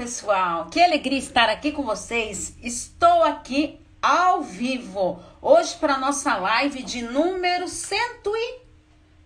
pessoal, 0.00 0.68
que 0.70 0.82
alegria 0.82 1.18
estar 1.18 1.50
aqui 1.50 1.72
com 1.72 1.82
vocês. 1.82 2.56
Estou 2.62 3.22
aqui 3.22 3.78
ao 4.00 4.40
vivo 4.40 5.22
hoje 5.42 5.76
para 5.76 5.98
nossa 5.98 6.36
live 6.38 6.82
de 6.82 7.02
número 7.02 7.68
100 7.68 7.98
e 8.24 8.60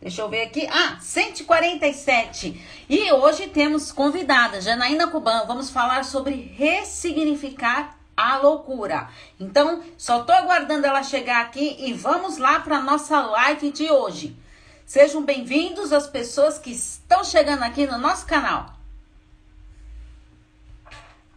Deixa 0.00 0.22
eu 0.22 0.28
ver 0.28 0.42
aqui. 0.42 0.66
Ah, 0.68 0.98
147. 1.00 2.60
E 2.90 3.12
hoje 3.12 3.46
temos 3.46 3.92
convidada, 3.92 4.60
Janaína 4.60 5.06
Cuban. 5.06 5.44
Vamos 5.46 5.70
falar 5.70 6.04
sobre 6.04 6.52
ressignificar 6.56 7.96
a 8.16 8.38
loucura. 8.38 9.08
Então, 9.38 9.80
só 9.96 10.24
tô 10.24 10.32
aguardando 10.32 10.88
ela 10.88 11.04
chegar 11.04 11.40
aqui 11.42 11.76
e 11.78 11.92
vamos 11.92 12.36
lá 12.36 12.58
para 12.58 12.80
nossa 12.80 13.20
live 13.20 13.70
de 13.70 13.88
hoje. 13.92 14.36
Sejam 14.84 15.22
bem-vindos 15.22 15.92
as 15.92 16.08
pessoas 16.08 16.58
que 16.58 16.72
estão 16.72 17.22
chegando 17.22 17.62
aqui 17.62 17.86
no 17.86 17.96
nosso 17.96 18.26
canal. 18.26 18.73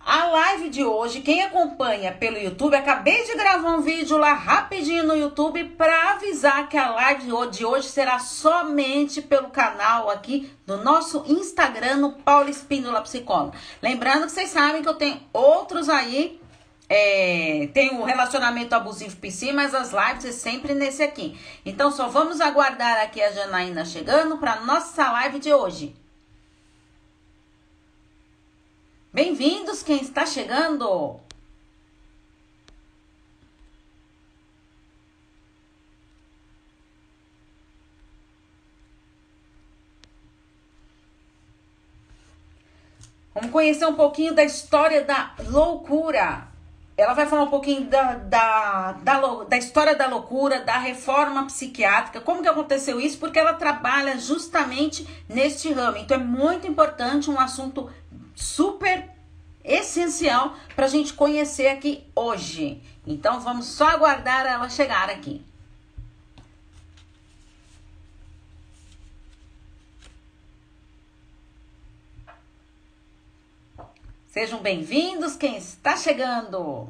A 0.10 0.24
live 0.24 0.70
de 0.70 0.86
hoje, 0.86 1.20
quem 1.20 1.44
acompanha 1.44 2.14
pelo 2.14 2.38
YouTube, 2.38 2.78
acabei 2.78 3.26
de 3.26 3.36
gravar 3.36 3.72
um 3.72 3.82
vídeo 3.82 4.18
lá 4.18 4.32
rapidinho 4.32 5.04
no 5.04 5.14
YouTube 5.14 5.66
para 5.78 6.14
avisar 6.14 6.70
que 6.70 6.78
a 6.78 6.92
live 6.92 7.30
de 7.52 7.66
hoje 7.66 7.90
será 7.90 8.18
somente 8.18 9.22
pelo 9.22 9.50
canal 9.50 10.10
aqui 10.10 10.50
do 10.66 10.78
nosso 10.78 11.26
Instagram, 11.28 11.98
no 11.98 12.14
Paulo 12.14 12.48
Espíndola 12.48 13.02
Psicóloga. 13.02 13.58
Lembrando 13.82 14.28
que 14.28 14.32
vocês 14.32 14.50
sabem 14.50 14.82
que 14.82 14.88
eu 14.88 14.94
tenho 14.94 15.20
outros 15.34 15.90
aí, 15.90 16.40
é, 16.88 17.68
tem 17.74 18.00
o 18.00 18.06
relacionamento 18.06 18.74
abusivo 18.76 19.18
PC, 19.18 19.52
mas 19.52 19.76
as 19.76 19.92
lives 19.92 20.24
é 20.24 20.32
sempre 20.32 20.74
nesse 20.74 21.04
aqui. 21.04 21.38
Então 21.66 21.92
só 21.92 22.08
vamos 22.08 22.40
aguardar 22.40 23.02
aqui 23.02 23.22
a 23.22 23.30
Janaína 23.34 23.84
chegando 23.84 24.38
para 24.38 24.62
nossa 24.62 25.12
live 25.12 25.38
de 25.38 25.54
hoje. 25.54 26.07
Bem-vindos 29.18 29.82
quem 29.82 30.00
está 30.00 30.28
chegando. 30.28 31.20
Vamos 43.34 43.50
conhecer 43.50 43.88
um 43.88 43.96
pouquinho 43.96 44.36
da 44.36 44.44
história 44.44 45.04
da 45.04 45.34
loucura. 45.50 46.50
Ela 46.96 47.16
vai 47.16 47.26
falar 47.26 47.44
um 47.44 47.50
pouquinho 47.50 47.86
da, 47.86 48.14
da, 48.16 48.92
da, 49.02 49.44
da, 49.46 49.58
história 49.58 49.96
da 49.96 50.06
loucura, 50.06 50.62
da 50.62 50.78
reforma 50.78 51.46
psiquiátrica, 51.48 52.22
como 52.22 52.44
que 52.44 52.48
aconteceu 52.48 53.00
isso, 53.00 53.18
porque 53.18 53.40
ela 53.40 53.54
trabalha 53.54 54.20
justamente 54.20 55.08
neste 55.28 55.72
ramo. 55.72 55.98
Então 55.98 56.18
é 56.18 56.24
muito 56.24 56.68
importante, 56.68 57.32
um 57.32 57.40
assunto 57.40 57.90
super 58.38 59.10
essencial 59.64 60.56
para 60.76 60.86
a 60.86 60.90
gente 60.90 61.14
conhecer 61.14 61.68
aqui 61.68 62.06
hoje. 62.16 62.82
Então 63.06 63.42
vamos 63.42 63.66
só 63.66 63.90
aguardar 63.90 64.46
ela 64.46 64.70
chegar 64.70 65.10
aqui. 65.10 65.44
Sejam 74.28 74.62
bem-vindos 74.62 75.36
quem 75.36 75.58
está 75.58 75.98
chegando. 75.98 76.88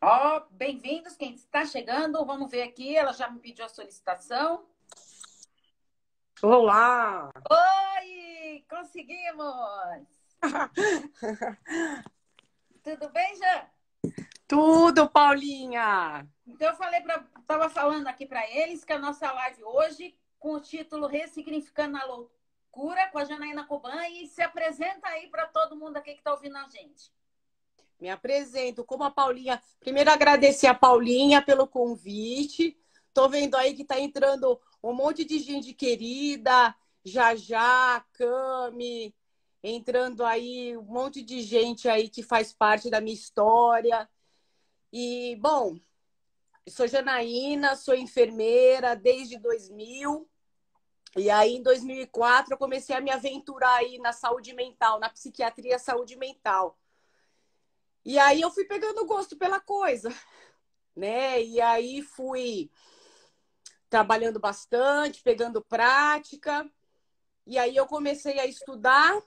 Ó, 0.00 0.36
oh, 0.36 0.40
bem-vindos, 0.52 1.16
quem 1.16 1.34
está 1.34 1.66
chegando, 1.66 2.24
vamos 2.24 2.48
ver 2.48 2.62
aqui, 2.62 2.96
ela 2.96 3.12
já 3.12 3.28
me 3.28 3.40
pediu 3.40 3.64
a 3.64 3.68
solicitação. 3.68 4.64
Olá! 6.40 7.32
Oi, 7.50 8.64
conseguimos! 8.70 10.06
Tudo 12.84 13.08
bem, 13.08 13.36
Jean? 13.38 13.66
Tudo, 14.46 15.10
Paulinha! 15.10 16.28
Então 16.46 16.68
eu 16.68 16.76
falei 16.76 17.00
para, 17.00 17.26
tava 17.44 17.68
falando 17.68 18.06
aqui 18.06 18.24
para 18.24 18.48
eles 18.48 18.84
que 18.84 18.92
a 18.92 19.00
nossa 19.00 19.32
live 19.32 19.64
hoje 19.64 20.16
com 20.38 20.52
o 20.52 20.60
título 20.60 21.08
Ressignificando 21.08 21.96
a 21.96 22.04
Loucura 22.04 23.10
com 23.10 23.18
a 23.18 23.24
Janaína 23.24 23.66
Coban 23.66 24.06
e 24.10 24.28
se 24.28 24.42
apresenta 24.42 25.08
aí 25.08 25.28
para 25.28 25.48
todo 25.48 25.76
mundo 25.76 25.96
aqui 25.96 26.12
que 26.12 26.20
está 26.20 26.30
ouvindo 26.30 26.56
a 26.56 26.68
gente. 26.68 27.17
Me 28.00 28.08
apresento 28.10 28.84
como 28.84 29.04
a 29.04 29.10
Paulinha. 29.10 29.60
Primeiro 29.80 30.10
agradecer 30.10 30.66
a 30.66 30.74
Paulinha 30.74 31.42
pelo 31.42 31.66
convite. 31.66 32.78
Tô 33.12 33.28
vendo 33.28 33.56
aí 33.56 33.74
que 33.74 33.84
tá 33.84 33.98
entrando 33.98 34.60
um 34.82 34.92
monte 34.92 35.24
de 35.24 35.38
gente 35.40 35.74
querida, 35.74 36.74
Jajá, 37.04 38.04
Cami, 38.12 39.14
entrando 39.62 40.24
aí 40.24 40.76
um 40.76 40.82
monte 40.82 41.22
de 41.22 41.42
gente 41.42 41.88
aí 41.88 42.08
que 42.08 42.22
faz 42.22 42.52
parte 42.52 42.88
da 42.88 43.00
minha 43.00 43.14
história. 43.14 44.08
E, 44.92 45.36
bom, 45.40 45.78
sou 46.68 46.86
Janaína, 46.86 47.74
sou 47.74 47.94
enfermeira 47.94 48.94
desde 48.94 49.38
2000. 49.38 50.28
E 51.16 51.30
aí, 51.30 51.56
em 51.56 51.62
2004, 51.62 52.54
eu 52.54 52.58
comecei 52.58 52.94
a 52.94 53.00
me 53.00 53.10
aventurar 53.10 53.76
aí 53.76 53.98
na 53.98 54.12
saúde 54.12 54.52
mental, 54.52 55.00
na 55.00 55.08
psiquiatria 55.08 55.78
saúde 55.78 56.16
mental. 56.16 56.78
E 58.08 58.18
aí 58.18 58.40
eu 58.40 58.50
fui 58.50 58.64
pegando 58.64 59.04
gosto 59.04 59.36
pela 59.36 59.60
coisa, 59.60 60.08
né? 60.96 61.42
E 61.42 61.60
aí 61.60 62.00
fui 62.00 62.70
trabalhando 63.90 64.40
bastante, 64.40 65.22
pegando 65.22 65.62
prática. 65.62 66.66
E 67.46 67.58
aí 67.58 67.76
eu 67.76 67.84
comecei 67.84 68.40
a 68.40 68.46
estudar 68.46 69.20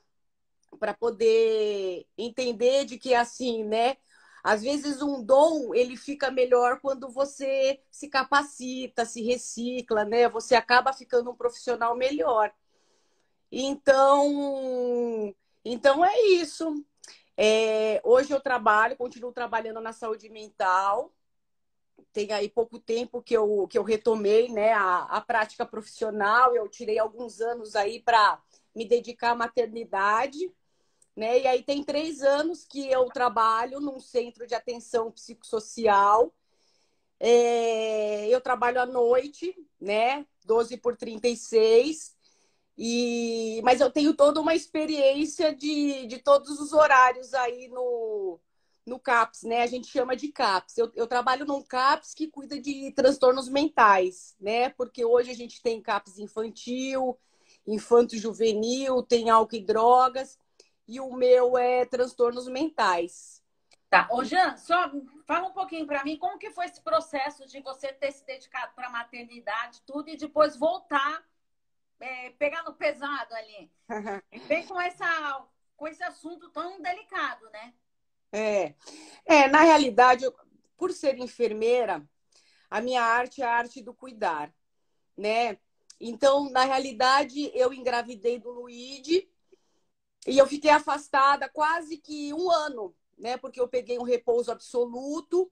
para 0.80 0.96
poder 0.96 2.08
entender 2.18 2.86
de 2.86 2.98
que 2.98 3.14
assim, 3.14 3.64
né? 3.64 3.98
Às 4.44 4.64
vezes 4.64 5.00
um 5.04 5.24
dom 5.24 5.76
ele 5.76 5.96
fica 5.96 6.32
melhor 6.32 6.80
quando 6.82 7.08
você 7.08 7.84
se 7.92 8.10
capacita, 8.10 9.06
se 9.06 9.22
recicla, 9.22 10.04
né? 10.06 10.28
Você 10.28 10.56
acaba 10.56 10.92
ficando 10.92 11.30
um 11.30 11.36
profissional 11.36 11.96
melhor. 11.96 12.52
Então, 13.52 15.36
então 15.64 16.04
é 16.04 16.20
isso. 16.32 16.84
É, 17.44 18.00
hoje 18.04 18.32
eu 18.32 18.40
trabalho, 18.40 18.96
continuo 18.96 19.32
trabalhando 19.32 19.82
na 19.82 19.92
saúde 19.92 20.30
mental. 20.30 21.12
Tem 22.14 22.32
aí 22.32 22.48
pouco 22.48 22.78
tempo 22.78 23.20
que 23.20 23.36
eu, 23.36 23.68
que 23.68 23.80
eu 23.80 23.84
retomei 23.84 24.48
né, 24.50 24.74
a, 24.74 25.06
a 25.06 25.22
prática 25.22 25.66
profissional. 25.66 26.56
Eu 26.56 26.70
tirei 26.70 27.00
alguns 27.00 27.42
anos 27.42 27.76
aí 27.76 28.00
para 28.00 28.40
me 28.76 28.88
dedicar 28.88 29.32
à 29.32 29.36
maternidade. 29.36 30.54
Né? 31.16 31.40
E 31.40 31.48
aí 31.48 31.64
tem 31.64 31.84
três 31.84 32.22
anos 32.22 32.64
que 32.64 32.88
eu 32.92 33.06
trabalho 33.06 33.80
num 33.80 34.00
centro 34.00 34.46
de 34.46 34.54
atenção 34.54 35.12
psicossocial. 35.12 36.32
É, 37.20 38.28
eu 38.28 38.40
trabalho 38.40 38.80
à 38.80 38.86
noite, 38.86 39.56
né? 39.80 40.28
12 40.46 40.78
por 40.78 40.96
36. 40.96 42.16
E, 42.78 43.62
mas 43.64 43.82
eu 43.82 43.92
tenho 43.92 44.14
toda 44.14 44.40
uma 44.40 44.56
experiência 44.56 45.54
de, 45.54 46.08
de 46.08 46.18
todos 46.20 46.60
os 46.60 46.74
horários 46.74 47.34
aí 47.34 47.68
no, 47.68 48.40
no 48.86 49.00
CAPS, 49.00 49.44
né? 49.44 49.62
A 49.62 49.68
gente 49.68 49.88
chama 49.88 50.16
de 50.16 50.30
CAPS. 50.30 50.78
Eu, 50.78 50.92
eu 50.96 51.08
trabalho 51.08 51.46
num 51.46 51.62
CAPS 51.62 52.14
que 52.14 52.28
cuida 52.28 52.60
de 52.60 52.92
transtornos 52.92 53.50
mentais, 53.50 54.36
né? 54.40 54.70
Porque 54.70 55.06
hoje 55.06 55.32
a 55.32 55.36
gente 55.36 55.62
tem 55.62 55.82
CAPS 55.82 56.18
infantil, 56.18 57.18
infanto-juvenil, 57.68 59.04
tem 59.04 59.30
álcool 59.30 59.56
e 59.56 59.62
drogas, 59.62 60.40
e 60.88 61.00
o 61.00 61.14
meu 61.14 61.58
é 61.58 61.86
transtornos 61.86 62.48
mentais. 62.48 63.42
Tá. 63.90 64.08
Ô, 64.10 64.24
Jean, 64.24 64.56
só 64.56 64.90
fala 65.26 65.50
um 65.50 65.54
pouquinho 65.54 65.86
para 65.86 66.04
mim 66.04 66.18
como 66.18 66.40
que 66.40 66.50
foi 66.52 66.66
esse 66.66 66.82
processo 66.82 67.46
de 67.46 67.60
você 67.60 67.92
ter 67.92 68.12
se 68.12 68.26
dedicado 68.26 68.74
para 68.74 68.88
a 68.88 68.92
maternidade, 68.92 69.82
tudo, 69.86 70.10
e 70.10 70.16
depois 70.16 70.56
voltar 70.56 71.22
é, 72.02 72.32
pegar 72.32 72.64
no 72.64 72.74
pesado 72.74 73.34
ali. 73.34 73.72
Vem 74.48 74.66
com, 74.68 74.80
essa, 74.80 75.46
com 75.78 75.88
esse 75.88 76.04
assunto 76.04 76.50
tão 76.50 76.82
delicado, 76.82 77.50
né? 77.52 77.74
É. 78.32 78.74
É, 79.26 79.48
na 79.48 79.62
realidade, 79.62 80.24
eu, 80.24 80.34
por 80.76 80.92
ser 80.92 81.18
enfermeira, 81.18 82.04
a 82.70 82.82
minha 82.82 83.04
arte 83.04 83.42
é 83.42 83.46
a 83.46 83.54
arte 83.54 83.82
do 83.82 83.94
cuidar, 83.94 84.54
né? 85.16 85.58
Então, 86.00 86.50
na 86.50 86.64
realidade, 86.64 87.52
eu 87.54 87.72
engravidei 87.72 88.40
do 88.40 88.50
Luíde 88.50 89.30
e 90.26 90.38
eu 90.38 90.48
fiquei 90.48 90.72
afastada 90.72 91.48
quase 91.48 91.98
que 91.98 92.34
um 92.34 92.50
ano, 92.50 92.96
né? 93.18 93.38
Porque 93.38 93.60
eu 93.60 93.68
peguei 93.68 94.00
um 94.00 94.04
repouso 94.04 94.52
absoluto. 94.52 95.52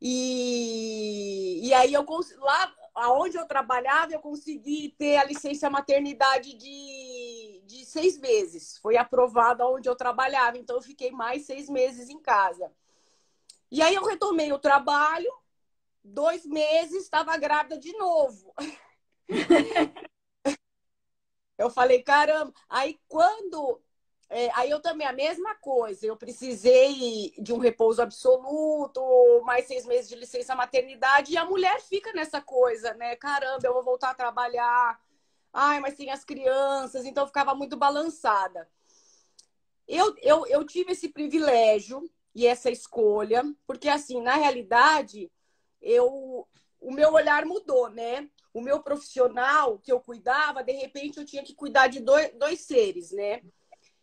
E, 0.00 1.60
e 1.62 1.72
aí 1.74 1.92
eu 1.92 2.04
lá 2.38 2.74
aonde 2.94 3.36
eu 3.36 3.46
trabalhava, 3.46 4.12
eu 4.12 4.20
consegui 4.20 4.94
ter 4.98 5.16
a 5.16 5.24
licença 5.24 5.70
maternidade 5.70 6.54
de, 6.54 7.62
de 7.64 7.84
seis 7.86 8.18
meses. 8.18 8.78
Foi 8.78 8.96
aprovado 8.96 9.62
aonde 9.62 9.88
eu 9.88 9.96
trabalhava, 9.96 10.58
então 10.58 10.76
eu 10.76 10.82
fiquei 10.82 11.10
mais 11.10 11.46
seis 11.46 11.68
meses 11.68 12.08
em 12.08 12.20
casa. 12.20 12.70
E 13.70 13.80
aí 13.80 13.94
eu 13.94 14.04
retomei 14.04 14.52
o 14.52 14.58
trabalho, 14.58 15.32
dois 16.04 16.44
meses, 16.44 17.04
estava 17.04 17.36
grávida 17.38 17.78
de 17.78 17.92
novo. 17.96 18.54
eu 21.56 21.70
falei, 21.70 22.02
caramba. 22.02 22.52
Aí 22.68 23.00
quando. 23.08 23.80
É, 24.34 24.50
aí 24.54 24.70
eu 24.70 24.80
também, 24.80 25.06
a 25.06 25.12
mesma 25.12 25.54
coisa. 25.56 26.06
Eu 26.06 26.16
precisei 26.16 27.34
de 27.38 27.52
um 27.52 27.58
repouso 27.58 28.00
absoluto, 28.00 29.02
mais 29.44 29.66
seis 29.66 29.84
meses 29.84 30.08
de 30.08 30.16
licença 30.16 30.54
maternidade, 30.54 31.32
e 31.32 31.36
a 31.36 31.44
mulher 31.44 31.82
fica 31.82 32.14
nessa 32.14 32.40
coisa, 32.40 32.94
né? 32.94 33.14
Caramba, 33.16 33.60
eu 33.66 33.74
vou 33.74 33.84
voltar 33.84 34.08
a 34.10 34.14
trabalhar. 34.14 34.98
Ai, 35.52 35.80
mas 35.80 35.96
tem 35.96 36.10
as 36.10 36.24
crianças, 36.24 37.04
então 37.04 37.24
eu 37.24 37.26
ficava 37.26 37.54
muito 37.54 37.76
balançada. 37.76 38.66
Eu, 39.86 40.16
eu, 40.22 40.46
eu 40.46 40.64
tive 40.64 40.92
esse 40.92 41.10
privilégio 41.10 42.10
e 42.34 42.46
essa 42.46 42.70
escolha, 42.70 43.44
porque 43.66 43.88
assim, 43.90 44.22
na 44.22 44.36
realidade, 44.36 45.30
eu 45.82 46.48
o 46.80 46.90
meu 46.90 47.12
olhar 47.12 47.44
mudou, 47.44 47.90
né? 47.90 48.30
O 48.54 48.62
meu 48.62 48.82
profissional 48.82 49.78
que 49.78 49.92
eu 49.92 50.00
cuidava, 50.00 50.64
de 50.64 50.72
repente 50.72 51.18
eu 51.18 51.26
tinha 51.26 51.44
que 51.44 51.54
cuidar 51.54 51.88
de 51.88 52.00
dois, 52.00 52.32
dois 52.34 52.60
seres, 52.60 53.12
né? 53.12 53.42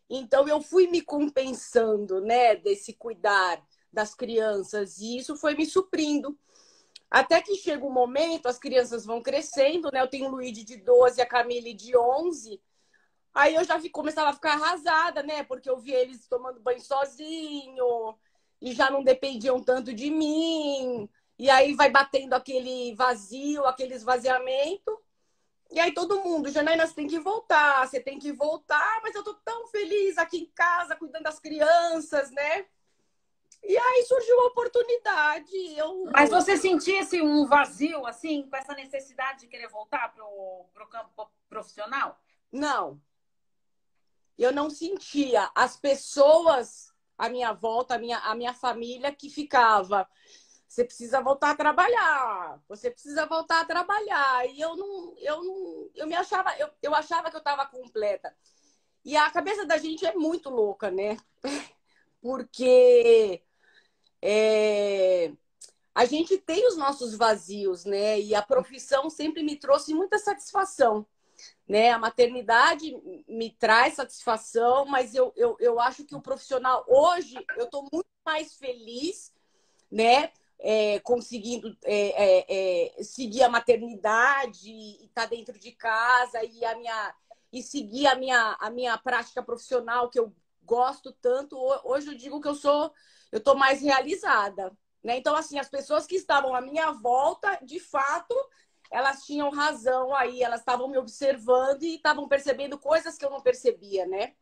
Então 0.09 0.47
eu 0.47 0.61
fui 0.61 0.87
me 0.87 1.01
compensando, 1.01 2.19
né, 2.21 2.55
desse 2.55 2.93
cuidar 2.93 3.63
das 3.91 4.15
crianças 4.15 4.99
e 4.99 5.17
isso 5.17 5.35
foi 5.35 5.55
me 5.55 5.65
suprindo. 5.65 6.37
Até 7.09 7.41
que 7.41 7.55
chega 7.55 7.85
um 7.85 7.91
momento, 7.91 8.47
as 8.47 8.59
crianças 8.59 9.05
vão 9.05 9.21
crescendo, 9.21 9.91
né? 9.91 10.01
Eu 10.01 10.07
tenho 10.07 10.27
o 10.27 10.31
Luigi 10.31 10.63
de 10.63 10.77
12 10.77 11.19
e 11.19 11.21
a 11.21 11.25
Camille 11.25 11.73
de 11.73 11.97
11. 11.97 12.61
Aí 13.33 13.55
eu 13.55 13.63
já 13.63 13.79
começava 13.89 14.29
a 14.29 14.33
ficar 14.33 14.53
arrasada, 14.53 15.23
né? 15.23 15.43
Porque 15.43 15.69
eu 15.69 15.79
via 15.79 15.99
eles 15.99 16.27
tomando 16.27 16.59
banho 16.59 16.81
sozinho 16.81 18.15
e 18.61 18.73
já 18.73 18.91
não 18.91 19.03
dependiam 19.03 19.61
tanto 19.61 19.91
de 19.93 20.11
mim. 20.11 21.09
E 21.37 21.49
aí 21.49 21.73
vai 21.73 21.89
batendo 21.89 22.33
aquele 22.33 22.93
vazio, 22.95 23.65
aquele 23.65 23.95
esvaziamento. 23.95 24.99
E 25.71 25.79
aí 25.79 25.93
todo 25.93 26.21
mundo, 26.21 26.49
Janaína, 26.49 26.87
você 26.87 26.95
tem 26.95 27.07
que 27.07 27.19
voltar, 27.19 27.87
você 27.87 27.99
tem 27.99 28.17
que 28.17 28.31
voltar, 28.31 29.01
mas 29.03 29.13
eu 29.13 29.23
tô 29.23 29.33
tão 29.35 29.67
feliz 29.67 30.17
aqui 30.17 30.39
em 30.39 30.45
casa, 30.47 30.95
cuidando 30.95 31.23
das 31.23 31.39
crianças, 31.39 32.31
né? 32.31 32.65
E 33.63 33.77
aí 33.77 34.03
surgiu 34.03 34.39
a 34.41 34.47
oportunidade. 34.47 35.55
Eu... 35.77 36.05
Mas 36.11 36.29
você 36.29 36.57
sentia 36.57 37.01
assim, 37.01 37.21
um 37.21 37.45
vazio, 37.45 38.05
assim, 38.05 38.49
com 38.49 38.55
essa 38.55 38.73
necessidade 38.73 39.41
de 39.41 39.47
querer 39.47 39.67
voltar 39.67 40.13
pro, 40.13 40.65
pro 40.73 40.87
campo 40.87 41.29
profissional? 41.49 42.19
Não 42.51 42.99
eu 44.39 44.53
não 44.53 44.69
sentia 44.69 45.51
as 45.53 45.75
pessoas 45.75 46.93
à 47.17 47.27
minha 47.27 47.51
volta, 47.51 47.95
a 47.95 47.97
minha, 47.99 48.17
a 48.19 48.33
minha 48.33 48.53
família 48.53 49.11
que 49.11 49.29
ficava. 49.29 50.07
Você 50.69 50.85
precisa 50.85 51.19
voltar 51.19 51.49
a 51.49 51.55
trabalhar. 51.55 52.61
Você 52.69 52.91
precisa 52.91 53.25
voltar 53.25 53.61
a 53.61 53.65
trabalhar. 53.65 54.47
E 54.47 54.61
eu 54.61 54.75
não, 54.75 55.15
eu 55.17 55.43
não, 55.43 55.89
eu 55.95 56.07
me 56.07 56.15
achava, 56.15 56.55
eu, 56.59 56.69
eu 56.83 56.93
achava 56.93 57.31
que 57.31 57.35
eu 57.35 57.39
estava 57.39 57.65
completa. 57.65 58.33
E 59.03 59.17
a 59.17 59.29
cabeça 59.31 59.65
da 59.65 59.77
gente 59.77 60.05
é 60.05 60.13
muito 60.13 60.49
louca, 60.49 60.91
né? 60.91 61.17
Porque 62.21 63.41
é, 64.21 65.33
a 65.95 66.05
gente 66.05 66.37
tem 66.37 66.67
os 66.67 66.77
nossos 66.77 67.15
vazios, 67.15 67.83
né? 67.83 68.19
E 68.19 68.35
a 68.35 68.41
profissão 68.43 69.09
sempre 69.09 69.41
me 69.41 69.55
trouxe 69.55 69.93
muita 69.93 70.19
satisfação 70.19 71.05
né? 71.67 71.91
A 71.91 71.99
maternidade 71.99 72.91
me 73.27 73.51
traz 73.51 73.93
satisfação, 73.93 74.85
mas 74.85 75.13
eu, 75.13 75.31
eu, 75.35 75.55
eu 75.59 75.79
acho 75.79 76.03
que 76.03 76.15
o 76.15 76.21
profissional 76.21 76.83
hoje 76.87 77.35
eu 77.57 77.65
estou 77.65 77.87
muito 77.91 78.09
mais 78.25 78.55
feliz, 78.55 79.33
né? 79.91 80.31
É, 80.61 80.99
conseguindo 80.99 81.73
é, 81.85 81.95
é, 81.95 82.97
é 82.99 83.03
seguir 83.03 83.43
a 83.43 83.49
maternidade 83.49 84.69
e 84.69 85.05
estar 85.05 85.21
tá 85.21 85.25
dentro 85.27 85.57
de 85.57 85.71
casa 85.71 86.43
e 86.43 86.65
a 86.65 86.75
minha 86.75 87.15
e 87.51 87.63
seguir 87.63 88.07
a 88.07 88.15
minha 88.15 88.57
a 88.59 88.69
minha 88.69 88.97
prática 88.97 89.41
profissional 89.41 90.09
que 90.09 90.19
eu 90.19 90.35
gosto 90.65 91.13
tanto 91.13 91.57
hoje 91.85 92.07
eu 92.07 92.13
digo 92.13 92.41
que 92.41 92.47
eu 92.49 92.55
sou 92.55 92.93
eu 93.31 93.37
estou 93.37 93.55
mais 93.55 93.81
realizada 93.81 94.77
né 95.01 95.17
então 95.17 95.33
assim 95.33 95.57
as 95.57 95.69
pessoas 95.69 96.05
que 96.05 96.15
estavam 96.15 96.53
à 96.53 96.59
minha 96.59 96.91
volta 96.91 97.57
de 97.63 97.79
fato 97.79 98.35
elas 98.91 99.23
tinham 99.23 99.49
razão 99.51 100.15
aí, 100.15 100.41
elas 100.41 100.61
estavam 100.61 100.87
me 100.87 100.97
observando 100.97 101.83
e 101.83 101.95
estavam 101.95 102.27
percebendo 102.27 102.77
coisas 102.77 103.17
que 103.17 103.23
eu 103.25 103.29
não 103.29 103.41
percebia, 103.41 104.05
né? 104.07 104.33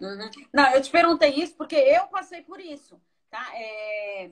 Uhum. 0.00 0.30
Não, 0.52 0.70
eu 0.72 0.80
te 0.80 0.90
perguntei 0.90 1.30
isso 1.30 1.54
porque 1.56 1.74
eu 1.74 2.06
passei 2.06 2.42
por 2.42 2.60
isso, 2.60 3.00
tá? 3.30 3.50
É... 3.54 4.30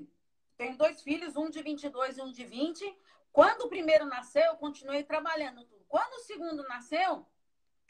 Tenho 0.57 0.77
dois 0.77 1.03
filhos, 1.03 1.37
um 1.37 1.51
de 1.51 1.63
22 1.63 2.19
e 2.19 2.23
um 2.23 2.31
de 2.31 2.45
20. 2.45 2.99
Quando 3.33 3.63
o 3.63 3.69
primeiro 3.69 4.07
nasceu, 4.07 4.45
eu 4.45 4.57
continuei 4.57 5.03
trabalhando. 5.03 5.67
Quando 5.89 6.15
o 6.15 6.21
segundo 6.21 6.63
nasceu, 6.69 7.27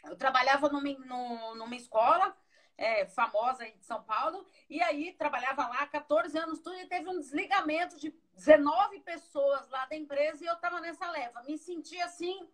eu 0.05 0.17
trabalhava 0.17 0.69
numa, 0.69 1.55
numa 1.55 1.77
escola 1.77 2.37
é, 2.77 3.07
famosa 3.07 3.65
de 3.71 3.85
São 3.85 4.03
Paulo, 4.03 4.47
e 4.69 4.83
aí 4.83 5.13
trabalhava 5.13 5.67
lá 5.69 5.87
14 5.87 6.37
anos 6.39 6.61
tudo, 6.61 6.77
e 6.77 6.87
teve 6.87 7.09
um 7.09 7.21
desligamento 7.21 7.99
de 7.99 8.15
19 8.35 9.01
pessoas 9.01 9.69
lá 9.69 9.87
da 9.87 9.97
empresa 9.97 10.43
e 10.43 10.47
eu 10.47 10.55
estava 10.55 10.81
nessa 10.81 11.09
leva. 11.11 11.43
Me 11.43 11.57
senti 11.57 12.01
assim, 12.01 12.49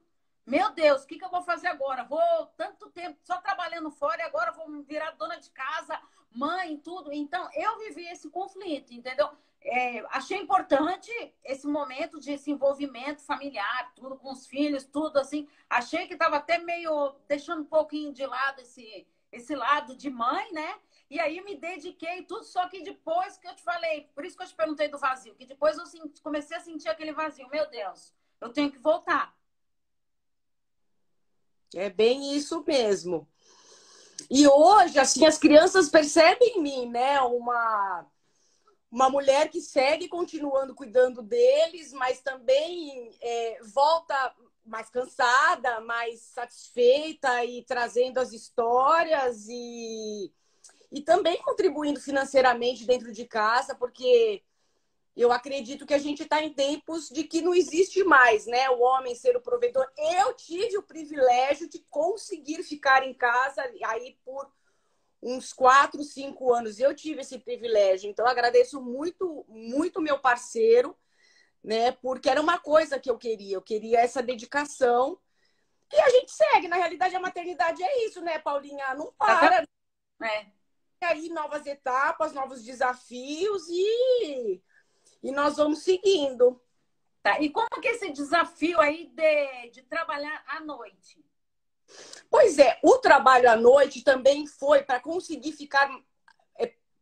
meu 0.46 0.72
Deus, 0.72 1.02
o 1.02 1.06
que, 1.06 1.18
que 1.18 1.24
eu 1.24 1.30
vou 1.30 1.42
fazer 1.42 1.68
agora? 1.68 2.04
Vou 2.04 2.46
tanto 2.56 2.90
tempo 2.90 3.18
só 3.22 3.40
trabalhando 3.40 3.90
fora 3.90 4.20
e 4.20 4.24
agora 4.24 4.52
vou 4.52 4.82
virar 4.82 5.12
dona 5.12 5.36
de 5.36 5.50
casa, 5.50 6.00
mãe, 6.30 6.76
tudo. 6.76 7.12
Então, 7.12 7.48
eu 7.54 7.78
vivi 7.78 8.06
esse 8.08 8.28
conflito, 8.28 8.92
entendeu? 8.92 9.30
É, 9.62 10.00
achei 10.10 10.38
importante 10.38 11.10
esse 11.44 11.66
momento 11.66 12.18
de 12.18 12.32
esse 12.32 12.50
envolvimento 12.50 13.22
familiar, 13.22 13.92
tudo 13.94 14.16
com 14.16 14.32
os 14.32 14.46
filhos, 14.46 14.84
tudo 14.84 15.18
assim. 15.18 15.46
Achei 15.68 16.06
que 16.06 16.14
estava 16.14 16.36
até 16.36 16.58
meio 16.58 17.14
deixando 17.28 17.62
um 17.62 17.66
pouquinho 17.66 18.12
de 18.12 18.24
lado 18.24 18.60
esse, 18.60 19.06
esse 19.30 19.54
lado 19.54 19.94
de 19.94 20.08
mãe, 20.08 20.50
né? 20.52 20.78
E 21.10 21.20
aí 21.20 21.42
me 21.42 21.56
dediquei 21.56 22.22
tudo, 22.22 22.44
só 22.44 22.68
que 22.68 22.82
depois 22.82 23.36
que 23.36 23.46
eu 23.48 23.54
te 23.54 23.62
falei, 23.62 24.08
por 24.14 24.24
isso 24.24 24.36
que 24.36 24.44
eu 24.44 24.48
te 24.48 24.54
perguntei 24.54 24.88
do 24.88 24.98
vazio, 24.98 25.34
que 25.34 25.44
depois 25.44 25.76
eu 25.76 25.84
comecei 26.22 26.56
a 26.56 26.60
sentir 26.60 26.88
aquele 26.88 27.12
vazio. 27.12 27.48
Meu 27.50 27.68
Deus, 27.68 28.14
eu 28.40 28.50
tenho 28.52 28.70
que 28.70 28.78
voltar. 28.78 29.36
É 31.74 31.90
bem 31.90 32.34
isso 32.34 32.64
mesmo. 32.66 33.28
E 34.30 34.46
hoje, 34.46 34.98
assim, 34.98 35.26
as 35.26 35.38
crianças 35.38 35.88
percebem 35.88 36.58
em 36.58 36.62
mim, 36.62 36.86
né? 36.88 37.20
Uma, 37.20 38.06
uma 38.90 39.08
mulher 39.08 39.48
que 39.48 39.60
segue 39.60 40.08
continuando 40.08 40.74
cuidando 40.74 41.22
deles, 41.22 41.92
mas 41.92 42.20
também 42.20 43.10
é, 43.20 43.60
volta 43.62 44.34
mais 44.64 44.90
cansada, 44.90 45.80
mais 45.80 46.20
satisfeita 46.20 47.44
e 47.44 47.64
trazendo 47.64 48.18
as 48.18 48.32
histórias 48.32 49.46
e, 49.48 50.32
e 50.90 51.00
também 51.00 51.40
contribuindo 51.42 52.00
financeiramente 52.00 52.84
dentro 52.84 53.12
de 53.12 53.24
casa, 53.26 53.74
porque 53.74 54.42
eu 55.16 55.32
acredito 55.32 55.86
que 55.86 55.94
a 55.94 55.98
gente 55.98 56.22
está 56.22 56.42
em 56.42 56.52
tempos 56.52 57.08
de 57.08 57.24
que 57.24 57.42
não 57.42 57.54
existe 57.54 58.02
mais, 58.04 58.46
né? 58.46 58.70
O 58.70 58.80
homem 58.80 59.14
ser 59.14 59.36
o 59.36 59.40
provedor. 59.40 59.86
Eu 59.96 60.34
tive 60.34 60.78
o 60.78 60.82
privilégio 60.82 61.68
de 61.68 61.78
conseguir 61.90 62.62
ficar 62.62 63.06
em 63.06 63.12
casa 63.12 63.62
aí 63.84 64.16
por 64.24 64.50
uns 65.22 65.52
quatro, 65.52 66.02
cinco 66.02 66.52
anos. 66.52 66.78
Eu 66.78 66.94
tive 66.94 67.20
esse 67.20 67.38
privilégio. 67.38 68.08
Então, 68.10 68.26
agradeço 68.26 68.80
muito, 68.80 69.44
muito 69.48 70.00
meu 70.00 70.18
parceiro 70.18 70.96
né? 71.62 71.92
Porque 71.92 72.28
era 72.28 72.40
uma 72.40 72.58
coisa 72.58 72.98
que 72.98 73.10
eu 73.10 73.18
queria, 73.18 73.56
eu 73.56 73.62
queria 73.62 74.00
essa 74.00 74.22
dedicação. 74.22 75.18
E 75.92 76.00
a 76.00 76.08
gente 76.10 76.32
segue, 76.32 76.68
na 76.68 76.76
realidade 76.76 77.14
a 77.14 77.20
maternidade 77.20 77.82
é 77.82 78.06
isso, 78.06 78.20
né, 78.20 78.38
Paulinha? 78.38 78.94
Não 78.94 79.12
para. 79.12 79.64
É. 80.22 80.46
E 81.02 81.04
aí 81.04 81.28
novas 81.30 81.66
etapas, 81.66 82.32
novos 82.32 82.62
desafios 82.62 83.66
e 83.68 84.62
e 85.22 85.32
nós 85.32 85.56
vamos 85.56 85.82
seguindo. 85.82 86.60
Tá. 87.22 87.40
E 87.40 87.50
como 87.50 87.68
que 87.80 87.88
é 87.88 87.92
esse 87.92 88.10
desafio 88.10 88.80
aí 88.80 89.06
de, 89.06 89.70
de 89.70 89.82
trabalhar 89.82 90.42
à 90.46 90.60
noite? 90.60 91.22
Pois 92.30 92.58
é, 92.58 92.78
o 92.82 92.98
trabalho 92.98 93.50
à 93.50 93.56
noite 93.56 94.02
também 94.02 94.46
foi 94.46 94.82
para 94.82 95.00
conseguir 95.00 95.52
ficar 95.52 95.90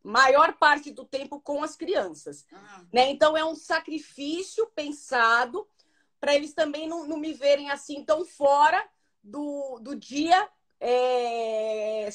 maior 0.02 0.54
parte 0.54 0.90
do 0.90 1.04
tempo 1.04 1.40
com 1.40 1.62
as 1.62 1.76
crianças. 1.76 2.47
Ah. 2.52 2.83
Né? 2.92 3.11
Então, 3.11 3.37
é 3.37 3.45
um 3.45 3.54
sacrifício 3.54 4.66
pensado 4.75 5.68
para 6.21 6.35
eles 6.35 6.54
também 6.54 6.88
não, 6.88 7.07
não 7.07 7.18
me 7.18 7.33
verem 7.33 7.71
assim 7.71 8.04
tão 8.04 8.25
fora 8.25 8.85
do, 9.23 9.78
do 9.80 9.95
dia 9.95 10.49
é, 10.80 12.09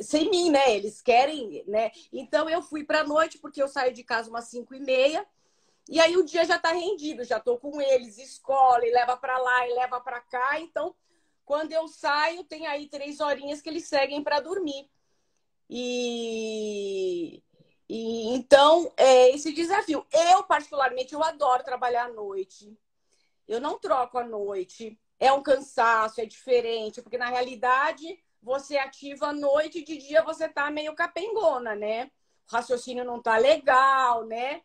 sem 0.00 0.30
mim, 0.30 0.50
né? 0.50 0.76
Eles 0.76 1.00
querem, 1.00 1.64
né? 1.66 1.90
Então 2.12 2.48
eu 2.48 2.62
fui 2.62 2.84
para 2.84 3.04
noite 3.04 3.38
porque 3.38 3.62
eu 3.62 3.68
saio 3.68 3.92
de 3.92 4.04
casa 4.04 4.30
umas 4.30 4.44
5 4.46 4.74
e 4.74 4.80
meia 4.80 5.26
e 5.88 6.00
aí 6.00 6.16
o 6.16 6.24
dia 6.24 6.44
já 6.44 6.56
está 6.56 6.72
rendido, 6.72 7.24
já 7.24 7.38
estou 7.38 7.58
com 7.58 7.80
eles, 7.80 8.18
escola, 8.18 8.84
e 8.86 8.92
leva 8.92 9.16
para 9.16 9.38
lá 9.38 9.66
e 9.66 9.74
leva 9.74 10.00
para 10.00 10.20
cá. 10.20 10.60
Então, 10.60 10.94
quando 11.48 11.72
eu 11.72 11.88
saio, 11.88 12.44
tem 12.44 12.66
aí 12.66 12.86
três 12.88 13.20
horinhas 13.20 13.62
que 13.62 13.70
eles 13.70 13.88
seguem 13.88 14.22
para 14.22 14.38
dormir. 14.38 14.86
E, 15.70 17.42
e 17.88 18.34
Então, 18.34 18.92
é 18.98 19.30
esse 19.30 19.50
desafio. 19.54 20.06
Eu, 20.12 20.44
particularmente, 20.44 21.14
eu 21.14 21.24
adoro 21.24 21.64
trabalhar 21.64 22.04
à 22.04 22.12
noite. 22.12 22.78
Eu 23.48 23.62
não 23.62 23.78
troco 23.78 24.18
à 24.18 24.24
noite. 24.24 25.00
É 25.18 25.32
um 25.32 25.42
cansaço, 25.42 26.20
é 26.20 26.26
diferente, 26.26 27.00
porque 27.00 27.16
na 27.16 27.30
realidade 27.30 28.22
você 28.42 28.76
ativa 28.76 29.28
à 29.28 29.32
noite 29.32 29.78
e 29.78 29.84
de 29.84 29.96
dia 29.96 30.22
você 30.22 30.50
tá 30.50 30.70
meio 30.70 30.94
capengona, 30.94 31.74
né? 31.74 32.10
O 32.46 32.52
raciocínio 32.56 33.06
não 33.06 33.22
tá 33.22 33.38
legal, 33.38 34.26
né? 34.26 34.62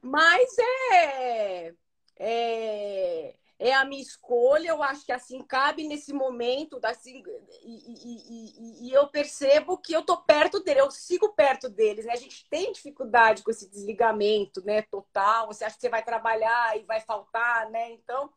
Mas 0.00 0.56
é, 0.58 1.74
é, 2.16 3.34
é 3.64 3.72
a 3.72 3.82
minha 3.82 4.02
escolha, 4.02 4.68
eu 4.68 4.82
acho 4.82 5.06
que 5.06 5.12
assim 5.12 5.40
cabe 5.40 5.88
nesse 5.88 6.12
momento, 6.12 6.78
assim, 6.84 7.22
e, 7.62 7.92
e, 7.92 8.84
e, 8.84 8.88
e, 8.88 8.92
eu 8.92 9.08
percebo 9.08 9.78
que 9.78 9.94
eu 9.94 10.02
tô 10.02 10.18
perto 10.18 10.60
dele, 10.60 10.80
eu 10.80 10.90
sigo 10.90 11.30
perto 11.30 11.70
deles, 11.70 12.04
né? 12.04 12.12
A 12.12 12.16
gente 12.16 12.46
tem 12.50 12.72
dificuldade 12.72 13.42
com 13.42 13.50
esse 13.50 13.66
desligamento, 13.70 14.62
né? 14.66 14.82
Total. 14.82 15.46
Você 15.46 15.64
acha 15.64 15.76
que 15.76 15.80
você 15.80 15.88
vai 15.88 16.04
trabalhar 16.04 16.78
e 16.78 16.82
vai 16.82 17.00
faltar, 17.00 17.70
né? 17.70 17.90
Então 17.92 18.30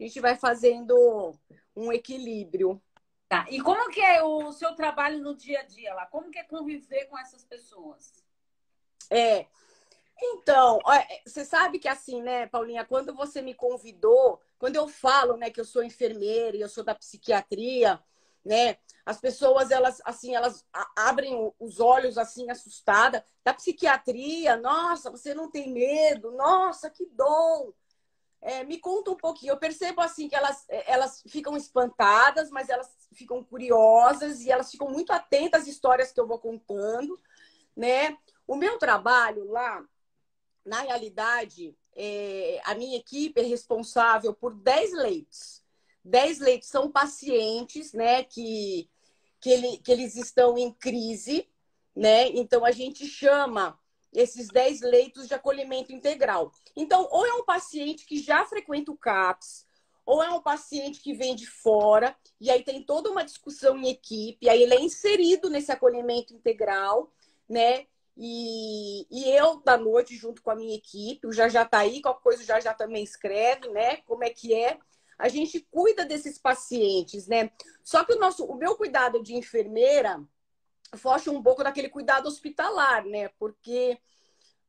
a 0.00 0.02
gente 0.02 0.18
vai 0.18 0.34
fazendo 0.34 1.34
um 1.76 1.92
equilíbrio. 1.92 2.80
Tá. 3.28 3.44
E 3.50 3.60
como 3.60 3.90
que 3.90 4.00
é 4.00 4.22
o 4.22 4.50
seu 4.50 4.74
trabalho 4.74 5.20
no 5.20 5.36
dia 5.36 5.60
a 5.60 5.64
dia 5.64 5.92
lá? 5.92 6.06
Como 6.06 6.30
que 6.30 6.38
é 6.38 6.44
conviver 6.44 7.04
com 7.04 7.18
essas 7.18 7.44
pessoas? 7.44 8.24
É, 9.10 9.46
então, 10.32 10.78
é, 10.92 11.22
você 11.26 11.44
sabe 11.44 11.78
que 11.78 11.88
assim, 11.88 12.22
né, 12.22 12.46
Paulinha, 12.46 12.84
quando 12.84 13.14
você 13.14 13.42
me 13.42 13.54
convidou, 13.54 14.40
quando 14.58 14.76
eu 14.76 14.88
falo, 14.88 15.36
né, 15.36 15.50
que 15.50 15.60
eu 15.60 15.64
sou 15.64 15.82
enfermeira 15.82 16.56
e 16.56 16.60
eu 16.60 16.68
sou 16.68 16.82
da 16.82 16.94
psiquiatria, 16.94 18.00
né, 18.44 18.78
as 19.04 19.20
pessoas 19.20 19.70
elas 19.70 20.00
assim, 20.04 20.34
elas 20.34 20.64
abrem 20.96 21.52
os 21.58 21.80
olhos 21.80 22.16
assim 22.16 22.50
assustada 22.50 23.24
da 23.42 23.52
psiquiatria. 23.52 24.56
Nossa, 24.56 25.10
você 25.10 25.34
não 25.34 25.50
tem 25.50 25.70
medo? 25.70 26.32
Nossa, 26.32 26.88
que 26.88 27.06
dom! 27.06 27.72
É, 28.40 28.62
me 28.64 28.78
conta 28.78 29.10
um 29.10 29.16
pouquinho. 29.16 29.52
Eu 29.52 29.58
percebo 29.58 30.00
assim 30.00 30.28
que 30.28 30.34
elas, 30.34 30.64
é, 30.68 30.92
elas 30.92 31.22
ficam 31.26 31.56
espantadas, 31.56 32.50
mas 32.50 32.68
elas 32.68 33.08
ficam 33.12 33.42
curiosas 33.42 34.40
e 34.40 34.50
elas 34.50 34.70
ficam 34.70 34.88
muito 34.90 35.12
atentas 35.12 35.62
às 35.62 35.68
histórias 35.68 36.12
que 36.12 36.20
eu 36.20 36.26
vou 36.26 36.38
contando, 36.38 37.18
né? 37.76 38.16
O 38.46 38.56
meu 38.56 38.78
trabalho 38.78 39.50
lá 39.50 39.82
na 40.64 40.80
realidade, 40.80 41.76
é, 41.94 42.60
a 42.64 42.74
minha 42.74 42.96
equipe 42.96 43.40
é 43.40 43.44
responsável 43.44 44.32
por 44.34 44.54
10 44.54 44.92
leitos. 44.92 45.62
10 46.04 46.38
leitos 46.40 46.68
são 46.68 46.90
pacientes, 46.90 47.92
né, 47.92 48.24
que, 48.24 48.88
que, 49.40 49.50
ele, 49.50 49.78
que 49.78 49.90
eles 49.90 50.16
estão 50.16 50.58
em 50.58 50.72
crise, 50.72 51.48
né? 51.94 52.28
Então 52.28 52.64
a 52.64 52.70
gente 52.70 53.06
chama 53.06 53.78
esses 54.12 54.48
10 54.48 54.80
leitos 54.82 55.26
de 55.26 55.34
acolhimento 55.34 55.92
integral. 55.92 56.52
Então, 56.76 57.08
ou 57.10 57.26
é 57.26 57.34
um 57.34 57.44
paciente 57.44 58.06
que 58.06 58.18
já 58.18 58.44
frequenta 58.44 58.92
o 58.92 58.96
CAPS, 58.96 59.66
ou 60.06 60.22
é 60.22 60.30
um 60.30 60.40
paciente 60.40 61.00
que 61.00 61.14
vem 61.14 61.34
de 61.34 61.46
fora, 61.46 62.14
e 62.40 62.50
aí 62.50 62.62
tem 62.62 62.82
toda 62.82 63.10
uma 63.10 63.24
discussão 63.24 63.76
em 63.78 63.88
equipe, 63.88 64.48
aí 64.48 64.62
ele 64.62 64.74
é 64.74 64.80
inserido 64.80 65.48
nesse 65.48 65.72
acolhimento 65.72 66.34
integral, 66.34 67.10
né? 67.48 67.86
E, 68.16 69.06
e 69.10 69.28
eu, 69.30 69.60
da 69.60 69.76
noite, 69.76 70.16
junto 70.16 70.40
com 70.42 70.50
a 70.50 70.56
minha 70.56 70.76
equipe, 70.76 71.26
o 71.26 71.32
Já 71.32 71.48
Já 71.48 71.64
tá 71.64 71.78
aí, 71.78 72.00
qualquer 72.00 72.22
coisa 72.22 72.42
o 72.42 72.46
Já 72.46 72.60
Já 72.60 72.72
também 72.74 73.02
escreve, 73.02 73.68
né? 73.68 73.96
Como 73.98 74.24
é 74.24 74.30
que 74.30 74.54
é. 74.54 74.78
A 75.18 75.28
gente 75.28 75.60
cuida 75.70 76.04
desses 76.04 76.38
pacientes, 76.38 77.26
né? 77.26 77.50
Só 77.82 78.04
que 78.04 78.12
o, 78.12 78.18
nosso, 78.18 78.44
o 78.44 78.56
meu 78.56 78.76
cuidado 78.76 79.22
de 79.22 79.34
enfermeira 79.34 80.22
foge 80.96 81.30
um 81.30 81.42
pouco 81.42 81.62
daquele 81.62 81.88
cuidado 81.88 82.26
hospitalar, 82.26 83.04
né? 83.04 83.28
Porque 83.38 83.98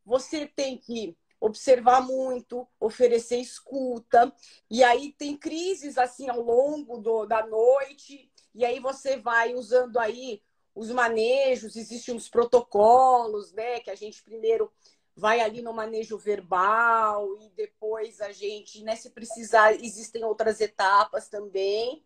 você 0.04 0.48
tem 0.48 0.78
que 0.78 1.18
observar 1.40 2.02
muito, 2.02 2.68
oferecer 2.80 3.38
escuta, 3.38 4.34
e 4.70 4.84
aí 4.84 5.14
tem 5.14 5.38
crises 5.38 5.98
assim 5.98 6.30
ao 6.30 6.42
longo 6.42 6.98
do, 6.98 7.26
da 7.26 7.46
noite, 7.46 8.32
e 8.54 8.66
aí 8.66 8.80
você 8.80 9.18
vai 9.18 9.54
usando 9.54 9.98
aí 10.00 10.42
os 10.76 10.92
manejos, 10.92 11.78
existem 11.78 12.16
os 12.16 12.28
protocolos, 12.28 13.54
né? 13.54 13.80
Que 13.80 13.90
a 13.90 13.96
gente 13.96 14.22
primeiro 14.22 14.72
vai 15.16 15.40
ali 15.40 15.62
no 15.62 15.74
manejo 15.74 16.18
verbal 16.18 17.38
e 17.40 17.50
depois 17.52 18.20
a 18.20 18.34
gente, 18.34 18.84
né, 18.84 18.98
se 18.98 19.10
precisar, 19.12 19.74
existem 19.74 20.26
outras 20.26 20.60
etapas 20.60 21.30
também. 21.30 22.04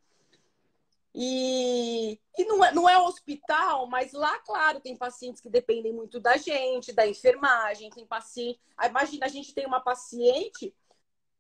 E, 1.14 2.20
e 2.38 2.46
não, 2.46 2.64
é, 2.64 2.72
não 2.72 2.88
é 2.88 3.00
hospital, 3.00 3.88
mas 3.88 4.14
lá, 4.14 4.38
claro, 4.40 4.80
tem 4.80 4.96
pacientes 4.96 5.42
que 5.42 5.50
dependem 5.50 5.92
muito 5.92 6.20
da 6.20 6.38
gente, 6.38 6.94
da 6.94 7.08
enfermagem, 7.08 7.90
tem 7.90 8.06
paciente. 8.06 8.60
Imagina, 8.86 9.26
a 9.26 9.30
gente 9.30 9.56
tem 9.56 9.66
uma 9.66 9.82
paciente 9.82 10.72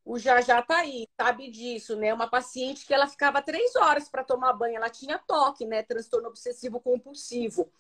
o 0.09 0.17
já 0.17 0.41
já 0.41 0.59
tá 0.59 0.79
aí, 0.79 1.07
sabe 1.15 1.51
disso, 1.51 1.95
né? 1.95 2.11
Uma 2.11 2.27
paciente 2.27 2.83
que 2.83 2.91
ela 2.91 3.05
ficava 3.05 3.43
três 3.43 3.75
horas 3.75 4.09
para 4.09 4.23
tomar 4.23 4.53
banho, 4.53 4.77
ela 4.77 4.89
tinha 4.89 5.19
toque, 5.19 5.67
né? 5.67 5.83
Transtorno 5.83 6.29
obsessivo 6.29 6.79
compulsivo. 6.79 7.71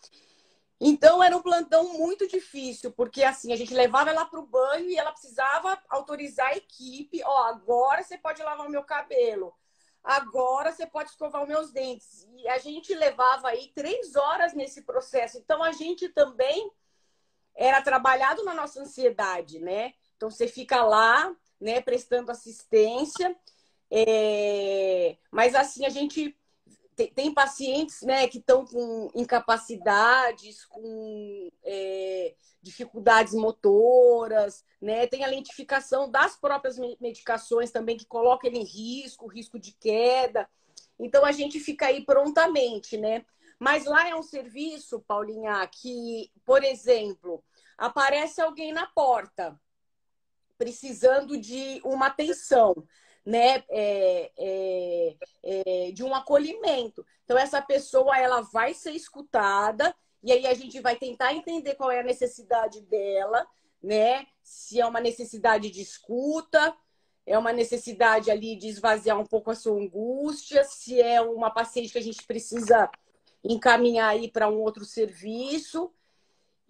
Então 0.79 1.23
era 1.23 1.35
um 1.35 1.41
plantão 1.41 1.91
muito 1.91 2.27
difícil, 2.27 2.91
porque 2.91 3.23
assim, 3.23 3.51
a 3.51 3.55
gente 3.55 3.73
levava 3.73 4.11
ela 4.11 4.25
para 4.25 4.39
o 4.39 4.45
banho 4.45 4.91
e 4.91 4.95
ela 4.95 5.11
precisava 5.11 5.81
autorizar 5.89 6.49
a 6.49 6.55
equipe, 6.55 7.19
ó, 7.25 7.47
agora 7.47 8.03
você 8.03 8.15
pode 8.15 8.43
lavar 8.43 8.67
o 8.67 8.69
meu 8.69 8.83
cabelo, 8.83 9.51
agora 10.03 10.71
você 10.71 10.85
pode 10.85 11.09
escovar 11.09 11.41
os 11.41 11.47
meus 11.47 11.71
dentes. 11.71 12.27
E 12.37 12.47
a 12.47 12.59
gente 12.59 12.93
levava 12.93 13.47
aí 13.47 13.71
três 13.73 14.15
horas 14.15 14.53
nesse 14.53 14.83
processo. 14.83 15.39
Então 15.39 15.63
a 15.63 15.71
gente 15.71 16.07
também 16.09 16.71
era 17.55 17.81
trabalhado 17.81 18.43
na 18.43 18.53
nossa 18.53 18.79
ansiedade, 18.79 19.57
né? 19.57 19.95
Então 20.15 20.29
você 20.29 20.47
fica 20.47 20.83
lá, 20.83 21.35
né, 21.59 21.81
prestando 21.81 22.31
assistência. 22.31 23.35
É... 23.91 25.17
Mas 25.31 25.55
assim, 25.55 25.85
a 25.85 25.89
gente 25.89 26.35
tem, 26.95 27.07
tem 27.07 27.33
pacientes 27.33 28.01
né, 28.01 28.27
que 28.27 28.39
estão 28.39 28.65
com 28.65 29.09
incapacidades, 29.15 30.65
com 30.65 31.49
é, 31.63 32.35
dificuldades 32.61 33.33
motoras, 33.33 34.65
né? 34.81 35.07
Tem 35.07 35.23
a 35.23 35.27
lentificação 35.27 36.11
das 36.11 36.35
próprias 36.35 36.77
medicações 36.99 37.71
também 37.71 37.95
que 37.95 38.05
coloca 38.05 38.47
ele 38.47 38.57
em 38.57 38.65
risco, 38.65 39.27
risco 39.27 39.57
de 39.57 39.71
queda. 39.71 40.49
Então 40.99 41.23
a 41.23 41.31
gente 41.31 41.59
fica 41.59 41.85
aí 41.85 42.03
prontamente, 42.03 42.97
né? 42.97 43.25
Mas 43.57 43.85
lá 43.85 44.07
é 44.07 44.15
um 44.15 44.23
serviço, 44.23 44.99
Paulinha, 45.01 45.65
que, 45.67 46.31
por 46.45 46.63
exemplo, 46.63 47.43
aparece 47.77 48.41
alguém 48.41 48.73
na 48.73 48.87
porta 48.87 49.59
precisando 50.59 51.37
de 51.39 51.81
uma 51.85 52.07
atenção, 52.07 52.75
né? 53.25 53.63
É, 53.69 54.31
é, 54.37 55.15
é, 55.43 55.91
de 55.91 56.03
um 56.03 56.13
acolhimento. 56.13 57.03
Então, 57.23 57.37
essa 57.37 57.61
pessoa 57.61 58.17
ela 58.17 58.41
vai 58.41 58.73
ser 58.73 58.91
escutada, 58.91 59.95
e 60.21 60.33
aí 60.33 60.45
a 60.45 60.53
gente 60.53 60.79
vai 60.81 60.97
tentar 60.97 61.33
entender 61.33 61.75
qual 61.75 61.89
é 61.89 62.01
a 62.01 62.03
necessidade 62.03 62.81
dela, 62.81 63.47
né? 63.81 64.27
Se 64.43 64.81
é 64.81 64.85
uma 64.85 64.99
necessidade 64.99 65.69
de 65.69 65.81
escuta, 65.81 66.75
é 67.25 67.37
uma 67.37 67.53
necessidade 67.53 68.29
ali 68.29 68.57
de 68.57 68.67
esvaziar 68.67 69.17
um 69.17 69.25
pouco 69.25 69.51
a 69.51 69.55
sua 69.55 69.79
angústia, 69.79 70.63
se 70.65 70.99
é 70.99 71.21
uma 71.21 71.49
paciente 71.49 71.91
que 71.93 71.99
a 71.99 72.03
gente 72.03 72.25
precisa 72.25 72.89
encaminhar 73.43 74.09
aí 74.09 74.29
para 74.29 74.49
um 74.49 74.59
outro 74.59 74.83
serviço. 74.83 75.93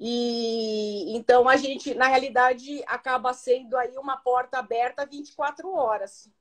E 0.02 1.14
então 1.18 1.50
a 1.50 1.58
gente, 1.58 1.94
na 1.94 2.08
realidade, 2.08 2.82
acaba 2.88 3.34
sendo 3.34 3.76
aí 3.76 3.98
uma 3.98 4.16
porta 4.16 4.58
aberta 4.58 5.06
24 5.06 5.70
horas. 5.70 6.32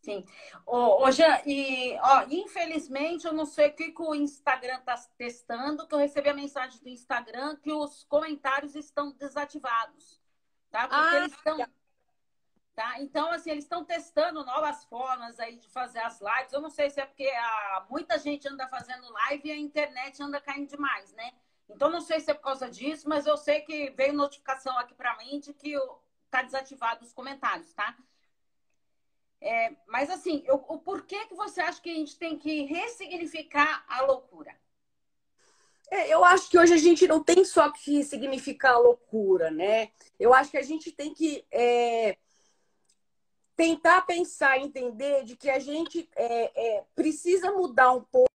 Sim. 0.00 0.24
Ô, 0.64 1.04
ô 1.04 1.10
Jean, 1.10 1.40
e 1.44 1.96
ó, 2.00 2.24
infelizmente 2.28 3.26
eu 3.26 3.32
não 3.32 3.46
sei 3.46 3.68
o 3.68 3.72
que, 3.72 3.90
que 3.90 4.02
o 4.02 4.14
Instagram 4.14 4.78
está 4.78 4.96
testando, 5.18 5.86
que 5.86 5.94
eu 5.94 5.98
recebi 5.98 6.28
a 6.28 6.34
mensagem 6.34 6.80
do 6.80 6.88
Instagram 6.88 7.56
que 7.56 7.72
os 7.72 8.04
comentários 8.04 8.76
estão 8.76 9.10
desativados. 9.10 10.20
Tá? 10.70 10.88
Porque 10.88 11.16
ah, 11.16 11.16
eles 11.18 11.32
estão. 11.32 11.58
Tá? 12.74 13.00
Então, 13.00 13.30
assim, 13.30 13.50
eles 13.50 13.64
estão 13.64 13.84
testando 13.84 14.44
novas 14.44 14.84
formas 14.84 15.38
aí 15.38 15.56
de 15.56 15.68
fazer 15.68 16.00
as 16.00 16.20
lives. 16.20 16.52
Eu 16.52 16.60
não 16.60 16.70
sei 16.70 16.90
se 16.90 17.00
é 17.00 17.06
porque 17.06 17.28
a, 17.28 17.86
muita 17.90 18.18
gente 18.18 18.48
anda 18.48 18.66
fazendo 18.68 19.12
live 19.12 19.48
e 19.48 19.52
a 19.52 19.56
internet 19.56 20.22
anda 20.22 20.40
caindo 20.40 20.68
demais, 20.68 21.12
né? 21.12 21.32
Então, 21.74 21.90
não 21.90 22.00
sei 22.00 22.20
se 22.20 22.30
é 22.30 22.34
por 22.34 22.42
causa 22.42 22.70
disso, 22.70 23.08
mas 23.08 23.26
eu 23.26 23.36
sei 23.36 23.60
que 23.62 23.90
veio 23.90 24.12
notificação 24.12 24.76
aqui 24.78 24.94
para 24.94 25.16
mim 25.18 25.40
de 25.40 25.52
que 25.52 25.74
está 26.24 26.42
desativado 26.42 27.04
os 27.04 27.12
comentários, 27.12 27.72
tá? 27.72 27.96
É, 29.40 29.74
mas, 29.86 30.08
assim, 30.08 30.42
eu, 30.46 30.64
o 30.68 30.78
porquê 30.78 31.26
que 31.26 31.34
você 31.34 31.60
acha 31.60 31.80
que 31.80 31.90
a 31.90 31.94
gente 31.94 32.16
tem 32.16 32.38
que 32.38 32.62
ressignificar 32.64 33.84
a 33.88 34.02
loucura? 34.02 34.54
É, 35.90 36.08
eu 36.08 36.24
acho 36.24 36.48
que 36.48 36.58
hoje 36.58 36.72
a 36.72 36.78
gente 36.78 37.06
não 37.06 37.22
tem 37.22 37.44
só 37.44 37.70
que 37.70 37.98
ressignificar 37.98 38.74
a 38.74 38.78
loucura, 38.78 39.50
né? 39.50 39.90
Eu 40.18 40.32
acho 40.32 40.50
que 40.50 40.56
a 40.56 40.62
gente 40.62 40.90
tem 40.92 41.12
que 41.12 41.44
é, 41.50 42.16
tentar 43.56 44.02
pensar, 44.02 44.58
entender 44.58 45.24
de 45.24 45.36
que 45.36 45.50
a 45.50 45.58
gente 45.58 46.08
é, 46.16 46.78
é 46.78 46.84
precisa 46.94 47.52
mudar 47.52 47.92
um 47.92 48.02
pouco 48.02 48.31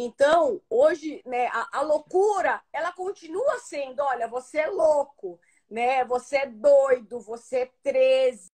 Então, 0.00 0.62
hoje, 0.70 1.20
né, 1.26 1.48
a, 1.48 1.78
a, 1.78 1.80
loucura, 1.80 2.62
ela 2.72 2.92
continua 2.92 3.58
sendo, 3.58 4.00
olha, 4.00 4.28
você 4.28 4.58
é 4.58 4.68
louco, 4.68 5.40
né? 5.68 6.04
Você 6.04 6.36
é 6.36 6.46
doido, 6.46 7.18
você 7.18 7.62
é 7.62 7.72
13. 7.82 8.46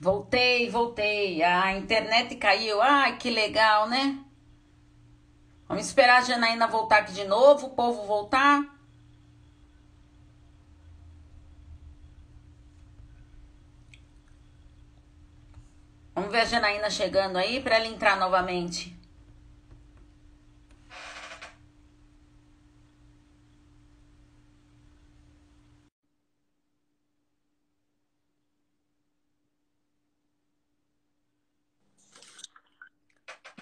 Voltei, 0.00 0.68
voltei. 0.68 1.44
A 1.44 1.78
internet 1.78 2.34
caiu. 2.34 2.82
Ai, 2.82 3.18
que 3.18 3.30
legal, 3.30 3.88
né? 3.88 4.18
Vamos 5.68 5.86
esperar 5.86 6.18
a 6.18 6.24
Janaína 6.24 6.66
voltar 6.66 6.98
aqui 6.98 7.12
de 7.12 7.24
novo, 7.24 7.68
o 7.68 7.76
povo 7.76 8.02
voltar. 8.02 8.60
Vamos 16.16 16.32
ver 16.32 16.40
a 16.40 16.44
Janaína 16.44 16.90
chegando 16.90 17.36
aí 17.36 17.60
para 17.60 17.76
ela 17.76 17.86
entrar 17.86 18.18
novamente. 18.18 18.97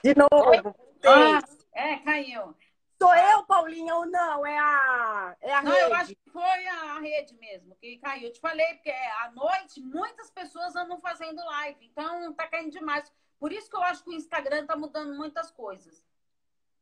De 0.07 0.15
novo. 0.15 0.77
Ah, 1.05 1.43
é, 1.73 1.97
caiu. 1.97 2.55
Sou 2.97 3.13
eu, 3.13 3.43
Paulinha, 3.45 3.93
ou 3.97 4.07
não? 4.07 4.47
É 4.47 4.57
a, 4.57 5.37
é 5.41 5.53
a 5.53 5.63
não, 5.63 5.73
rede? 5.73 5.91
eu 5.91 5.95
acho 5.97 6.15
que 6.15 6.31
foi 6.31 6.67
a 6.69 7.01
rede 7.01 7.35
mesmo 7.35 7.75
que 7.75 7.99
caiu. 7.99 8.29
Eu 8.29 8.33
te 8.33 8.39
falei, 8.39 8.75
porque 8.75 8.93
à 8.93 9.33
noite 9.33 9.81
muitas 9.81 10.31
pessoas 10.31 10.77
andam 10.77 11.01
fazendo 11.01 11.45
live, 11.45 11.85
então 11.87 12.33
tá 12.35 12.47
caindo 12.47 12.71
demais. 12.71 13.13
Por 13.37 13.51
isso 13.51 13.69
que 13.69 13.75
eu 13.75 13.83
acho 13.83 14.05
que 14.05 14.11
o 14.11 14.15
Instagram 14.15 14.65
tá 14.65 14.77
mudando 14.77 15.13
muitas 15.17 15.51
coisas. 15.51 16.01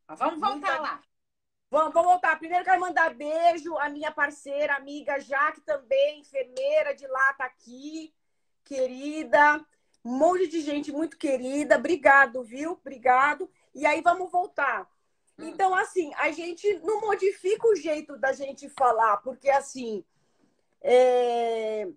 Mas 0.07 0.19
vamos 0.19 0.39
voltar 0.39 0.79
Muita... 0.79 0.83
lá. 0.83 1.03
Vamos, 1.71 1.95
vamos 1.95 2.11
voltar. 2.11 2.39
Primeiro 2.39 2.63
quero 2.63 2.79
mandar 2.79 3.15
beijo 3.15 3.75
à 3.79 3.89
minha 3.89 4.13
parceira, 4.13 4.77
amiga 4.77 5.19
Jaque 5.19 5.63
também, 5.63 6.21
enfermeira 6.21 6.95
de 6.95 7.07
lá, 7.07 7.33
tá 7.33 7.47
aqui, 7.47 8.15
querida. 8.65 9.65
Um 10.05 10.19
monte 10.19 10.47
de 10.49 10.61
gente 10.61 10.93
muito 10.93 11.17
querida. 11.17 11.77
Obrigado, 11.77 12.43
viu? 12.43 12.73
Obrigado. 12.73 13.51
E 13.75 13.87
aí 13.87 14.03
vamos 14.03 14.31
voltar. 14.31 14.89
Hum. 15.39 15.49
Então, 15.49 15.75
assim, 15.75 16.13
a 16.17 16.31
gente 16.31 16.79
não 16.81 17.01
modifica 17.01 17.67
o 17.67 17.75
jeito 17.75 18.17
da 18.19 18.33
gente 18.33 18.69
falar, 18.69 19.17
porque 19.19 19.49
assim 19.49 20.05
é... 20.83 21.89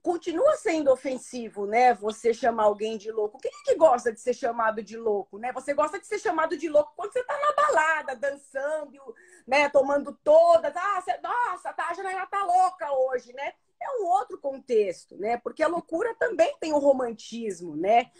continua 0.00 0.54
sendo 0.56 0.92
ofensivo, 0.92 1.66
né? 1.66 1.92
Você 1.94 2.32
chamar 2.32 2.64
alguém 2.64 2.96
de 2.96 3.10
louco. 3.10 3.40
Quem 3.40 3.50
é 3.50 3.64
que 3.64 3.74
gosta 3.74 4.12
de 4.12 4.20
ser 4.20 4.32
chamado 4.32 4.80
de 4.80 4.96
louco, 4.96 5.38
né? 5.38 5.52
Você 5.52 5.74
gosta 5.74 5.98
de 5.98 6.06
ser 6.06 6.20
chamado 6.20 6.56
de 6.56 6.68
louco 6.68 6.92
quando 6.94 7.12
você 7.12 7.24
tá 7.24 7.36
na 7.36 7.52
balada, 7.52 8.14
dançando, 8.14 9.14
né? 9.44 9.68
Tomando 9.68 10.12
todas. 10.22 10.74
Ah, 10.76 11.00
você... 11.00 11.18
nossa, 11.18 11.72
tá, 11.72 11.88
a 11.88 11.94
Janaína 11.94 12.26
tá 12.26 12.44
louca 12.44 12.92
hoje, 12.92 13.32
né? 13.32 13.52
É 13.80 13.90
um 14.00 14.06
outro 14.06 14.38
contexto, 14.38 15.16
né? 15.16 15.36
Porque 15.38 15.62
a 15.62 15.68
loucura 15.68 16.14
também 16.14 16.56
tem 16.60 16.72
o 16.72 16.78
romantismo, 16.78 17.76
né? 17.76 18.10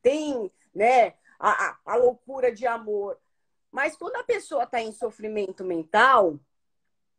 Tem, 0.00 0.50
né? 0.74 1.14
A, 1.38 1.78
a, 1.84 1.96
loucura 1.96 2.52
de 2.52 2.66
amor. 2.66 3.18
Mas 3.70 3.96
quando 3.96 4.16
a 4.16 4.24
pessoa 4.24 4.64
está 4.64 4.80
em 4.80 4.92
sofrimento 4.92 5.64
mental, 5.64 6.38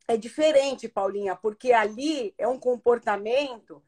é 0.08 0.16
diferente, 0.16 0.88
Paulinha, 0.88 1.36
porque 1.36 1.74
ali 1.74 2.34
é 2.38 2.48
um 2.48 2.60
comportamento. 2.60 3.84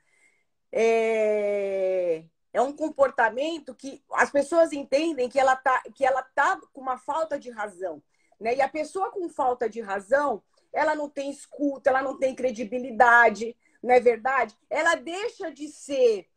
É, 0.72 2.26
é 2.52 2.62
um 2.62 2.74
comportamento 2.74 3.76
que 3.76 4.04
as 4.12 4.32
pessoas 4.32 4.74
entendem 4.74 5.30
que 5.30 5.40
ela 5.40 5.56
tá, 5.56 5.82
que 5.94 6.06
ela 6.06 6.22
tá 6.22 6.60
com 6.74 6.82
uma 6.82 6.98
falta 6.98 7.40
de 7.40 7.50
razão. 7.50 8.02
Né? 8.40 8.56
E 8.56 8.62
a 8.62 8.70
pessoa 8.70 9.12
com 9.12 9.30
falta 9.30 9.70
de 9.70 9.82
razão, 9.82 10.42
ela 10.74 10.96
não 10.96 11.10
tem 11.10 11.30
escuta, 11.30 11.90
ela 11.90 12.02
não 12.02 12.18
tem 12.18 12.36
credibilidade, 12.36 13.56
não 13.86 13.94
é 13.94 14.00
verdade? 14.00 14.58
Ela 14.68 14.96
deixa 14.96 15.52
de 15.52 15.68
ser 15.68 16.28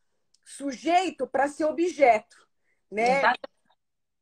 sujeito 0.45 1.27
para 1.27 1.49
ser 1.49 1.65
objeto, 1.65 2.37
né? 2.91 3.23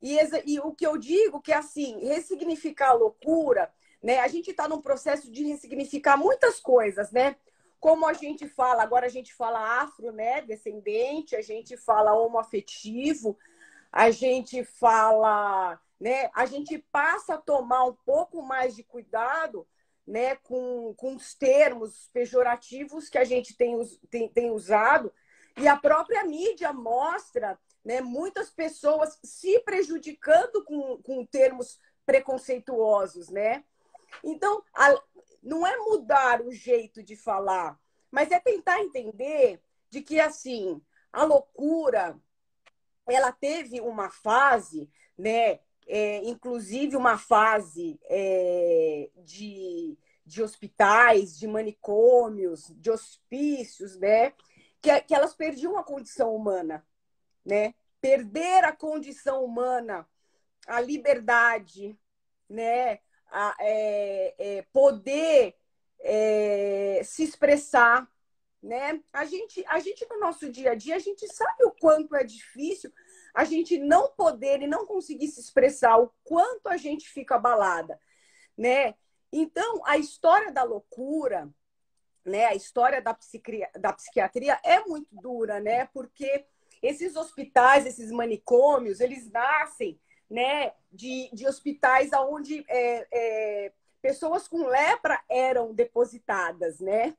E, 0.01 0.17
e, 0.47 0.61
o 0.61 0.73
que 0.73 0.87
eu 0.87 0.97
digo 0.97 1.41
que, 1.41 1.53
assim, 1.53 2.07
ressignificar 2.07 2.91
a 2.91 2.95
loucura, 2.95 3.73
né? 4.01 4.21
A 4.21 4.29
gente 4.29 4.53
está 4.53 4.69
num 4.69 4.81
processo 4.81 5.29
de 5.29 5.45
ressignificar 5.45 6.17
muitas 6.17 6.61
coisas, 6.61 7.11
né? 7.11 7.35
Como 7.81 8.07
a 8.07 8.13
gente 8.13 8.49
fala, 8.49 8.85
agora 8.85 9.07
a 9.07 9.11
gente 9.11 9.35
fala 9.35 9.83
afro, 9.83 10.13
né? 10.13 10.43
Descendente, 10.43 11.35
a 11.35 11.43
gente 11.43 11.77
fala 11.77 12.15
homoafetivo, 12.15 13.37
a 13.91 14.09
gente 14.13 14.63
fala, 14.63 15.81
né? 15.99 16.31
A 16.33 16.47
gente 16.47 16.79
passa 16.93 17.35
a 17.35 17.39
tomar 17.39 17.87
um 17.87 17.95
pouco 18.05 18.41
mais 18.41 18.77
de 18.77 18.85
cuidado, 18.85 19.67
né? 20.07 20.37
Com, 20.37 20.95
com 20.95 21.17
os 21.17 21.35
termos 21.35 22.09
pejorativos 22.13 23.09
que 23.09 23.19
a 23.19 23.25
gente 23.25 23.57
tem, 23.57 23.77
tem, 24.11 24.29
tem 24.29 24.51
usado. 24.51 25.13
E 25.59 25.67
a 25.67 25.77
própria 25.77 26.23
mídia 26.25 26.73
mostra 26.73 27.59
né? 27.87 28.01
Muitas 28.01 28.51
pessoas 28.51 29.17
se 29.23 29.61
prejudicando 29.61 30.65
com, 30.65 31.01
com 31.01 31.25
termos 31.25 31.79
preconceituosos, 32.05 33.29
né? 33.29 33.63
Então, 34.25 34.61
a, 34.75 34.93
não 35.41 35.65
é 35.65 35.77
mudar 35.77 36.43
o 36.43 36.51
jeito 36.51 37.01
de 37.01 37.15
falar, 37.15 37.79
mas 38.11 38.33
é 38.33 38.41
tentar 38.41 38.81
entender 38.81 39.63
de 39.89 40.03
que, 40.03 40.19
assim, 40.19 40.83
a 41.13 41.23
loucura, 41.23 42.19
ela 43.07 43.31
teve 43.31 43.81
uma 43.81 44.11
fase, 44.11 44.91
né? 45.17 45.61
É, 45.89 46.19
inclusive 46.25 46.97
uma 46.97 47.17
fase 47.17 47.99
é, 48.05 49.09
de, 49.25 49.97
de 50.25 50.43
hospitais, 50.43 51.39
de 51.39 51.47
manicômios, 51.47 52.73
de 52.77 52.91
hospícios, 52.91 53.97
né? 53.97 54.33
Que, 54.83 55.01
que 55.03 55.15
elas 55.15 55.35
perdiam 55.35 55.79
a 55.79 55.85
condição 55.85 56.35
humana, 56.35 56.85
né? 57.45 57.75
Perder 58.01 58.65
a 58.65 58.73
condição 58.73 59.45
humana, 59.45 60.09
a 60.67 60.81
liberdade, 60.81 61.97
né? 62.49 62.99
A, 63.31 63.57
é, 63.61 64.35
é, 64.39 64.63
poder 64.73 65.55
é, 66.01 67.01
se 67.05 67.23
expressar, 67.23 68.09
né? 68.63 69.01
A 69.13 69.25
gente, 69.25 69.65
a 69.69 69.79
gente 69.79 70.07
no 70.11 70.19
nosso 70.19 70.51
dia 70.51 70.73
a 70.73 70.75
dia, 70.75 70.97
a 70.97 71.01
gente 71.01 71.27
sabe 71.33 71.65
o 71.65 71.71
quanto 71.71 72.17
é 72.17 72.25
difícil 72.25 72.93
a 73.37 73.45
gente 73.45 73.77
não 73.77 74.09
poder 74.09 74.63
e 74.63 74.67
não 74.67 74.87
conseguir 74.87 75.29
se 75.29 75.39
expressar, 75.39 75.99
o 75.99 76.11
quanto 76.25 76.69
a 76.69 76.79
gente 76.79 77.07
fica 77.07 77.35
abalada, 77.35 78.01
né? 78.57 78.95
Então, 79.31 79.83
a 79.85 79.99
história 79.99 80.51
da 80.51 80.63
loucura, 80.63 81.47
né? 82.25 82.47
A 82.47 82.55
história 82.55 83.03
da, 83.03 83.13
psiquiatria, 83.13 83.71
da 83.79 83.93
psiquiatria 83.93 84.59
é 84.65 84.81
muito 84.87 85.09
dura, 85.13 85.61
né? 85.61 85.85
Porque 85.93 86.47
esses 86.81 87.15
hospitais, 87.15 87.85
esses 87.85 88.11
manicômios, 88.11 89.01
eles 89.01 89.31
nascem 89.31 90.01
né, 90.31 90.73
de, 90.91 91.29
de 91.33 91.47
hospitais 91.47 92.11
onde 92.15 92.65
é, 92.69 93.07
é, 93.13 93.73
pessoas 94.01 94.49
com 94.49 94.67
lepra 94.67 95.23
eram 95.29 95.75
depositadas, 95.75 96.81
né? 96.81 97.15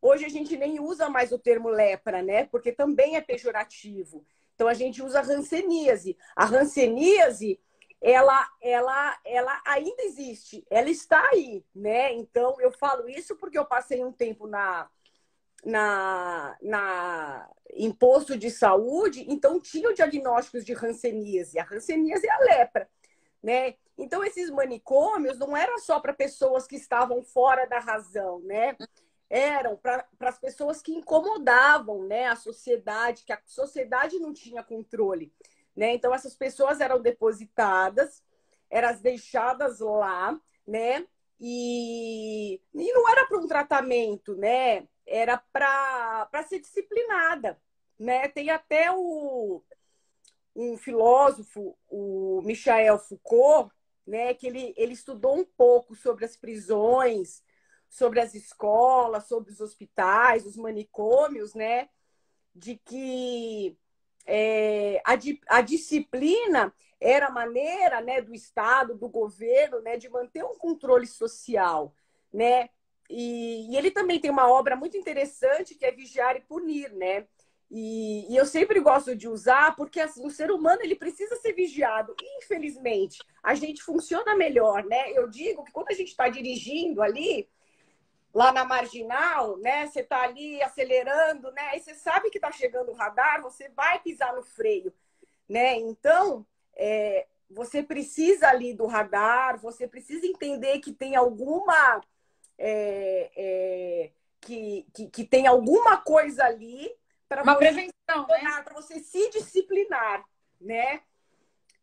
Hoje 0.00 0.24
a 0.24 0.28
gente 0.28 0.56
nem 0.56 0.78
usa 0.78 1.08
mais 1.08 1.32
o 1.32 1.38
termo 1.38 1.68
lepra, 1.68 2.22
né? 2.22 2.46
Porque 2.46 2.70
também 2.70 3.16
é 3.16 3.20
pejorativo. 3.20 4.24
Então 4.56 4.66
a 4.66 4.74
gente 4.74 5.02
usa 5.02 5.20
ranceníase. 5.20 6.16
A 6.34 6.46
ranceníase, 6.46 7.60
ela, 8.00 8.48
ela, 8.60 9.18
ela 9.24 9.62
ainda 9.66 10.02
existe, 10.02 10.66
ela 10.70 10.90
está 10.90 11.28
aí, 11.30 11.62
né? 11.74 12.14
Então 12.14 12.58
eu 12.60 12.72
falo 12.72 13.08
isso 13.08 13.36
porque 13.36 13.58
eu 13.58 13.66
passei 13.66 14.02
um 14.02 14.10
tempo 14.12 14.46
na 14.48 14.88
na, 15.64 16.56
na 16.62 17.50
imposto 17.74 18.38
de 18.38 18.50
saúde, 18.50 19.26
então 19.28 19.60
tinham 19.60 19.92
diagnósticos 19.92 20.64
de 20.64 20.72
hanseníase. 20.72 21.58
A 21.58 21.66
hanseníase 21.70 22.24
é 22.26 22.30
a 22.30 22.38
lepra, 22.38 22.88
né? 23.42 23.74
Então 23.98 24.22
esses 24.22 24.48
manicômios 24.48 25.38
não 25.38 25.56
eram 25.56 25.78
só 25.78 25.98
para 25.98 26.12
pessoas 26.12 26.66
que 26.66 26.76
estavam 26.76 27.22
fora 27.22 27.66
da 27.66 27.80
razão, 27.80 28.40
né? 28.40 28.76
Eram 29.28 29.76
para 29.76 30.06
as 30.20 30.38
pessoas 30.38 30.80
que 30.80 30.92
incomodavam, 30.92 32.06
né, 32.06 32.26
a 32.26 32.36
sociedade, 32.36 33.24
que 33.24 33.32
a 33.32 33.40
sociedade 33.44 34.18
não 34.18 34.32
tinha 34.32 34.62
controle, 34.62 35.32
né? 35.74 35.94
Então 35.94 36.14
essas 36.14 36.36
pessoas 36.36 36.80
eram 36.80 37.00
depositadas, 37.02 38.22
eram 38.70 38.94
deixadas 39.00 39.80
lá, 39.80 40.40
né? 40.66 41.06
E, 41.40 42.60
e 42.72 42.92
não 42.92 43.08
era 43.08 43.26
para 43.26 43.38
um 43.38 43.46
tratamento, 43.46 44.36
né? 44.36 44.86
era 45.06 45.38
para 45.38 46.42
ser 46.48 46.58
disciplinada. 46.60 47.58
Né? 47.98 48.28
Tem 48.28 48.50
até 48.50 48.90
o, 48.92 49.62
um 50.54 50.76
filósofo, 50.76 51.78
o 51.88 52.42
Michel 52.42 52.98
Foucault, 52.98 53.72
né, 54.06 54.34
que 54.34 54.46
ele, 54.46 54.74
ele 54.76 54.92
estudou 54.92 55.36
um 55.36 55.44
pouco 55.44 55.94
sobre 55.96 56.24
as 56.24 56.36
prisões, 56.36 57.42
sobre 57.96 58.20
as 58.20 58.34
escolas, 58.34 59.26
sobre 59.26 59.50
os 59.50 59.58
hospitais, 59.58 60.44
os 60.44 60.54
manicômios, 60.54 61.54
né, 61.54 61.88
de 62.54 62.76
que 62.76 63.74
é, 64.26 65.00
a, 65.02 65.14
a 65.56 65.60
disciplina 65.62 66.74
era 67.00 67.28
a 67.28 67.32
maneira 67.32 68.02
né, 68.02 68.20
do 68.20 68.34
Estado, 68.34 68.94
do 68.94 69.08
governo, 69.08 69.80
né, 69.80 69.96
de 69.96 70.10
manter 70.10 70.44
um 70.44 70.58
controle 70.58 71.06
social, 71.06 71.94
né? 72.32 72.68
E, 73.08 73.72
e, 73.72 73.76
ele 73.76 73.90
também 73.90 74.20
tem 74.20 74.30
uma 74.30 74.50
obra 74.50 74.76
muito 74.76 74.96
interessante 74.96 75.74
que 75.74 75.86
é 75.86 75.92
Vigiar 75.92 76.36
e 76.36 76.40
Punir, 76.40 76.92
né? 76.92 77.26
E, 77.70 78.30
e 78.30 78.36
eu 78.36 78.44
sempre 78.44 78.78
gosto 78.80 79.16
de 79.16 79.26
usar 79.28 79.74
porque 79.74 80.00
assim, 80.00 80.26
o 80.26 80.30
ser 80.30 80.50
humano 80.50 80.82
ele 80.82 80.96
precisa 80.96 81.36
ser 81.36 81.52
vigiado. 81.52 82.14
Infelizmente, 82.42 83.18
a 83.42 83.54
gente 83.54 83.82
funciona 83.82 84.34
melhor, 84.34 84.84
né? 84.84 85.12
Eu 85.12 85.28
digo 85.28 85.64
que 85.64 85.72
quando 85.72 85.88
a 85.88 85.94
gente 85.94 86.08
está 86.08 86.28
dirigindo 86.28 87.00
ali, 87.00 87.48
lá 88.36 88.52
na 88.52 88.66
marginal, 88.66 89.56
né? 89.56 89.86
Você 89.86 90.00
está 90.00 90.20
ali 90.20 90.62
acelerando, 90.62 91.50
né? 91.52 91.74
E 91.74 91.80
você 91.80 91.94
sabe 91.94 92.28
que 92.28 92.36
está 92.36 92.52
chegando 92.52 92.90
o 92.90 92.94
radar, 92.94 93.40
você 93.40 93.70
vai 93.70 93.98
pisar 94.00 94.36
no 94.36 94.42
freio, 94.42 94.92
né? 95.48 95.76
Então, 95.76 96.46
é, 96.76 97.26
você 97.48 97.82
precisa 97.82 98.48
ali 98.48 98.74
do 98.74 98.84
radar, 98.84 99.58
você 99.58 99.88
precisa 99.88 100.26
entender 100.26 100.80
que 100.80 100.92
tem 100.92 101.16
alguma 101.16 102.02
é, 102.58 103.30
é, 103.34 104.10
que, 104.42 104.86
que, 104.92 105.08
que, 105.08 105.24
tem 105.24 105.46
alguma 105.46 105.96
coisa 105.96 106.44
ali 106.44 106.94
para 107.26 107.42
uma 107.42 107.54
você, 107.54 107.58
prevenção, 107.58 108.26
né? 108.28 108.62
Para 108.62 108.74
você 108.74 109.00
se 109.00 109.30
disciplinar, 109.30 110.22
né? 110.60 111.00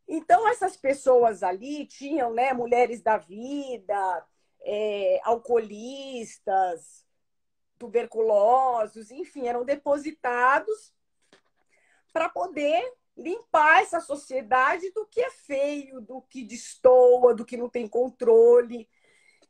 Então 0.08 0.48
essas 0.48 0.78
pessoas 0.78 1.42
ali 1.42 1.88
tinham, 1.88 2.32
né, 2.32 2.54
mulheres 2.54 3.02
da 3.02 3.18
vida, 3.18 4.24
é, 4.63 5.19
alcoolistas, 5.23 7.06
tuberculosos, 7.78 9.12
enfim, 9.12 9.47
eram 9.47 9.65
depositados 9.65 10.93
para 12.13 12.30
poder 12.30 12.93
limpar 13.15 13.82
essa 13.82 13.99
sociedade 13.99 14.89
do 14.91 15.06
que 15.06 15.21
é 15.21 15.30
feio, 15.30 16.02
do 16.02 16.21
que 16.21 16.43
destoa, 16.43 17.34
do 17.34 17.45
que 17.45 17.58
não 17.58 17.69
tem 17.69 17.88
controle. 17.88 18.89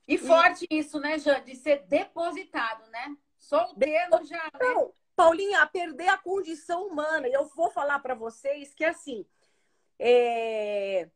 E 0.07 0.17
forte 0.17 0.65
e... 0.69 0.79
isso, 0.79 0.99
né, 0.99 1.17
Jean, 1.19 1.41
de 1.43 1.55
ser 1.55 1.85
depositado, 1.85 2.89
né? 2.89 3.15
Solteiro 3.37 4.25
já. 4.25 4.43
Né? 4.45 4.59
Não, 4.59 4.93
Paulinha, 5.15 5.65
perder 5.67 6.09
a 6.09 6.17
condição 6.17 6.87
humana. 6.87 7.27
Eu 7.27 7.45
vou 7.45 7.69
falar 7.69 7.99
para 7.99 8.15
vocês 8.15 8.73
que 8.73 8.83
assim 8.83 9.25
é... 9.99 11.09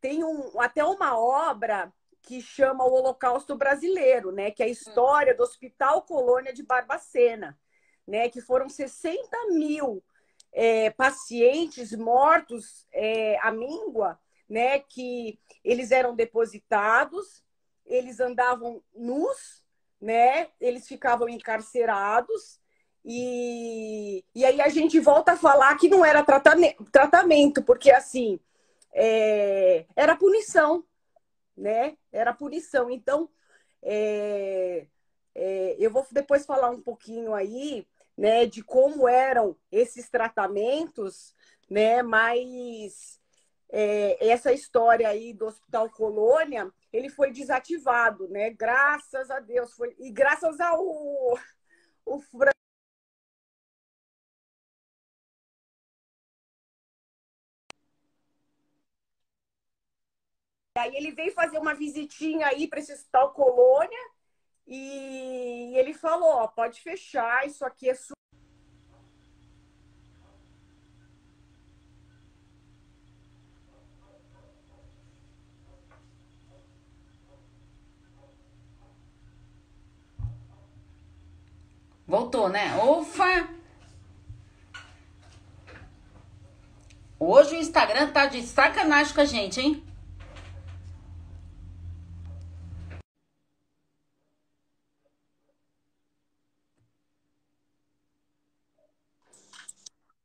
tem 0.00 0.22
um, 0.22 0.60
até 0.60 0.84
uma 0.84 1.18
obra 1.18 1.92
que 2.22 2.40
chama 2.40 2.84
o 2.84 2.92
Holocausto 2.92 3.56
Brasileiro, 3.56 4.32
né? 4.32 4.50
Que 4.50 4.62
é 4.62 4.66
a 4.66 4.70
história 4.70 5.34
do 5.34 5.42
Hospital 5.42 6.02
Colônia 6.02 6.52
de 6.52 6.62
Barbacena, 6.62 7.58
né? 8.06 8.28
Que 8.28 8.40
foram 8.40 8.68
60 8.68 9.18
mil 9.50 10.02
é, 10.52 10.90
pacientes 10.90 11.92
mortos 11.92 12.86
é, 12.92 13.38
à 13.40 13.50
míngua, 13.50 14.18
né? 14.48 14.78
Que 14.80 15.38
eles 15.64 15.90
eram 15.90 16.14
depositados 16.14 17.42
eles 17.88 18.20
andavam 18.20 18.82
nus, 18.94 19.64
né? 20.00 20.48
Eles 20.60 20.86
ficavam 20.86 21.28
encarcerados. 21.28 22.60
E, 23.04 24.24
e 24.34 24.44
aí 24.44 24.60
a 24.60 24.68
gente 24.68 25.00
volta 25.00 25.32
a 25.32 25.36
falar 25.36 25.74
que 25.76 25.88
não 25.88 26.04
era 26.04 26.22
tratamento, 26.92 27.62
porque 27.62 27.90
assim 27.90 28.38
é, 28.92 29.86
era 29.96 30.16
punição, 30.16 30.84
né? 31.58 31.96
Era 32.12 32.32
punição. 32.32 32.90
Então, 32.90 33.28
é, 33.82 34.86
é, 35.34 35.76
eu 35.78 35.90
vou 35.90 36.06
depois 36.10 36.46
falar 36.46 36.70
um 36.70 36.80
pouquinho 36.80 37.34
aí, 37.34 37.86
né, 38.16 38.46
de 38.46 38.62
como 38.62 39.08
eram 39.08 39.56
esses 39.70 40.08
tratamentos, 40.08 41.34
né? 41.70 42.02
Mas 42.02 43.20
é, 43.70 44.28
essa 44.28 44.52
história 44.52 45.08
aí 45.08 45.32
do 45.32 45.46
Hospital 45.46 45.90
Colônia, 45.90 46.72
ele 46.92 47.08
foi 47.08 47.30
desativado, 47.30 48.28
né? 48.28 48.50
Graças 48.50 49.30
a 49.30 49.40
Deus. 49.40 49.72
Foi... 49.74 49.94
E 49.98 50.10
graças 50.10 50.58
ao 50.60 50.84
o 52.04 52.20
Aí 60.78 60.96
ele 60.96 61.12
veio 61.12 61.32
fazer 61.32 61.58
uma 61.58 61.74
visitinha 61.74 62.46
aí 62.46 62.68
para 62.68 62.78
esse 62.78 62.92
hospital 62.92 63.32
Colônia 63.32 63.98
e 64.66 65.72
ele 65.76 65.92
falou: 65.92 66.28
ó, 66.28 66.46
pode 66.46 66.80
fechar, 66.80 67.46
isso 67.46 67.64
aqui 67.64 67.90
é 67.90 67.94
Voltou, 82.06 82.48
né? 82.48 82.74
Ufa! 82.82 83.48
Hoje 87.20 87.54
o 87.54 87.58
Instagram 87.58 88.10
tá 88.12 88.24
de 88.24 88.42
sacanagem 88.42 89.12
com 89.12 89.20
a 89.20 89.24
gente, 89.26 89.60
hein? 89.60 89.84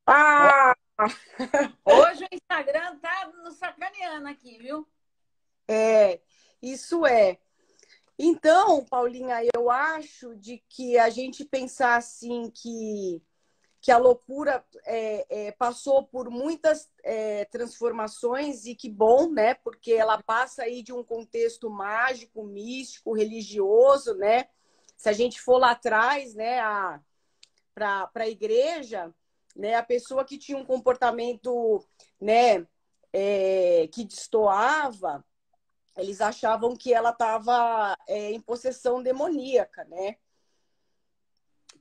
Ah! 0.05 0.75
Hoje 1.85 2.23
o 2.25 2.35
Instagram 2.35 2.97
tá 2.99 3.31
nos 3.43 3.55
sacaneando 3.55 4.27
aqui, 4.27 4.57
viu? 4.57 4.87
É, 5.67 6.21
isso 6.61 7.02
é. 7.13 7.37
Então, 8.17 8.85
Paulinha, 8.85 9.41
eu 9.55 9.69
acho 9.69 10.35
de 10.35 10.63
que 10.69 10.97
a 10.97 11.09
gente 11.09 11.43
pensar 11.43 11.95
assim 11.95 12.49
que, 12.51 13.21
que 13.81 13.91
a 13.91 13.97
loucura 13.97 14.63
é, 14.85 15.47
é, 15.47 15.51
passou 15.51 16.05
por 16.05 16.29
muitas 16.29 16.89
é, 17.03 17.45
transformações 17.45 18.65
e 18.65 18.75
que 18.75 18.89
bom, 18.89 19.31
né? 19.31 19.55
Porque 19.55 19.93
ela 19.93 20.21
passa 20.21 20.63
aí 20.63 20.83
de 20.83 20.93
um 20.93 21.03
contexto 21.03 21.69
mágico, 21.69 22.43
místico, 22.43 23.13
religioso, 23.13 24.15
né? 24.15 24.47
Se 24.95 25.09
a 25.09 25.13
gente 25.13 25.41
for 25.41 25.57
lá 25.57 25.71
atrás, 25.71 26.33
né, 26.33 26.61
para 27.73 28.09
a 28.15 28.29
igreja, 28.29 29.13
né, 29.55 29.75
a 29.75 29.83
pessoa 29.83 30.23
que 30.23 30.37
tinha 30.37 30.57
um 30.57 30.65
comportamento, 30.65 31.83
né, 32.21 32.65
é, 33.11 33.89
que 33.91 34.05
destoava, 34.05 35.25
eles 35.97 36.21
achavam 36.21 36.75
que 36.75 36.93
ela 36.93 37.11
estava 37.11 37.97
é, 38.07 38.31
em 38.31 38.41
possessão 38.41 39.01
demoníaca, 39.01 39.83
né? 39.85 40.17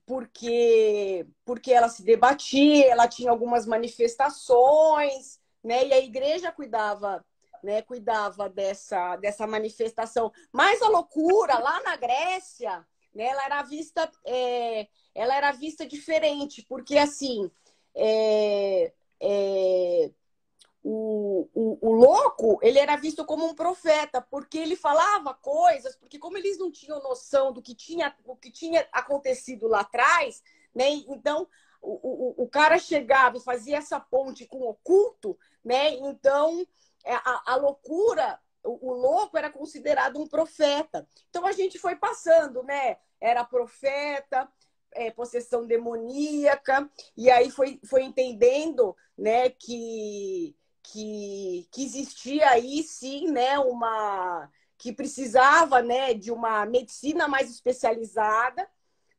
Porque, 0.05 1.27
porque 1.45 1.73
ela 1.73 1.89
se 1.89 2.03
debatia, 2.03 2.91
ela 2.91 3.09
tinha 3.09 3.31
algumas 3.31 3.67
manifestações, 3.67 5.41
né? 5.63 5.87
E 5.87 5.93
a 5.93 5.99
igreja 5.99 6.53
cuidava, 6.53 7.25
né? 7.63 7.83
Cuidava 7.83 8.49
dessa, 8.49 9.17
dessa 9.17 9.47
manifestação. 9.47 10.33
Mas 10.53 10.83
a 10.83 10.89
loucura 10.89 11.59
lá 11.59 11.81
na 11.83 11.97
Grécia, 11.97 12.87
né? 13.15 13.25
Ela 13.25 13.45
era 13.45 13.63
vista, 13.63 14.11
é, 14.27 14.89
ela 15.15 15.35
era 15.35 15.53
vista 15.53 15.87
diferente, 15.87 16.63
porque 16.69 16.99
assim, 16.99 17.51
é, 17.95 18.93
é, 19.21 20.11
o, 20.85 21.49
o, 21.55 21.79
o, 21.81 21.93
louco, 21.93 22.59
ele 22.61 22.79
era 22.79 22.97
visto 22.97 23.25
como 23.25 23.47
um 23.47 23.55
profeta, 23.55 24.21
porque 24.21 24.59
ele 24.59 24.75
falava 24.75 25.33
coisas, 25.33 25.95
porque 25.95 26.19
como 26.19 26.37
eles 26.37 26.59
não 26.59 26.73
tinham 26.73 27.01
noção 27.03 27.53
do 27.53 27.63
que 27.63 27.75
tinha, 27.75 28.15
o 28.25 28.35
que 28.35 28.51
tinha 28.51 28.87
acontecido 28.91 29.69
lá 29.69 29.81
atrás, 29.81 30.43
né? 30.75 30.89
Então, 30.91 31.47
o, 31.81 32.43
o, 32.43 32.45
o 32.45 32.49
cara 32.49 32.79
chegava 32.79 33.37
e 33.37 33.43
fazia 33.43 33.77
essa 33.79 34.01
ponte 34.01 34.47
com 34.47 34.59
o 34.59 34.71
oculto, 34.71 35.39
né? 35.65 35.91
Então, 35.95 36.67
é, 37.05 37.15
a, 37.15 37.43
a 37.47 37.57
loucura, 37.57 38.41
o, 38.65 38.91
o 38.91 38.93
louco 38.93 39.39
era 39.39 39.51
considerado 39.51 40.21
um 40.21 40.27
profeta. 40.27 41.07
Então, 41.31 41.47
a 41.47 41.53
gente 41.53 41.79
foi 41.79 41.95
passando, 41.95 42.63
né? 42.65 42.97
Era 43.21 43.45
profeta, 43.45 44.49
é, 44.95 45.11
possessão 45.11 45.67
demoníaca, 45.67 46.91
e 47.17 47.31
aí 47.31 47.51
foi, 47.51 47.81
foi 47.85 48.03
entendendo 48.03 48.97
né, 49.17 49.49
que, 49.51 50.55
que, 50.83 51.69
que 51.71 51.85
existia 51.85 52.51
aí 52.51 52.83
sim, 52.83 53.31
né, 53.31 53.59
uma 53.59 54.51
que 54.79 54.93
precisava, 54.93 55.81
né, 55.81 56.13
de 56.13 56.33
uma 56.33 56.67
medicina 56.67 57.29
mais 57.29 57.49
especializada, 57.49 58.69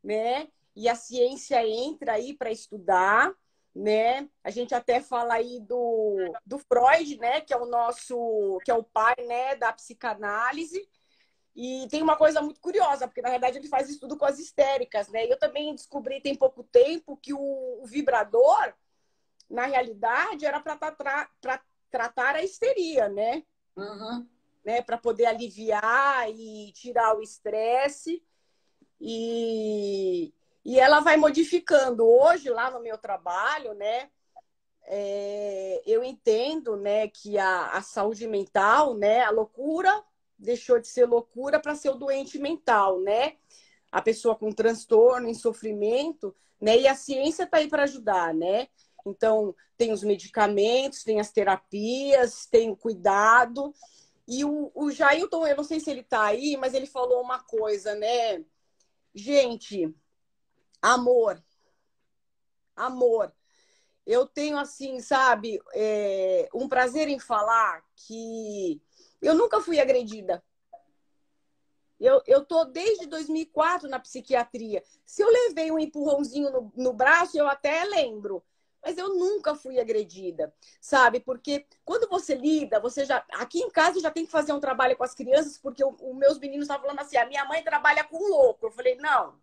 né? 0.04 0.50
E 0.76 0.90
a 0.90 0.96
ciência 0.96 1.66
entra 1.66 2.14
aí 2.14 2.34
para 2.34 2.52
estudar, 2.52 3.34
né? 3.74 4.28
A 4.44 4.50
gente 4.50 4.76
até 4.76 5.00
fala 5.00 5.36
aí 5.36 5.62
do, 5.62 6.18
do 6.46 6.60
Freud, 6.60 7.18
né, 7.18 7.40
que 7.40 7.54
é 7.54 7.58
o 7.58 7.66
nosso, 7.66 8.60
que 8.66 8.72
é 8.72 8.74
o 8.74 8.84
pai, 8.84 9.16
né, 9.26 9.56
da 9.56 9.72
psicanálise. 9.72 10.86
E 11.56 11.88
tem 11.90 12.02
uma 12.02 12.18
coisa 12.18 12.42
muito 12.42 12.60
curiosa, 12.60 13.08
porque 13.08 13.22
na 13.22 13.30
verdade 13.30 13.58
ele 13.58 13.70
faz 13.70 13.90
estudo 13.90 14.18
com 14.18 14.26
as 14.26 14.40
histéricas, 14.40 15.08
né? 15.08 15.26
E 15.26 15.30
eu 15.30 15.40
também 15.40 15.74
descobri 15.74 16.20
tem 16.20 16.36
pouco 16.36 16.64
tempo 16.64 17.16
que 17.16 17.34
o, 17.34 17.40
o 17.82 17.86
vibrador 17.86 18.74
na 19.50 19.66
realidade, 19.66 20.46
era 20.46 20.60
para 20.60 20.78
tra 20.78 21.62
tratar 21.90 22.36
a 22.36 22.44
histeria, 22.44 23.08
né? 23.08 23.44
Uhum. 23.76 24.28
né? 24.66 24.82
Para 24.82 24.98
poder 24.98 25.26
aliviar 25.26 26.28
e 26.30 26.72
tirar 26.74 27.16
o 27.16 27.22
estresse. 27.22 28.24
E, 29.00 30.34
e 30.66 30.80
ela 30.80 31.02
vai 31.02 31.18
modificando. 31.18 32.04
Hoje, 32.08 32.50
lá 32.50 32.72
no 32.72 32.82
meu 32.82 32.98
trabalho, 32.98 33.74
né? 33.74 34.10
É, 34.86 35.82
eu 35.86 36.04
entendo 36.04 36.76
né, 36.76 37.08
que 37.08 37.38
a, 37.38 37.68
a 37.72 37.82
saúde 37.82 38.28
mental, 38.28 38.94
né, 38.96 39.22
a 39.22 39.30
loucura 39.30 40.04
deixou 40.38 40.78
de 40.78 40.88
ser 40.88 41.06
loucura 41.06 41.60
para 41.60 41.74
ser 41.74 41.90
o 41.90 41.96
doente 41.96 42.38
mental, 42.38 43.00
né? 43.00 43.38
A 43.92 44.02
pessoa 44.02 44.36
com 44.36 44.52
transtorno, 44.52 45.30
em 45.30 45.34
sofrimento, 45.34 46.36
né? 46.60 46.78
E 46.80 46.88
a 46.88 46.96
ciência 46.96 47.44
está 47.44 47.58
aí 47.58 47.70
para 47.70 47.84
ajudar, 47.84 48.34
né? 48.34 48.68
Então, 49.06 49.56
tem 49.78 49.92
os 49.92 50.04
medicamentos, 50.04 51.04
tem 51.04 51.20
as 51.20 51.32
terapias, 51.32 52.46
tem 52.46 52.70
o 52.70 52.76
cuidado. 52.76 53.74
E 54.28 54.46
o, 54.46 54.72
o 54.74 54.92
Jailton, 54.92 55.46
eu 55.46 55.58
não 55.58 55.64
sei 55.64 55.80
se 55.80 55.90
ele 55.90 56.02
está 56.02 56.24
aí, 56.24 56.56
mas 56.58 56.74
ele 56.74 56.88
falou 56.88 57.22
uma 57.22 57.40
coisa, 57.44 57.94
né? 57.96 58.44
Gente, 59.14 59.94
amor. 60.82 61.44
Amor. 62.76 63.34
Eu 64.06 64.26
tenho, 64.26 64.58
assim, 64.58 65.00
sabe, 65.00 65.62
é, 65.74 66.50
um 66.54 66.68
prazer 66.68 67.08
em 67.08 67.20
falar 67.20 67.84
que 67.96 68.82
eu 69.22 69.34
nunca 69.34 69.62
fui 69.62 69.80
agredida. 69.80 70.44
Eu, 72.00 72.22
eu 72.28 72.44
tô 72.44 72.66
desde 72.66 73.06
2004 73.06 73.88
na 73.88 74.00
psiquiatria. 74.00 74.84
Se 75.06 75.22
eu 75.22 75.30
levei 75.30 75.72
um 75.72 75.80
empurrãozinho 75.80 76.52
no, 76.52 76.74
no 76.76 76.94
braço, 76.94 77.38
eu 77.38 77.48
até 77.48 77.86
lembro 77.86 78.44
mas 78.84 78.98
eu 78.98 79.10
nunca 79.16 79.56
fui 79.56 79.80
agredida, 79.80 80.54
sabe? 80.82 81.20
Porque 81.22 81.66
quando 81.86 82.10
você 82.10 82.36
lida, 82.36 82.80
você 82.80 83.06
já. 83.06 83.24
Aqui 83.34 83.60
em 83.60 83.70
casa 83.70 83.98
eu 83.98 84.02
já 84.02 84.12
tem 84.12 84.26
que 84.26 84.32
fazer 84.32 84.52
um 84.52 84.60
trabalho 84.60 84.98
com 84.98 85.04
as 85.04 85.16
crianças, 85.16 85.58
porque 85.58 85.84
os 85.84 86.16
meus 86.16 86.38
meninos 86.38 86.66
estavam 86.66 86.84
falando 86.84 87.00
assim: 87.00 87.18
a 87.18 87.26
minha 87.26 87.46
mãe 87.46 87.64
trabalha 87.64 88.04
com 88.04 88.18
louco. 88.18 88.66
Eu 88.66 88.72
falei: 88.72 88.96
não, 88.96 89.40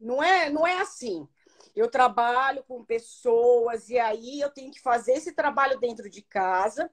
não 0.00 0.22
é, 0.22 0.48
não 0.48 0.66
é 0.66 0.80
assim. 0.80 1.28
Eu 1.76 1.90
trabalho 1.90 2.64
com 2.64 2.84
pessoas 2.84 3.88
e 3.88 3.98
aí 3.98 4.40
eu 4.40 4.50
tenho 4.50 4.70
que 4.70 4.80
fazer 4.80 5.12
esse 5.12 5.32
trabalho 5.32 5.78
dentro 5.78 6.08
de 6.08 6.22
casa. 6.22 6.90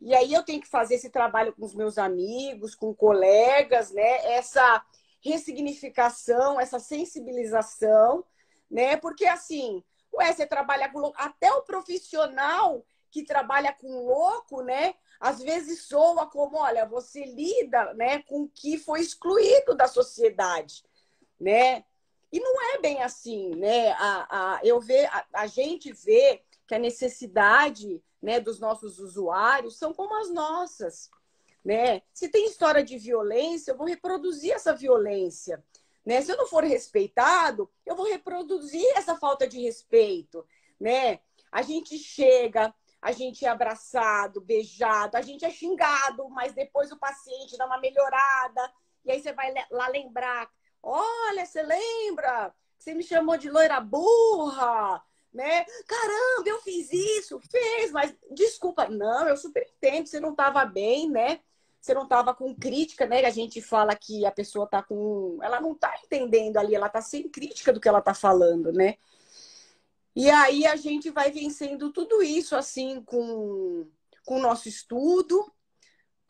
E 0.00 0.14
aí 0.14 0.32
eu 0.32 0.42
tenho 0.42 0.60
que 0.60 0.68
fazer 0.68 0.96
esse 0.96 1.10
trabalho 1.10 1.52
com 1.54 1.64
os 1.64 1.74
meus 1.74 1.96
amigos, 1.96 2.74
com 2.74 2.94
colegas, 2.94 3.92
né? 3.92 4.32
Essa 4.32 4.84
ressignificação, 5.20 6.60
essa 6.60 6.78
sensibilização, 6.78 8.24
né? 8.70 8.96
Porque 8.96 9.26
assim, 9.26 9.82
Ué, 10.14 10.32
você 10.32 10.46
trabalha 10.46 10.90
com 10.90 10.98
louco. 10.98 11.16
Até 11.18 11.52
o 11.52 11.62
profissional 11.62 12.84
que 13.10 13.24
trabalha 13.24 13.72
com 13.72 14.06
louco, 14.06 14.62
né? 14.62 14.94
Às 15.20 15.40
vezes 15.40 15.84
soa 15.84 16.26
como, 16.26 16.56
olha, 16.56 16.86
você 16.86 17.24
lida, 17.24 17.94
né, 17.94 18.22
com 18.22 18.42
o 18.42 18.48
que 18.48 18.78
foi 18.78 19.00
excluído 19.00 19.74
da 19.74 19.86
sociedade, 19.86 20.82
né? 21.38 21.84
E 22.32 22.40
não 22.40 22.74
é 22.74 22.78
bem 22.78 23.02
assim, 23.02 23.50
né? 23.54 23.92
A, 23.92 24.54
a, 24.56 24.60
eu 24.64 24.80
ve, 24.80 25.04
a, 25.04 25.24
a 25.34 25.46
gente 25.46 25.92
vê 25.92 26.42
que 26.66 26.74
a 26.74 26.78
necessidade 26.78 28.02
né, 28.22 28.40
dos 28.40 28.58
nossos 28.58 28.98
usuários 28.98 29.76
são 29.76 29.92
como 29.92 30.14
as 30.14 30.30
nossas. 30.30 31.10
Né? 31.62 32.02
Se 32.14 32.28
tem 32.28 32.46
história 32.46 32.82
de 32.82 32.96
violência, 32.96 33.72
eu 33.72 33.76
vou 33.76 33.86
reproduzir 33.86 34.52
essa 34.52 34.74
violência. 34.74 35.62
Né? 36.04 36.20
Se 36.20 36.32
eu 36.32 36.36
não 36.36 36.46
for 36.46 36.64
respeitado, 36.64 37.70
eu 37.86 37.94
vou 37.94 38.06
reproduzir 38.06 38.84
essa 38.96 39.16
falta 39.16 39.46
de 39.46 39.60
respeito. 39.60 40.44
Né? 40.80 41.20
A 41.50 41.62
gente 41.62 41.98
chega, 41.98 42.74
a 43.00 43.12
gente 43.12 43.44
é 43.44 43.48
abraçado, 43.48 44.40
beijado, 44.40 45.16
a 45.16 45.22
gente 45.22 45.44
é 45.44 45.50
xingado, 45.50 46.28
mas 46.30 46.52
depois 46.52 46.90
o 46.92 46.98
paciente 46.98 47.56
dá 47.56 47.66
uma 47.66 47.78
melhorada. 47.78 48.72
E 49.04 49.12
aí 49.12 49.20
você 49.20 49.32
vai 49.32 49.52
lá 49.70 49.88
lembrar: 49.88 50.50
olha, 50.82 51.44
você 51.44 51.62
lembra? 51.62 52.54
Você 52.78 52.94
me 52.94 53.02
chamou 53.02 53.36
de 53.36 53.48
loira 53.48 53.80
burra, 53.80 55.02
né? 55.32 55.64
Caramba, 55.86 56.48
eu 56.48 56.60
fiz 56.62 56.92
isso, 56.92 57.40
fez, 57.50 57.92
mas 57.92 58.14
desculpa, 58.30 58.88
não, 58.88 59.28
eu 59.28 59.36
super 59.36 59.62
entendo, 59.62 60.06
você 60.06 60.18
não 60.18 60.30
estava 60.30 60.64
bem, 60.64 61.08
né? 61.08 61.40
Você 61.82 61.94
não 61.94 62.04
estava 62.04 62.32
com 62.32 62.54
crítica, 62.54 63.06
né? 63.06 63.24
A 63.24 63.30
gente 63.30 63.60
fala 63.60 63.96
que 63.96 64.24
a 64.24 64.30
pessoa 64.30 64.66
está 64.66 64.80
com. 64.84 65.38
Ela 65.42 65.60
não 65.60 65.72
está 65.72 65.92
entendendo 66.04 66.56
ali, 66.56 66.76
ela 66.76 66.86
está 66.86 67.02
sem 67.02 67.28
crítica 67.28 67.72
do 67.72 67.80
que 67.80 67.88
ela 67.88 67.98
está 67.98 68.14
falando, 68.14 68.72
né? 68.72 68.96
E 70.14 70.30
aí 70.30 70.64
a 70.64 70.76
gente 70.76 71.10
vai 71.10 71.32
vencendo 71.32 71.92
tudo 71.92 72.22
isso 72.22 72.54
assim 72.54 73.02
com, 73.02 73.88
com 74.24 74.36
o 74.36 74.40
nosso 74.40 74.68
estudo, 74.68 75.52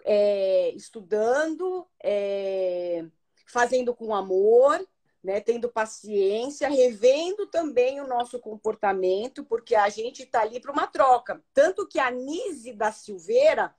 é, 0.05 0.71
estudando, 0.71 1.87
é, 2.03 3.05
fazendo 3.47 3.95
com 3.95 4.15
amor, 4.15 4.81
né, 5.23 5.41
tendo 5.41 5.69
paciência, 5.69 6.69
revendo 6.69 7.47
também 7.47 8.01
o 8.01 8.07
nosso 8.07 8.39
comportamento, 8.41 9.45
porque 9.45 9.75
a 9.75 9.89
gente 9.89 10.23
está 10.23 10.41
ali 10.41 10.61
para 10.61 10.73
uma 10.73 10.87
troca. 10.87 11.45
Tanto 11.53 11.87
que 11.87 11.99
a 11.99 12.11
Nise 12.11 12.73
da 12.73 12.91
Silveira, 12.91 13.75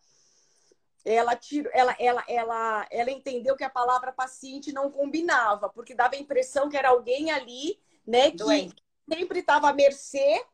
ela, 1.06 1.36
tirou, 1.36 1.72
ela, 1.74 1.96
ela, 2.00 2.24
ela, 2.28 2.88
ela 2.90 3.12
entendeu 3.12 3.56
que 3.56 3.64
a 3.64 3.70
palavra 3.70 4.12
paciente 4.12 4.72
não 4.72 4.90
combinava, 4.90 5.70
porque 5.70 5.94
dava 5.94 6.16
a 6.16 6.20
impressão 6.20 6.70
que 6.70 6.78
era 6.78 6.90
alguém 6.90 7.32
ali, 7.32 7.80
né, 8.08 8.32
que 8.32 8.38
Doente. 8.38 8.76
sempre 9.12 9.40
estava 9.40 9.70
à 9.70 9.74
mercê, 9.74 10.46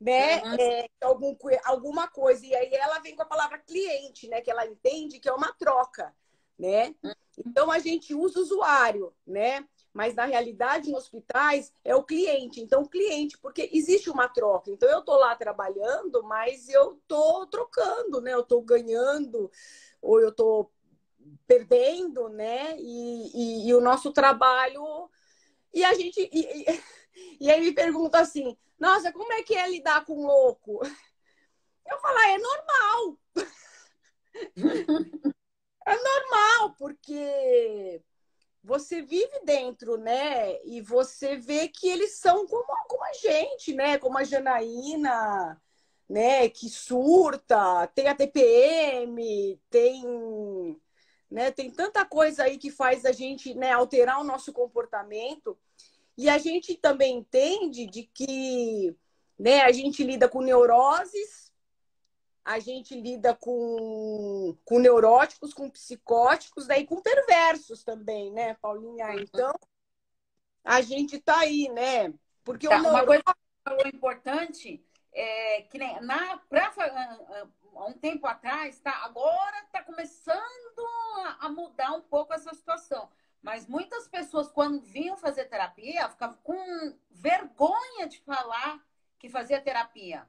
né, 0.00 0.42
uhum. 0.42 0.56
é, 0.60 0.88
algum, 1.00 1.36
alguma 1.64 2.06
coisa. 2.06 2.46
E 2.46 2.54
aí 2.54 2.72
ela 2.74 3.00
vem 3.00 3.16
com 3.16 3.22
a 3.22 3.26
palavra 3.26 3.58
cliente, 3.58 4.28
né, 4.28 4.40
que 4.40 4.50
ela 4.50 4.66
entende 4.66 5.18
que 5.18 5.28
é 5.28 5.32
uma 5.32 5.52
troca, 5.54 6.14
né? 6.56 6.94
Uhum. 7.02 7.12
Então 7.38 7.70
a 7.70 7.78
gente 7.78 8.14
usa 8.14 8.40
usuário, 8.40 9.12
né? 9.26 9.64
Mas 9.92 10.14
na 10.14 10.26
realidade, 10.26 10.90
em 10.90 10.94
hospitais, 10.94 11.72
é 11.84 11.94
o 11.94 12.04
cliente. 12.04 12.60
Então, 12.60 12.84
cliente, 12.84 13.36
porque 13.38 13.68
existe 13.72 14.10
uma 14.10 14.28
troca. 14.28 14.70
Então, 14.70 14.88
eu 14.88 15.00
estou 15.00 15.16
lá 15.16 15.34
trabalhando, 15.34 16.22
mas 16.22 16.68
eu 16.68 16.92
estou 16.92 17.46
trocando, 17.46 18.20
né? 18.20 18.32
Eu 18.32 18.42
estou 18.42 18.62
ganhando 18.62 19.50
ou 20.00 20.20
eu 20.20 20.30
estou 20.30 20.72
perdendo, 21.46 22.28
né? 22.28 22.76
E, 22.78 23.30
e, 23.34 23.68
e, 23.68 23.74
o 23.74 23.80
nosso 23.80 24.12
trabalho. 24.12 25.10
E 25.72 25.84
a 25.84 25.94
gente. 25.94 26.28
E, 26.32 26.64
e, 27.40 27.50
aí 27.50 27.60
me 27.60 27.72
pergunta 27.72 28.18
assim: 28.18 28.56
nossa, 28.78 29.12
como 29.12 29.32
é 29.32 29.42
que 29.42 29.54
é 29.54 29.68
lidar 29.68 30.04
com 30.04 30.26
louco? 30.26 30.80
Eu 31.90 31.98
falo, 31.98 32.18
ah, 32.18 32.30
é 32.30 32.38
normal. 32.38 33.18
é 35.86 35.96
normal, 35.96 36.74
porque 36.78 38.02
você 38.62 39.00
vive 39.02 39.40
dentro, 39.44 39.96
né? 39.96 40.62
E 40.64 40.80
você 40.82 41.36
vê 41.36 41.68
que 41.68 41.88
eles 41.88 42.18
são 42.18 42.46
como, 42.46 42.66
como 42.86 43.04
a 43.04 43.12
gente, 43.14 43.74
né? 43.74 43.98
Como 43.98 44.18
a 44.18 44.24
Janaína, 44.24 45.60
né, 46.08 46.48
que 46.48 46.68
surta, 46.68 47.86
tem 47.88 48.08
a 48.08 48.14
TPM, 48.14 49.60
tem, 49.68 50.80
né, 51.30 51.50
tem 51.50 51.70
tanta 51.70 52.04
coisa 52.04 52.44
aí 52.44 52.56
que 52.56 52.70
faz 52.70 53.04
a 53.04 53.12
gente, 53.12 53.54
né, 53.54 53.72
alterar 53.72 54.20
o 54.20 54.24
nosso 54.24 54.52
comportamento. 54.52 55.58
E 56.16 56.28
a 56.28 56.38
gente 56.38 56.74
também 56.74 57.18
entende 57.18 57.86
de 57.86 58.04
que, 58.04 58.96
né, 59.38 59.60
a 59.60 59.70
gente 59.70 60.02
lida 60.02 60.28
com 60.28 60.40
neuroses, 60.40 61.52
a 62.42 62.58
gente 62.58 62.98
lida 62.98 63.34
com, 63.34 64.56
com 64.64 64.78
neuróticos, 64.78 65.52
com 65.52 65.68
psicóticos, 65.68 66.66
daí 66.66 66.86
com 66.86 67.02
perversos 67.02 67.84
também, 67.84 68.32
né, 68.32 68.54
Paulinha? 68.62 69.08
Uhum. 69.08 69.20
Então, 69.20 69.52
a 70.64 70.80
gente 70.80 71.18
tá 71.18 71.40
aí, 71.40 71.68
né? 71.68 72.12
Porque 72.42 72.66
tá, 72.66 72.78
o 72.78 72.82
neuro... 72.82 72.96
Uma 72.96 73.06
coisa 73.06 73.22
que 73.22 73.34
falou 73.62 73.86
importante 73.86 74.82
é, 75.18 75.62
que 75.62 75.78
nem 75.78 76.00
na 76.00 76.38
pra, 76.48 76.72
há 77.74 77.84
um 77.86 77.92
tempo 77.92 78.24
atrás, 78.26 78.78
tá? 78.78 79.04
Agora 79.04 79.58
está 79.64 79.82
começando 79.82 80.38
a 81.40 81.48
mudar 81.48 81.92
um 81.92 82.02
pouco 82.02 82.32
essa 82.32 82.54
situação. 82.54 83.10
Mas 83.42 83.66
muitas 83.66 84.06
pessoas, 84.06 84.48
quando 84.48 84.80
vinham 84.80 85.16
fazer 85.16 85.46
terapia, 85.46 86.08
ficavam 86.08 86.38
com 86.44 86.96
vergonha 87.10 88.06
de 88.08 88.20
falar 88.20 88.80
que 89.18 89.28
fazia 89.28 89.60
terapia. 89.60 90.28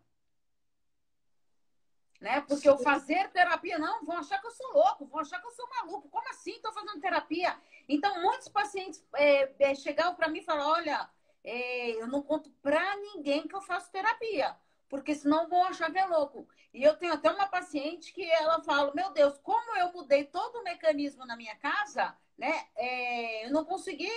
Né? 2.20 2.42
Porque 2.42 2.68
eu 2.68 2.78
fazer 2.80 3.30
terapia, 3.30 3.78
não, 3.78 4.04
vão 4.04 4.18
achar 4.18 4.42
que 4.42 4.48
eu 4.48 4.52
sou 4.52 4.74
louco, 4.74 5.06
vão 5.06 5.20
achar 5.22 5.40
que 5.40 5.48
eu 5.48 5.52
sou 5.52 5.70
maluco. 5.70 6.10
Como 6.10 6.30
assim 6.30 6.54
estou 6.54 6.74
fazendo 6.74 7.00
terapia? 7.00 7.56
Então, 7.88 8.22
muitos 8.24 8.48
pacientes 8.48 9.06
é, 9.14 9.54
é, 9.60 9.76
chegavam 9.76 10.16
para 10.16 10.28
mim 10.28 10.40
e 10.40 10.44
falavam: 10.44 10.74
olha, 10.74 11.10
é, 11.44 11.92
eu 11.92 12.08
não 12.08 12.24
conto 12.24 12.50
para 12.62 12.98
ninguém 12.98 13.48
que 13.48 13.56
eu 13.56 13.62
faço 13.62 13.92
terapia 13.92 14.58
porque 14.90 15.14
senão 15.16 15.48
vão 15.48 15.64
achar 15.66 15.92
que 15.92 16.00
é 16.00 16.06
louco. 16.06 16.48
E 16.74 16.84
eu 16.84 16.96
tenho 16.98 17.14
até 17.14 17.32
uma 17.32 17.48
paciente 17.48 18.12
que 18.12 18.30
ela 18.30 18.62
fala: 18.64 18.94
Meu 18.94 19.12
Deus, 19.12 19.38
como 19.38 19.78
eu 19.78 19.92
mudei 19.94 20.26
todo 20.26 20.58
o 20.58 20.64
mecanismo 20.64 21.26
na 21.26 21.38
minha 21.38 21.56
casa, 21.56 22.16
né? 22.38 22.68
É, 22.76 23.46
eu 23.46 23.52
não 23.52 23.64
consegui 23.64 24.10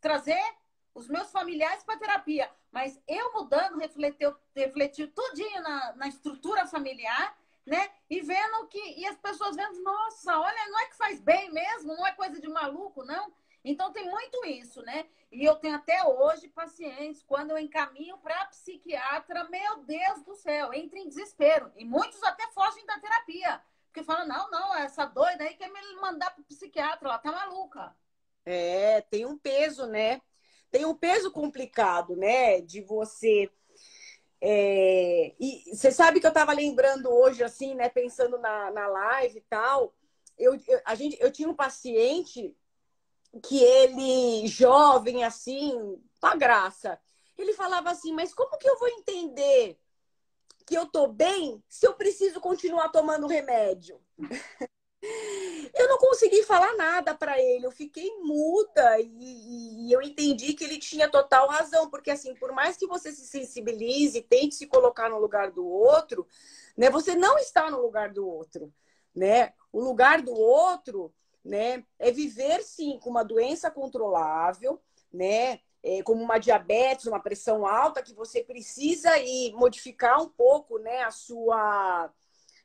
trazer 0.00 0.42
os 0.94 1.08
meus 1.08 1.30
familiares 1.30 1.84
para 1.84 1.98
terapia. 1.98 2.50
Mas 2.70 3.00
eu 3.06 3.32
mudando, 3.32 3.78
refletiu, 3.78 4.34
refletiu 4.54 5.10
tudinho 5.12 5.62
na, 5.62 5.96
na 5.96 6.08
estrutura 6.08 6.66
familiar, 6.66 7.36
né? 7.66 7.90
E 8.10 8.20
vendo 8.20 8.66
que. 8.68 9.00
E 9.00 9.06
as 9.06 9.16
pessoas 9.16 9.56
vendo, 9.56 9.82
nossa, 9.82 10.38
olha, 10.38 10.68
não 10.68 10.80
é 10.80 10.86
que 10.86 10.96
faz 10.96 11.20
bem 11.20 11.50
mesmo, 11.52 11.94
não 11.94 12.06
é 12.06 12.12
coisa 12.12 12.40
de 12.40 12.48
maluco, 12.48 13.04
não. 13.04 13.32
Então 13.64 13.92
tem 13.92 14.08
muito 14.08 14.44
isso, 14.46 14.82
né? 14.82 15.06
E 15.30 15.44
eu 15.44 15.56
tenho 15.56 15.76
até 15.76 16.02
hoje 16.04 16.48
pacientes, 16.48 17.22
quando 17.22 17.50
eu 17.50 17.58
encaminho 17.58 18.16
para 18.18 18.46
psiquiatra, 18.46 19.48
meu 19.48 19.84
Deus 19.84 20.22
do 20.22 20.34
céu, 20.34 20.72
entra 20.72 20.98
em 20.98 21.08
desespero. 21.08 21.70
E 21.76 21.84
muitos 21.84 22.22
até 22.22 22.46
fogem 22.52 22.86
da 22.86 22.98
terapia. 22.98 23.60
Porque 23.86 24.02
falam, 24.02 24.26
não, 24.26 24.50
não, 24.50 24.76
essa 24.76 25.04
doida 25.04 25.44
aí 25.44 25.54
quer 25.54 25.70
me 25.70 25.80
mandar 26.00 26.30
para 26.30 26.44
psiquiatra, 26.44 27.08
ela 27.08 27.18
tá 27.18 27.32
maluca. 27.32 27.94
É, 28.44 29.00
tem 29.02 29.26
um 29.26 29.36
peso, 29.36 29.86
né? 29.86 30.22
Tem 30.70 30.84
um 30.84 30.94
peso 30.94 31.30
complicado, 31.30 32.16
né? 32.16 32.60
De 32.60 32.80
você. 32.80 33.50
É... 34.40 35.34
E 35.38 35.74
você 35.74 35.90
sabe 35.90 36.20
que 36.20 36.26
eu 36.26 36.30
estava 36.30 36.52
lembrando 36.52 37.10
hoje, 37.10 37.42
assim, 37.42 37.74
né? 37.74 37.88
Pensando 37.88 38.38
na, 38.38 38.70
na 38.70 38.86
live 38.86 39.38
e 39.38 39.42
tal. 39.42 39.94
Eu, 40.38 40.54
eu, 40.68 40.80
a 40.84 40.94
gente, 40.94 41.18
eu 41.20 41.32
tinha 41.32 41.48
um 41.48 41.54
paciente 41.54 42.56
que 43.42 43.62
ele, 43.62 44.46
jovem 44.46 45.24
assim, 45.24 46.00
pra 46.20 46.34
graça, 46.34 46.98
ele 47.36 47.52
falava 47.54 47.90
assim: 47.90 48.12
Mas 48.12 48.34
como 48.34 48.58
que 48.58 48.68
eu 48.68 48.78
vou 48.78 48.88
entender 48.88 49.78
que 50.66 50.74
eu 50.74 50.86
tô 50.86 51.06
bem 51.06 51.62
se 51.68 51.86
eu 51.86 51.94
preciso 51.94 52.40
continuar 52.40 52.88
tomando 52.90 53.26
remédio? 53.26 54.00
eu 55.74 55.88
não 55.88 55.98
consegui 55.98 56.42
falar 56.42 56.74
nada 56.76 57.14
para 57.14 57.40
ele, 57.40 57.64
eu 57.66 57.70
fiquei 57.70 58.10
muda 58.18 58.98
e, 59.00 59.88
e, 59.88 59.92
eu 59.92 60.02
entendi 60.02 60.54
que 60.54 60.64
ele 60.64 60.78
tinha 60.78 61.08
total 61.08 61.48
razão, 61.48 61.88
porque 61.88 62.10
assim, 62.10 62.34
por 62.34 62.52
mais 62.52 62.76
que 62.76 62.86
você 62.86 63.12
se 63.12 63.26
sensibilize, 63.26 64.20
tente 64.22 64.56
se 64.56 64.66
colocar 64.66 65.08
no 65.08 65.18
lugar 65.18 65.50
do 65.50 65.66
outro, 65.66 66.26
né, 66.76 66.90
você 66.90 67.14
não 67.14 67.38
está 67.38 67.70
no 67.70 67.80
lugar 67.80 68.12
do 68.12 68.26
outro, 68.26 68.72
né? 69.14 69.52
O 69.72 69.80
lugar 69.80 70.22
do 70.22 70.32
outro 70.32 71.14
né? 71.48 71.82
É 71.98 72.10
viver 72.10 72.62
sim 72.62 72.98
com 73.00 73.10
uma 73.10 73.24
doença 73.24 73.70
controlável, 73.70 74.80
né? 75.12 75.60
É, 75.82 76.02
como 76.02 76.22
uma 76.22 76.38
diabetes, 76.38 77.06
uma 77.06 77.20
pressão 77.20 77.66
alta, 77.66 78.02
que 78.02 78.12
você 78.12 78.42
precisa 78.42 79.16
ir 79.18 79.52
modificar 79.54 80.20
um 80.20 80.28
pouco, 80.28 80.78
né? 80.78 81.02
A 81.02 81.10
sua 81.10 82.12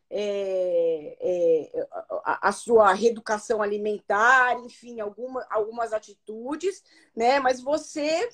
é, 0.09 1.17
é, 1.21 1.87
a, 2.23 2.49
a, 2.49 2.51
sua 2.51 2.93
reeducação 2.93 3.61
alimentar, 3.61 4.59
enfim, 4.59 4.99
alguma, 4.99 5.45
algumas 5.49 5.93
atitudes, 5.93 6.83
né? 7.15 7.39
Mas 7.39 7.61
você 7.61 8.29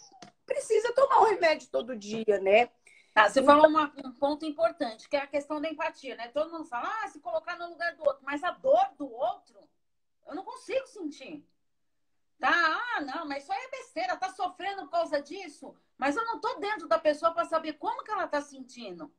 precisa 0.46 0.92
tomar 0.94 1.20
o 1.20 1.26
remédio 1.26 1.70
todo 1.72 1.96
dia, 1.96 2.40
né? 2.42 2.70
Tá, 3.14 3.30
você 3.30 3.44
falou 3.44 3.68
uma, 3.68 3.94
um 4.04 4.12
ponto 4.14 4.46
importante, 4.46 5.10
que 5.10 5.16
é 5.16 5.22
a 5.22 5.28
questão 5.28 5.62
da 5.62 5.70
empatia, 5.70 6.16
né? 6.16 6.30
Todo 6.30 6.52
mundo 6.52 6.66
fala, 6.66 6.90
ah, 7.04 7.08
se 7.10 7.20
colocar 7.20 7.58
no 7.58 7.70
lugar 7.70 7.96
do 7.96 8.04
outro, 8.04 8.24
mas 8.24 8.44
a 8.44 8.52
dor 8.52 8.90
do 8.98 9.12
outro 9.12 9.60
eu 10.30 10.36
não 10.36 10.44
consigo 10.44 10.88
sentir. 10.88 11.46
Tá? 12.40 12.52
Ah, 12.52 13.02
não, 13.02 13.28
mas 13.28 13.44
isso 13.44 13.52
aí 13.52 13.62
é 13.62 13.72
besteira, 13.72 14.16
tá 14.16 14.30
sofrendo 14.30 14.84
por 14.84 14.92
causa 14.92 15.22
disso, 15.22 15.76
mas 15.98 16.16
eu 16.16 16.26
não 16.26 16.40
tô 16.40 16.56
dentro 16.56 16.88
da 16.88 16.98
pessoa 16.98 17.34
para 17.34 17.44
saber 17.46 17.74
como 17.74 18.04
que 18.04 18.12
ela 18.12 18.28
tá 18.28 18.42
sentindo. 18.42 19.14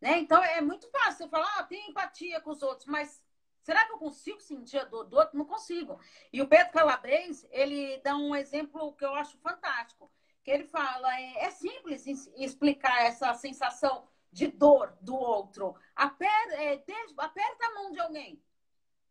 Né? 0.00 0.18
Então 0.18 0.42
é 0.42 0.60
muito 0.60 0.88
fácil 0.90 1.24
você 1.24 1.28
falar, 1.28 1.52
ah, 1.58 1.64
tem 1.64 1.90
empatia 1.90 2.40
com 2.40 2.50
os 2.50 2.62
outros, 2.62 2.86
mas 2.86 3.20
será 3.60 3.84
que 3.86 3.92
eu 3.92 3.98
consigo 3.98 4.40
sentir 4.40 4.78
a 4.78 4.84
dor 4.84 5.04
do 5.04 5.16
outro? 5.16 5.36
Não 5.36 5.44
consigo. 5.44 5.98
E 6.32 6.40
o 6.40 6.46
Pedro 6.46 6.72
Calabres, 6.72 7.44
ele 7.50 7.98
dá 8.04 8.14
um 8.14 8.36
exemplo 8.36 8.94
que 8.94 9.04
eu 9.04 9.14
acho 9.14 9.36
fantástico, 9.38 10.08
que 10.44 10.50
ele 10.50 10.64
fala, 10.64 11.12
é, 11.18 11.46
é 11.46 11.50
simples 11.50 12.06
explicar 12.36 13.02
essa 13.02 13.34
sensação 13.34 14.06
de 14.30 14.46
dor 14.46 14.96
do 15.00 15.16
outro. 15.16 15.74
Aperta, 15.96 16.54
é, 16.54 16.74
aperta 17.16 17.66
a 17.66 17.74
mão 17.74 17.90
de 17.90 17.98
alguém. 17.98 18.40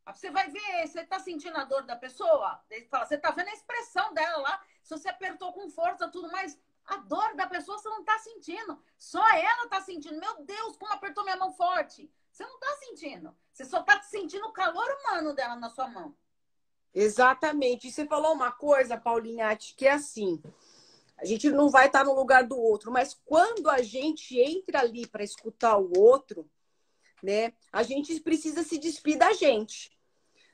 Você 0.08 0.30
vai 0.30 0.50
ver, 0.50 0.88
você 0.88 1.02
está 1.02 1.20
sentindo 1.20 1.58
a 1.58 1.63
dor 1.63 1.84
da 1.84 1.96
pessoa? 1.96 2.62
Ele 2.70 2.86
fala, 2.88 3.06
você 3.06 3.16
está 3.16 3.32
vendo 3.32 3.48
a 3.48 3.54
expressão 3.54 4.13
dela 4.13 4.38
lá, 4.38 4.62
se 4.84 4.89
você 4.89 5.08
apertou 5.10 5.54
com 5.54 5.70
força, 5.70 6.10
tudo 6.10 6.32
mais. 6.32 6.60
A 6.86 6.98
dor 6.98 7.36
da 7.36 7.48
pessoa 7.48 7.78
você 7.78 7.88
não 7.88 8.02
está 8.02 8.20
sentindo. 8.20 8.78
Só 8.98 9.26
ela 9.32 9.63
está 9.63 9.80
sentindo. 9.80 10.20
Meu 10.20 10.44
Deus, 10.44 10.76
como 10.76 10.92
apertou 10.92 11.24
minha 11.24 11.38
mão 11.38 11.54
forte. 11.54 12.12
Você 12.30 12.44
não 12.44 12.56
está 12.56 12.76
sentindo. 12.78 13.34
Você 13.54 13.63
só 13.63 13.80
está 13.80 14.02
sentindo 14.02 14.46
o 14.48 14.52
calor 14.52 14.86
humano 15.00 15.34
dela 15.34 15.56
na 15.56 15.70
sua 15.70 15.88
mão. 15.88 16.13
Exatamente. 16.94 17.88
E 17.88 17.92
você 17.92 18.06
falou 18.06 18.34
uma 18.34 18.52
coisa, 18.52 18.98
Paulinha, 18.98 19.56
que 19.56 19.88
é 19.88 19.92
assim. 19.92 20.44
A 21.18 21.26
gente 21.26 21.50
não 21.50 21.70
vai 21.70 21.88
estar 21.88 22.04
no 22.04 22.13
lugar 22.13 22.44
do 22.44 22.60
outro, 22.60 22.92
mas 22.92 23.13
quando 23.26 23.70
a 23.70 23.82
gente 23.82 24.38
entra 24.38 24.82
ali 24.82 25.08
para 25.08 25.24
escutar 25.24 25.78
o 25.78 25.98
outro, 25.98 26.50
né, 27.23 27.53
a 27.71 27.81
gente 27.81 28.19
precisa 28.19 28.62
se 28.62 28.77
despir 28.77 29.17
da 29.17 29.33
gente 29.33 29.93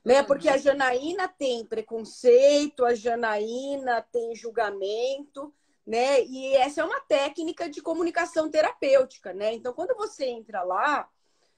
né? 0.03 0.23
Porque 0.23 0.49
a 0.49 0.57
Janaína 0.57 1.27
tem 1.27 1.65
preconceito, 1.65 2.85
a 2.85 2.93
Janaína 2.93 4.01
tem 4.01 4.35
julgamento, 4.35 5.53
né? 5.85 6.23
E 6.23 6.55
essa 6.55 6.81
é 6.81 6.83
uma 6.83 6.99
técnica 7.01 7.69
de 7.69 7.81
comunicação 7.81 8.49
terapêutica, 8.49 9.33
né? 9.33 9.53
Então, 9.53 9.73
quando 9.73 9.95
você 9.95 10.25
entra 10.25 10.63
lá, 10.63 11.09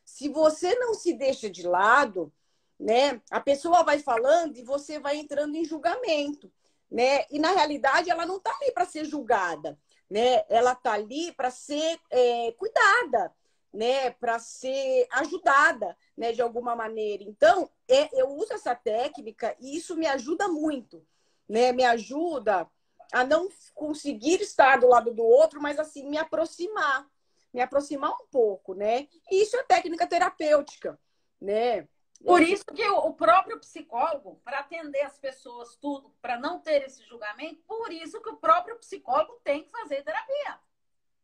se 0.04 0.28
você 0.30 0.76
não 0.76 0.94
se 0.94 1.14
deixa 1.14 1.50
de 1.50 1.64
lado, 1.68 2.34
né? 2.80 3.22
A 3.30 3.40
pessoa 3.40 3.84
vai 3.84 4.00
falando 4.00 4.58
e 4.58 4.64
você 4.64 5.00
vai 5.00 5.18
entrando 5.18 5.56
em 5.56 5.66
julgamento, 5.66 6.52
né? 6.90 7.26
E 7.30 7.40
na 7.40 7.52
realidade 7.52 8.10
ela 8.10 8.26
não 8.26 8.38
está 8.38 8.52
ali 8.60 8.72
para 8.72 8.86
ser 8.86 9.06
julgada, 9.06 9.78
né? 10.10 10.44
Ela 10.50 10.74
está 10.74 10.94
ali 10.94 11.32
para 11.34 11.52
ser 11.52 12.00
é, 12.10 12.52
cuidada, 12.54 13.32
né, 13.74 14.12
para 14.12 14.38
ser 14.38 15.08
ajudada, 15.12 15.98
né, 16.18 16.32
de 16.32 16.42
alguma 16.42 16.76
maneira. 16.76 17.24
Então, 17.24 17.70
é, 17.88 18.10
eu 18.20 18.30
uso 18.30 18.54
essa 18.54 18.76
técnica 18.76 19.56
e 19.60 19.78
isso 19.78 19.96
me 19.96 20.06
ajuda 20.08 20.48
muito, 20.48 21.06
né? 21.48 21.72
Me 21.72 21.84
ajuda 21.84 22.70
a 23.12 23.24
não 23.24 23.50
conseguir 23.74 24.42
estar 24.42 24.80
do 24.80 24.88
lado 24.88 25.14
do 25.14 25.24
outro, 25.24 25.62
mas 25.62 25.80
assim 25.80 26.10
me 26.10 26.18
aproximar, 26.18 27.08
me 27.54 27.62
aproximar 27.62 28.12
um 28.12 28.28
pouco, 28.30 28.74
né? 28.74 29.08
E 29.30 29.42
isso 29.42 29.56
é 29.58 29.64
técnica 29.64 30.08
terapêutica, 30.08 31.00
né? 31.40 31.88
Por 32.24 32.42
isso 32.42 32.66
que 32.66 32.88
o 32.88 33.14
próprio 33.14 33.60
psicólogo, 33.60 34.40
para 34.44 34.60
atender 34.60 35.02
as 35.02 35.18
pessoas 35.18 35.76
tudo, 35.78 36.14
para 36.22 36.40
não 36.40 36.60
ter 36.60 36.84
esse 36.84 37.04
julgamento, 37.04 37.64
por 37.68 37.92
isso 37.92 38.22
que 38.22 38.30
o 38.30 38.38
próprio 38.38 38.78
psicólogo 38.78 39.42
tem 39.44 39.64
que 39.64 39.72
fazer 39.72 40.04
terapia. 40.04 40.60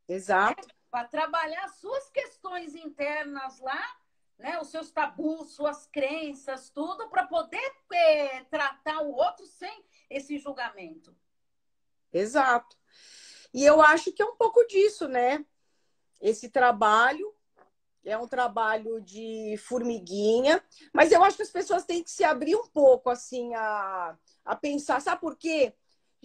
Exato 0.09 0.76
para 0.89 1.07
trabalhar 1.07 1.67
suas 1.69 2.09
questões 2.09 2.75
internas 2.75 3.59
lá, 3.59 3.97
né? 4.37 4.59
Os 4.59 4.69
seus 4.69 4.91
tabus, 4.91 5.51
suas 5.51 5.87
crenças, 5.87 6.69
tudo, 6.69 7.09
para 7.09 7.25
poder 7.25 7.75
é, 7.91 8.43
tratar 8.45 9.01
o 9.01 9.13
outro 9.13 9.45
sem 9.45 9.83
esse 10.09 10.37
julgamento. 10.37 11.15
Exato. 12.13 12.77
E 13.53 13.63
eu 13.63 13.81
acho 13.81 14.11
que 14.11 14.21
é 14.21 14.25
um 14.25 14.35
pouco 14.35 14.65
disso, 14.67 15.07
né? 15.07 15.45
Esse 16.21 16.49
trabalho 16.49 17.33
é 18.03 18.17
um 18.17 18.27
trabalho 18.27 19.01
de 19.01 19.57
formiguinha, 19.57 20.63
mas 20.93 21.11
eu 21.11 21.23
acho 21.23 21.35
que 21.35 21.43
as 21.43 21.51
pessoas 21.51 21.83
têm 21.83 22.01
que 22.01 22.09
se 22.09 22.23
abrir 22.23 22.55
um 22.55 22.67
pouco, 22.67 23.09
assim, 23.09 23.53
a, 23.53 24.17
a 24.45 24.55
pensar. 24.55 25.01
Sabe 25.01 25.19
por 25.19 25.35
quê? 25.35 25.73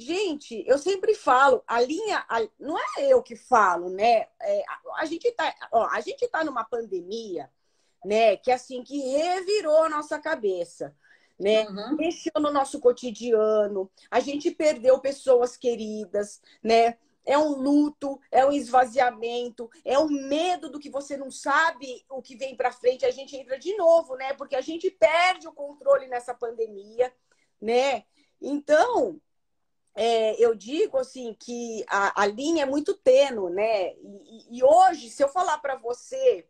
Gente, 0.02 0.64
eu 0.66 0.78
sempre 0.78 1.14
falo, 1.14 1.62
a 1.66 1.80
linha, 1.80 2.24
a, 2.28 2.46
não 2.58 2.76
é 2.78 3.06
eu 3.08 3.22
que 3.22 3.36
falo, 3.36 3.88
né? 3.88 4.26
É, 4.40 4.62
a, 4.68 5.02
a, 5.02 5.04
gente 5.04 5.30
tá, 5.32 5.54
ó, 5.70 5.86
a 5.86 6.00
gente 6.00 6.26
tá 6.28 6.42
numa 6.44 6.64
pandemia, 6.64 7.48
né? 8.04 8.36
Que 8.36 8.50
assim 8.50 8.82
que 8.82 8.98
revirou 8.98 9.84
a 9.84 9.88
nossa 9.88 10.18
cabeça, 10.18 10.94
né? 11.38 11.68
Uhum. 11.68 11.96
Mexeu 11.96 12.32
no 12.40 12.52
nosso 12.52 12.80
cotidiano, 12.80 13.90
a 14.10 14.20
gente 14.20 14.50
perdeu 14.50 14.98
pessoas 14.98 15.56
queridas, 15.56 16.40
né? 16.62 16.98
É 17.24 17.38
um 17.38 17.50
luto, 17.50 18.20
é 18.32 18.44
um 18.44 18.50
esvaziamento, 18.50 19.70
é 19.84 19.96
um 19.96 20.08
medo 20.08 20.68
do 20.68 20.80
que 20.80 20.90
você 20.90 21.16
não 21.16 21.30
sabe 21.30 22.04
o 22.10 22.20
que 22.20 22.36
vem 22.36 22.56
para 22.56 22.72
frente. 22.72 23.06
A 23.06 23.12
gente 23.12 23.36
entra 23.36 23.56
de 23.56 23.76
novo, 23.76 24.16
né? 24.16 24.32
Porque 24.34 24.56
a 24.56 24.60
gente 24.60 24.90
perde 24.90 25.46
o 25.46 25.52
controle 25.52 26.08
nessa 26.08 26.34
pandemia, 26.34 27.12
né? 27.60 28.04
Então, 28.40 29.20
é, 29.94 30.42
eu 30.42 30.54
digo 30.54 30.96
assim 30.98 31.34
que 31.38 31.84
a, 31.88 32.22
a, 32.22 32.26
linha 32.26 32.62
é 32.62 32.66
muito 32.66 32.94
tênue, 32.94 33.50
né? 33.52 33.92
E, 33.94 34.58
e 34.58 34.64
hoje, 34.64 35.10
se 35.10 35.22
eu 35.22 35.28
falar 35.28 35.58
para 35.58 35.76
você 35.76 36.46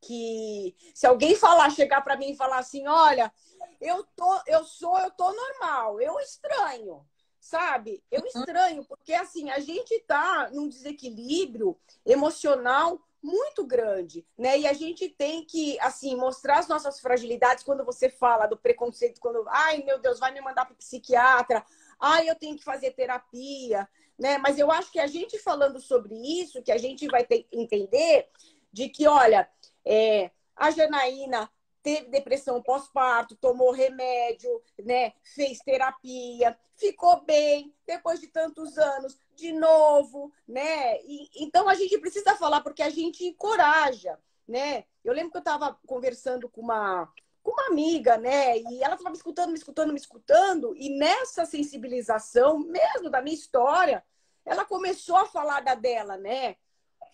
que 0.00 0.74
se 0.94 1.06
alguém 1.06 1.36
falar, 1.36 1.70
chegar 1.70 2.00
para 2.00 2.16
mim 2.16 2.30
e 2.30 2.36
falar 2.36 2.58
assim, 2.58 2.86
olha, 2.88 3.32
eu 3.80 4.04
tô, 4.16 4.40
eu 4.46 4.64
sou, 4.64 4.98
eu 4.98 5.10
tô 5.10 5.30
normal, 5.32 6.00
eu 6.00 6.18
estranho, 6.18 7.06
sabe? 7.38 8.02
Eu 8.10 8.20
uhum. 8.20 8.26
estranho 8.26 8.84
porque 8.84 9.12
assim 9.12 9.50
a 9.50 9.60
gente 9.60 9.98
tá 10.00 10.50
num 10.52 10.68
desequilíbrio 10.68 11.78
emocional 12.04 13.00
muito 13.22 13.66
grande, 13.66 14.26
né? 14.36 14.58
E 14.58 14.66
a 14.66 14.72
gente 14.72 15.08
tem 15.08 15.44
que, 15.44 15.78
assim, 15.80 16.16
mostrar 16.16 16.58
as 16.58 16.68
nossas 16.68 17.00
fragilidades 17.00 17.62
quando 17.62 17.84
você 17.84 18.08
fala 18.08 18.46
do 18.46 18.56
preconceito, 18.56 19.20
quando, 19.20 19.44
ai 19.48 19.82
meu 19.82 19.98
Deus, 19.98 20.18
vai 20.18 20.32
me 20.32 20.40
mandar 20.40 20.64
para 20.64 20.74
psiquiatra, 20.74 21.64
ah, 22.00 22.24
eu 22.24 22.34
tenho 22.34 22.56
que 22.56 22.64
fazer 22.64 22.92
terapia, 22.92 23.88
né? 24.18 24.38
Mas 24.38 24.58
eu 24.58 24.70
acho 24.70 24.90
que 24.90 24.98
a 24.98 25.06
gente 25.06 25.38
falando 25.38 25.80
sobre 25.80 26.14
isso, 26.14 26.62
que 26.62 26.72
a 26.72 26.78
gente 26.78 27.06
vai 27.06 27.24
ter 27.24 27.46
entender 27.52 28.28
de 28.72 28.88
que, 28.88 29.06
olha, 29.06 29.48
é, 29.84 30.30
a 30.56 30.70
Janaína 30.70 31.50
teve 31.82 32.08
depressão 32.08 32.62
pós-parto, 32.62 33.36
tomou 33.36 33.72
remédio, 33.72 34.62
né? 34.78 35.12
Fez 35.22 35.58
terapia, 35.58 36.58
ficou 36.76 37.22
bem 37.22 37.74
depois 37.86 38.20
de 38.20 38.28
tantos 38.28 38.76
anos, 38.78 39.18
de 39.34 39.52
novo, 39.52 40.32
né? 40.46 41.00
E, 41.02 41.28
então 41.36 41.68
a 41.68 41.74
gente 41.74 41.98
precisa 41.98 42.36
falar 42.36 42.60
porque 42.60 42.82
a 42.82 42.90
gente 42.90 43.24
encoraja, 43.24 44.18
né? 44.46 44.84
Eu 45.04 45.14
lembro 45.14 45.30
que 45.30 45.36
eu 45.38 45.40
estava 45.40 45.78
conversando 45.86 46.48
com 46.48 46.60
uma 46.60 47.10
com 47.42 47.52
uma 47.52 47.66
amiga, 47.68 48.16
né? 48.16 48.58
E 48.58 48.82
ela 48.82 48.94
estava 48.94 49.10
me 49.10 49.16
escutando, 49.16 49.50
me 49.50 49.58
escutando, 49.58 49.92
me 49.92 49.98
escutando, 49.98 50.74
e 50.76 50.98
nessa 50.98 51.44
sensibilização 51.44 52.58
mesmo 52.58 53.10
da 53.10 53.22
minha 53.22 53.34
história, 53.34 54.04
ela 54.44 54.64
começou 54.64 55.16
a 55.16 55.26
falar 55.26 55.60
da 55.60 55.74
dela, 55.74 56.16
né? 56.16 56.56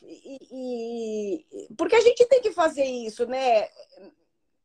E, 0.03 1.45
e, 1.51 1.75
porque 1.77 1.97
a 1.97 2.01
gente 2.01 2.25
tem 2.27 2.41
que 2.41 2.53
fazer 2.53 2.85
isso, 2.85 3.27
né? 3.27 3.69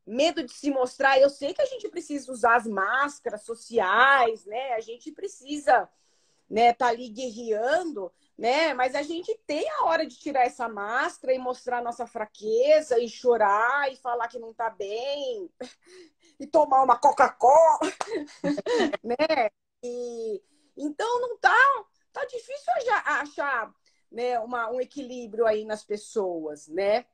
medo 0.05 0.43
de 0.43 0.51
se 0.51 0.70
mostrar. 0.70 1.20
Eu 1.20 1.30
sei 1.30 1.53
que 1.53 1.62
a 1.62 1.66
gente 1.66 1.88
precisa 1.89 2.32
usar 2.32 2.55
as 2.55 2.68
máscaras 2.68 3.43
sociais, 3.43 4.45
né? 4.45 4.74
A 4.74 4.82
gente 4.82 5.12
precisa, 5.12 5.89
né, 6.51 6.73
tá 6.73 6.87
ali 6.87 7.07
guerreando, 7.07 8.11
né? 8.37 8.73
Mas 8.73 8.93
a 8.93 9.01
gente 9.01 9.33
tem 9.47 9.67
a 9.69 9.85
hora 9.85 10.05
de 10.05 10.19
tirar 10.19 10.41
essa 10.41 10.67
máscara 10.67 11.33
e 11.33 11.39
mostrar 11.39 11.81
nossa 11.81 12.05
fraqueza 12.05 12.99
e 12.99 13.07
chorar 13.07 13.89
e 13.91 13.95
falar 13.95 14.27
que 14.27 14.37
não 14.37 14.53
tá 14.53 14.69
bem 14.69 15.49
e 16.37 16.45
tomar 16.45 16.83
uma 16.83 16.99
Coca-Cola, 16.99 17.79
né? 19.01 19.49
E 19.81 20.43
então 20.75 21.21
não 21.21 21.37
tá 21.37 21.85
tá 22.11 22.25
difícil 22.25 22.73
achar, 23.05 23.73
né, 24.11 24.37
uma, 24.41 24.69
um 24.69 24.81
equilíbrio 24.81 25.47
aí 25.47 25.63
nas 25.63 25.85
pessoas, 25.85 26.67
né? 26.67 27.05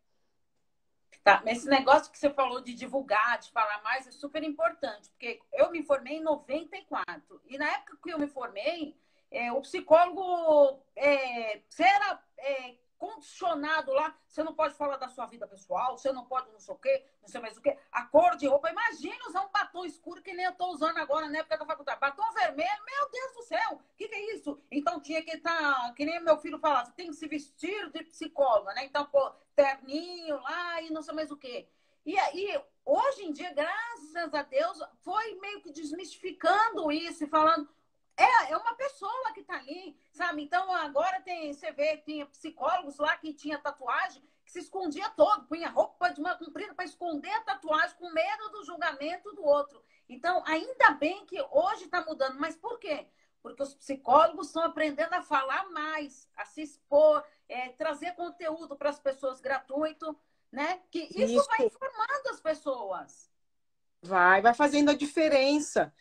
Tá, 1.23 1.43
esse 1.45 1.67
negócio 1.67 2.11
que 2.11 2.17
você 2.17 2.31
falou 2.31 2.61
de 2.61 2.73
divulgar, 2.73 3.37
de 3.37 3.51
falar 3.51 3.83
mais, 3.83 4.07
é 4.07 4.11
super 4.11 4.41
importante, 4.43 5.09
porque 5.09 5.39
eu 5.53 5.69
me 5.69 5.83
formei 5.83 6.17
em 6.17 6.23
94. 6.23 7.39
E 7.45 7.57
na 7.57 7.67
época 7.67 7.99
que 8.01 8.11
eu 8.11 8.17
me 8.17 8.27
formei, 8.27 8.97
é, 9.31 9.51
o 9.51 9.61
psicólogo 9.61 10.81
é, 10.95 11.61
era 11.79 12.23
é, 12.37 12.75
condicionado 12.97 13.91
lá, 13.91 14.15
você 14.27 14.43
não 14.43 14.53
pode 14.53 14.73
falar 14.75 14.97
da 14.97 15.07
sua 15.07 15.25
vida 15.25 15.47
pessoal, 15.47 15.97
você 15.97 16.11
não 16.11 16.25
pode 16.25 16.51
não 16.51 16.59
sei 16.59 16.73
o 16.73 16.77
quê, 16.77 17.05
não 17.21 17.27
sei 17.27 17.39
mais 17.39 17.57
o 17.57 17.61
quê, 17.61 17.77
a 17.91 18.03
cor 18.05 18.35
de 18.35 18.47
roupa. 18.47 18.69
Imagina 18.69 19.27
usar 19.27 19.41
um 19.41 19.51
batom 19.51 19.85
escuro 19.85 20.21
que 20.21 20.33
nem 20.33 20.45
eu 20.45 20.51
estou 20.51 20.71
usando 20.71 20.97
agora 20.97 21.29
na 21.29 21.39
época 21.39 21.57
da 21.57 21.65
faculdade. 21.65 21.99
Batom 21.99 22.31
vermelho, 22.33 22.85
meu 22.85 23.09
Deus 23.09 23.33
do 23.33 23.43
céu, 23.43 23.73
o 23.73 23.95
que, 23.95 24.07
que, 24.07 24.15
é 24.15 24.35
isso? 24.35 24.59
Então 24.71 24.99
tinha 24.99 25.21
que 25.21 25.37
estar, 25.37 25.57
tá, 25.57 25.93
que 25.93 26.05
nem 26.05 26.19
meu 26.19 26.37
filho 26.37 26.59
falava, 26.59 26.91
tem 26.91 27.07
que 27.07 27.13
se 27.13 27.27
vestir 27.27 27.89
de 27.91 28.03
psicóloga, 28.03 28.73
né? 28.73 28.85
Então, 28.85 29.05
pô, 29.05 29.31
terninho 29.55 30.41
lá 30.41 30.81
e 30.81 30.89
não 30.89 31.01
sei 31.01 31.13
mais 31.13 31.31
o 31.31 31.37
quê. 31.37 31.67
E 32.05 32.17
aí, 32.17 32.59
hoje 32.85 33.25
em 33.25 33.33
dia, 33.33 33.53
graças 33.53 34.33
a 34.33 34.41
Deus, 34.41 34.79
foi 35.03 35.35
meio 35.35 35.61
que 35.61 35.71
desmistificando 35.71 36.89
isso 36.91 37.25
e 37.25 37.27
falando, 37.27 37.69
é, 38.17 38.51
é 38.51 38.57
uma 38.57 38.73
pessoa 38.73 39.31
que 39.33 39.43
tá 39.43 39.55
ali, 39.55 39.95
sabe? 40.11 40.43
Então 40.43 40.73
agora 40.73 41.21
tem, 41.21 41.53
você 41.53 41.71
vê, 41.71 41.97
tinha 41.97 42.25
psicólogos 42.25 42.97
lá 42.97 43.15
que 43.17 43.33
tinha 43.33 43.59
tatuagem 43.59 44.23
que 44.43 44.51
se 44.53 44.59
escondia 44.59 45.09
todo, 45.09 45.45
punha 45.45 45.69
roupa 45.69 46.09
de 46.09 46.21
uma 46.21 46.33
comprida 46.35 46.73
para 46.73 46.85
esconder 46.85 47.31
a 47.31 47.41
tatuagem 47.41 47.97
com 47.97 48.09
medo 48.09 48.49
do 48.49 48.63
julgamento 48.63 49.35
do 49.35 49.43
outro. 49.43 49.83
Então, 50.07 50.41
ainda 50.47 50.91
bem 50.91 51.25
que 51.25 51.39
hoje 51.51 51.83
está 51.83 52.01
mudando, 52.05 52.39
mas 52.39 52.55
por 52.55 52.79
quê? 52.79 53.07
Porque 53.41 53.61
os 53.61 53.75
psicólogos 53.75 54.47
estão 54.47 54.63
aprendendo 54.63 55.13
a 55.13 55.21
falar 55.21 55.69
mais, 55.69 56.29
a 56.35 56.45
se 56.45 56.61
expor, 56.61 57.23
é, 57.49 57.69
trazer 57.69 58.15
conteúdo 58.15 58.77
para 58.77 58.89
as 58.89 58.99
pessoas 58.99 59.41
gratuito, 59.41 60.17
né? 60.49 60.81
Que 60.89 61.03
isso, 61.03 61.39
isso 61.39 61.47
vai 61.47 61.65
informando 61.65 62.29
as 62.29 62.39
pessoas. 62.39 63.29
Vai, 64.01 64.41
vai 64.41 64.53
fazendo 64.53 64.91
a 64.91 64.95
diferença 64.95 65.93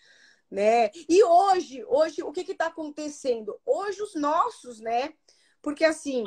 né? 0.50 0.90
E 1.08 1.22
hoje, 1.24 1.84
hoje 1.86 2.22
o 2.22 2.32
que 2.32 2.52
está 2.52 2.66
acontecendo? 2.66 3.58
Hoje 3.64 4.02
os 4.02 4.14
nossos, 4.14 4.80
né? 4.80 5.12
Porque 5.60 5.84
assim, 5.84 6.24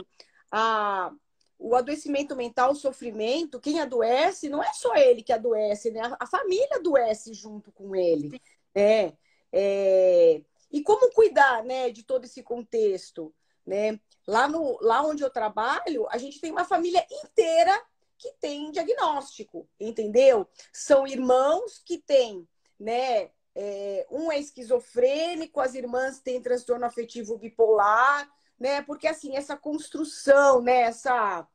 a, 0.51 1.11
o 1.57 1.75
adoecimento 1.75 2.35
mental, 2.35 2.71
o 2.71 2.75
sofrimento, 2.75 3.59
quem 3.59 3.79
adoece 3.79 4.49
não 4.49 4.63
é 4.63 4.71
só 4.73 4.95
ele 4.95 5.23
que 5.23 5.33
adoece, 5.33 5.91
né? 5.91 6.01
A, 6.01 6.17
a 6.21 6.27
família 6.27 6.75
adoece 6.75 7.33
junto 7.33 7.71
com 7.71 7.95
ele, 7.95 8.41
né? 8.75 9.13
É, 9.51 10.41
e 10.71 10.83
como 10.83 11.11
cuidar, 11.11 11.63
né, 11.63 11.89
de 11.89 12.03
todo 12.03 12.25
esse 12.25 12.43
contexto, 12.43 13.33
né? 13.65 13.99
Lá 14.27 14.47
no, 14.47 14.77
lá 14.81 15.03
onde 15.03 15.23
eu 15.23 15.29
trabalho, 15.29 16.07
a 16.09 16.17
gente 16.17 16.39
tem 16.39 16.51
uma 16.51 16.65
família 16.65 17.05
inteira 17.11 17.73
que 18.17 18.33
tem 18.39 18.69
diagnóstico, 18.71 19.67
entendeu? 19.79 20.47
São 20.73 21.07
irmãos 21.07 21.79
que 21.79 21.97
têm, 21.97 22.47
né, 22.79 23.31
é, 23.61 24.07
um 24.09 24.31
é 24.31 24.39
esquizofrênico, 24.39 25.59
as 25.59 25.75
irmãs 25.75 26.21
têm 26.21 26.41
transtorno 26.41 26.85
afetivo 26.85 27.37
bipolar, 27.37 28.31
né? 28.57 28.81
Porque 28.81 29.05
assim, 29.05 29.35
essa 29.35 29.57
construção, 29.57 30.61
né? 30.61 30.83
Essa, 30.83 31.45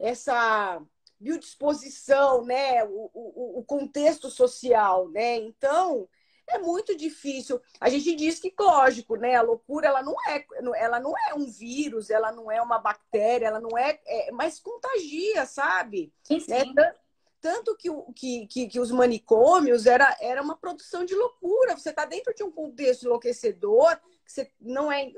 essa 0.00 0.82
biodisposição, 1.20 2.44
né? 2.44 2.82
O, 2.84 3.08
o, 3.14 3.58
o 3.60 3.64
contexto 3.64 4.28
social, 4.28 5.08
né? 5.10 5.36
Então, 5.36 6.08
é 6.48 6.58
muito 6.58 6.96
difícil. 6.96 7.60
A 7.80 7.88
gente 7.88 8.16
diz 8.16 8.40
que, 8.40 8.52
lógico, 8.58 9.14
né? 9.14 9.36
A 9.36 9.42
loucura 9.42 9.86
ela 9.86 10.02
não 10.02 10.16
é, 10.26 10.44
ela 10.76 10.98
não 10.98 11.14
é 11.16 11.34
um 11.34 11.48
vírus, 11.48 12.10
ela 12.10 12.32
não 12.32 12.50
é 12.50 12.60
uma 12.60 12.80
bactéria, 12.80 13.46
ela 13.46 13.60
não 13.60 13.78
é, 13.78 14.00
é 14.04 14.32
mas 14.32 14.58
contagia, 14.58 15.46
sabe? 15.46 16.12
Sim, 16.24 16.42
né? 16.48 16.64
sim. 16.64 16.74
Né? 16.74 16.94
Tanto 17.40 17.76
que, 17.76 17.88
que, 18.16 18.46
que, 18.46 18.66
que, 18.66 18.80
os 18.80 18.90
manicômios 18.90 19.86
era, 19.86 20.16
era 20.20 20.42
uma 20.42 20.56
produção 20.56 21.04
de 21.04 21.14
loucura. 21.14 21.76
Você 21.76 21.90
está 21.90 22.04
dentro 22.04 22.34
de 22.34 22.42
um 22.42 22.50
contexto 22.50 23.04
enlouquecedor, 23.04 23.96
você 24.26 24.50
não 24.60 24.90
é, 24.90 25.12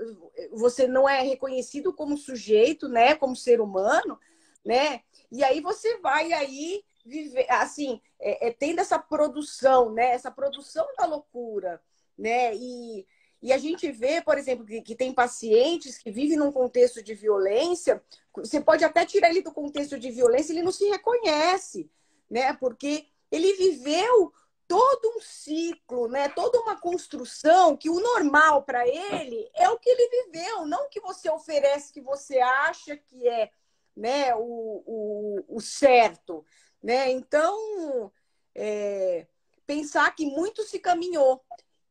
você 0.52 0.86
não 0.86 1.08
é 1.08 1.22
reconhecido 1.22 1.94
como 1.94 2.18
sujeito, 2.18 2.88
né? 2.88 3.14
Como 3.14 3.34
ser 3.34 3.60
humano, 3.60 4.18
né? 4.64 5.00
E 5.32 5.42
aí 5.42 5.60
você 5.60 5.96
vai 5.98 6.32
aí 6.32 6.84
viver, 7.06 7.50
assim, 7.50 8.00
é, 8.20 8.48
é, 8.48 8.52
tendo 8.52 8.80
essa 8.80 8.98
produção, 8.98 9.90
né? 9.90 10.10
Essa 10.10 10.30
produção 10.30 10.86
da 10.98 11.06
loucura, 11.06 11.80
né? 12.18 12.54
E, 12.54 13.06
e 13.40 13.50
a 13.50 13.56
gente 13.56 13.90
vê, 13.90 14.20
por 14.20 14.36
exemplo, 14.36 14.66
que, 14.66 14.82
que, 14.82 14.94
tem 14.94 15.14
pacientes 15.14 15.96
que 15.96 16.10
vivem 16.10 16.36
num 16.36 16.52
contexto 16.52 17.02
de 17.02 17.14
violência, 17.14 18.02
você 18.36 18.60
pode 18.60 18.84
até 18.84 19.06
tirar 19.06 19.30
ele 19.30 19.40
do 19.40 19.52
contexto 19.52 19.98
de 19.98 20.10
violência, 20.10 20.52
ele 20.52 20.62
não 20.62 20.72
se 20.72 20.84
reconhece 20.84 21.90
né? 22.30 22.52
Porque 22.54 23.06
ele 23.30 23.54
viveu 23.54 24.32
todo 24.68 25.16
um 25.16 25.20
ciclo, 25.20 26.06
né? 26.06 26.28
Toda 26.28 26.60
uma 26.60 26.80
construção 26.80 27.76
que 27.76 27.90
o 27.90 27.98
normal 27.98 28.62
para 28.62 28.86
ele 28.86 29.50
é 29.54 29.68
o 29.68 29.78
que 29.78 29.90
ele 29.90 30.24
viveu, 30.24 30.64
não 30.64 30.84
o 30.84 30.88
que 30.88 31.00
você 31.00 31.28
oferece, 31.28 31.92
que 31.92 32.00
você 32.00 32.38
acha 32.38 32.96
que 32.96 33.28
é, 33.28 33.50
né? 33.96 34.34
O, 34.36 34.82
o, 34.86 35.56
o 35.56 35.60
certo, 35.60 36.44
né? 36.80 37.10
Então, 37.10 38.12
é, 38.54 39.26
pensar 39.66 40.14
que 40.14 40.26
muito 40.26 40.62
se 40.62 40.78
caminhou 40.78 41.42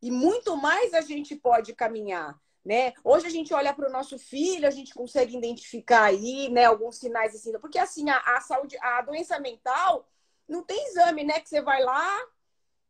e 0.02 0.10
muito 0.10 0.56
mais 0.56 0.94
a 0.94 1.02
gente 1.02 1.36
pode 1.36 1.74
caminhar. 1.74 2.40
Né? 2.64 2.94
Hoje 3.04 3.26
a 3.26 3.30
gente 3.30 3.54
olha 3.54 3.74
para 3.74 3.90
o 3.90 3.92
nosso 3.92 4.20
filho, 4.20 4.68
a 4.68 4.72
gente 4.72 4.94
consegue 4.94 5.36
identificar 5.36 6.04
aí, 6.04 6.50
né, 6.50 6.66
alguns 6.66 6.98
sinais 6.98 7.34
assim, 7.34 7.58
porque 7.60 7.80
assim 7.80 8.10
a, 8.10 8.18
a 8.18 8.42
saúde, 8.42 8.78
a 8.82 9.02
doença 9.02 9.40
mental, 9.40 10.06
não 10.50 10.64
tem 10.64 10.88
exame, 10.88 11.24
né? 11.24 11.40
Que 11.40 11.48
você 11.48 11.62
vai 11.62 11.82
lá, 11.84 12.28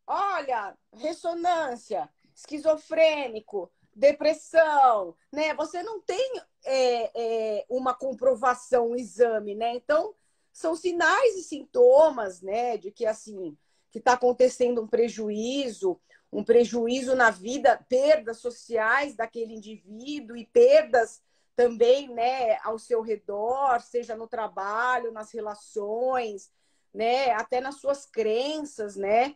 olha, 0.07 0.77
ressonância, 0.93 2.09
esquizofrênico, 2.33 3.71
depressão, 3.93 5.15
né? 5.31 5.53
Você 5.55 5.83
não 5.83 6.01
tem 6.01 6.41
é, 6.65 7.11
é, 7.59 7.65
uma 7.69 7.93
comprovação, 7.93 8.91
um 8.91 8.95
exame, 8.95 9.53
né? 9.53 9.75
Então, 9.75 10.15
são 10.51 10.75
sinais 10.75 11.35
e 11.35 11.43
sintomas, 11.43 12.41
né? 12.41 12.77
De 12.77 12.91
que, 12.91 13.05
assim, 13.05 13.57
que 13.91 13.99
está 13.99 14.13
acontecendo 14.13 14.81
um 14.81 14.87
prejuízo, 14.87 15.99
um 16.31 16.43
prejuízo 16.43 17.15
na 17.15 17.29
vida, 17.29 17.83
perdas 17.89 18.37
sociais 18.37 19.15
daquele 19.15 19.53
indivíduo 19.53 20.37
e 20.37 20.45
perdas 20.45 21.21
também, 21.55 22.07
né, 22.07 22.57
ao 22.63 22.79
seu 22.79 23.01
redor, 23.01 23.81
seja 23.81 24.15
no 24.15 24.29
trabalho, 24.29 25.11
nas 25.11 25.33
relações, 25.33 26.49
né? 26.93 27.31
Até 27.31 27.61
nas 27.61 27.75
suas 27.75 28.05
crenças, 28.05 28.95
né? 28.95 29.35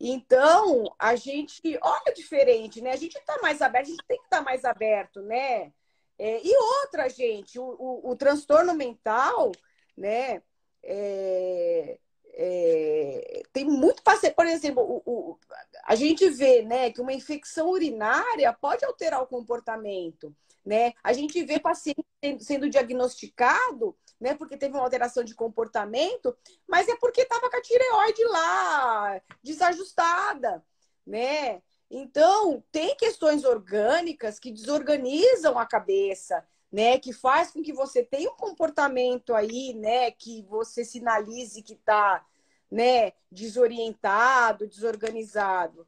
Então, 0.00 0.84
a 0.98 1.14
gente 1.14 1.78
olha 1.80 2.14
diferente, 2.14 2.80
né? 2.80 2.92
A 2.92 2.96
gente 2.96 3.16
está 3.16 3.38
mais 3.40 3.62
aberto, 3.62 3.86
a 3.86 3.90
gente 3.90 4.04
tem 4.06 4.18
que 4.18 4.24
estar 4.24 4.38
tá 4.38 4.42
mais 4.42 4.64
aberto, 4.64 5.22
né? 5.22 5.72
É, 6.18 6.40
e 6.44 6.56
outra, 6.56 7.08
gente, 7.08 7.58
o, 7.58 7.64
o, 7.64 8.10
o, 8.10 8.16
transtorno 8.16 8.74
mental, 8.74 9.52
né? 9.96 10.42
É, 10.82 11.98
é, 12.34 13.42
tem 13.52 13.64
muito 13.64 14.02
paciente, 14.02 14.34
por 14.34 14.46
exemplo, 14.46 15.02
o, 15.04 15.38
a 15.84 15.94
gente 15.94 16.28
vê 16.30 16.62
né, 16.62 16.90
que 16.90 17.00
uma 17.00 17.12
infecção 17.12 17.68
urinária 17.68 18.52
pode 18.52 18.84
alterar 18.84 19.22
o 19.22 19.26
comportamento. 19.26 20.34
Né? 20.64 20.92
A 21.02 21.12
gente 21.12 21.42
vê 21.44 21.58
paciente 21.58 22.04
sendo 22.40 22.70
diagnosticado, 22.70 23.96
né, 24.22 24.34
porque 24.36 24.56
teve 24.56 24.74
uma 24.74 24.84
alteração 24.84 25.24
de 25.24 25.34
comportamento, 25.34 26.34
mas 26.64 26.88
é 26.88 26.96
porque 26.96 27.22
estava 27.22 27.50
com 27.50 27.56
a 27.56 27.60
tireoide 27.60 28.24
lá 28.26 29.20
desajustada, 29.42 30.64
né? 31.04 31.60
Então, 31.90 32.62
tem 32.70 32.94
questões 32.94 33.44
orgânicas 33.44 34.38
que 34.38 34.52
desorganizam 34.52 35.58
a 35.58 35.66
cabeça, 35.66 36.46
né? 36.70 37.00
Que 37.00 37.12
faz 37.12 37.50
com 37.50 37.64
que 37.64 37.72
você 37.72 38.04
tenha 38.04 38.30
um 38.30 38.36
comportamento 38.36 39.34
aí, 39.34 39.74
né? 39.74 40.12
Que 40.12 40.42
você 40.42 40.84
sinalize 40.84 41.60
que 41.60 41.72
está, 41.72 42.24
né? 42.70 43.12
Desorientado, 43.28 44.68
desorganizado. 44.68 45.84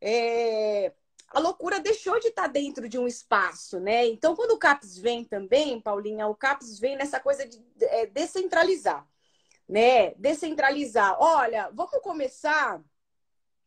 É... 0.00 0.92
A 1.30 1.40
loucura 1.40 1.80
deixou 1.80 2.18
de 2.18 2.28
estar 2.28 2.42
tá 2.42 2.48
dentro 2.48 2.88
de 2.88 2.98
um 2.98 3.06
espaço, 3.06 3.78
né? 3.78 4.06
Então, 4.06 4.34
quando 4.34 4.52
o 4.52 4.58
CAPS 4.58 4.98
vem 4.98 5.24
também, 5.24 5.80
Paulinha, 5.80 6.26
o 6.26 6.34
CAPS 6.34 6.78
vem 6.78 6.96
nessa 6.96 7.20
coisa 7.20 7.46
de 7.46 7.62
é, 7.82 8.06
descentralizar, 8.06 9.06
né? 9.68 10.14
Descentralizar. 10.14 11.16
Olha, 11.20 11.70
vamos 11.72 12.00
começar 12.00 12.82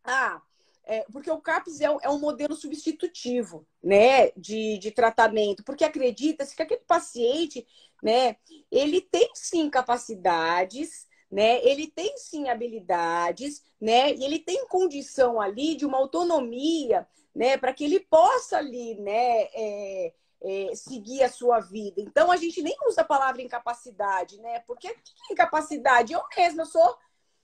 a 0.04 0.42
é, 0.84 1.06
porque 1.12 1.30
o 1.30 1.40
CAPS 1.40 1.80
é, 1.80 1.86
é, 1.86 2.10
um 2.10 2.20
modelo 2.20 2.56
substitutivo 2.56 3.66
né, 3.84 4.32
de, 4.32 4.78
de 4.78 4.92
tratamento, 4.92 5.64
porque 5.64 5.84
acredita-se 5.84 6.56
que 6.56 6.62
aquele 6.62 6.82
paciente, 6.82 7.66
né, 8.02 8.36
ele 8.72 9.00
tem 9.00 9.30
sim 9.34 9.70
capacidades, 9.70 11.08
né, 11.32 11.64
ele 11.64 11.88
tem 11.88 12.18
sim 12.18 12.50
habilidades, 12.50 13.62
né, 13.80 14.14
e 14.14 14.24
ele 14.24 14.40
tem 14.40 14.68
condição 14.68 15.40
ali 15.40 15.76
de 15.76 15.86
uma 15.86 15.98
autonomia, 15.98 17.08
né, 17.34 17.58
para 17.58 17.74
que 17.74 17.84
ele 17.84 18.00
possa 18.00 18.58
ali, 18.58 18.96
né, 18.96 19.44
é, 19.54 20.14
é, 20.44 20.76
seguir 20.76 21.24
a 21.24 21.30
sua 21.30 21.60
vida. 21.60 22.02
Então 22.02 22.32
a 22.32 22.38
gente 22.38 22.62
nem 22.62 22.76
usa 22.88 23.02
a 23.02 23.06
palavra 23.06 23.42
incapacidade, 23.42 24.40
né, 24.40 24.60
porque 24.62 24.90
que 24.90 25.12
é 25.30 25.34
incapacidade? 25.34 26.14
Eu 26.14 26.24
mesma 26.38 26.66
sou 26.66 26.98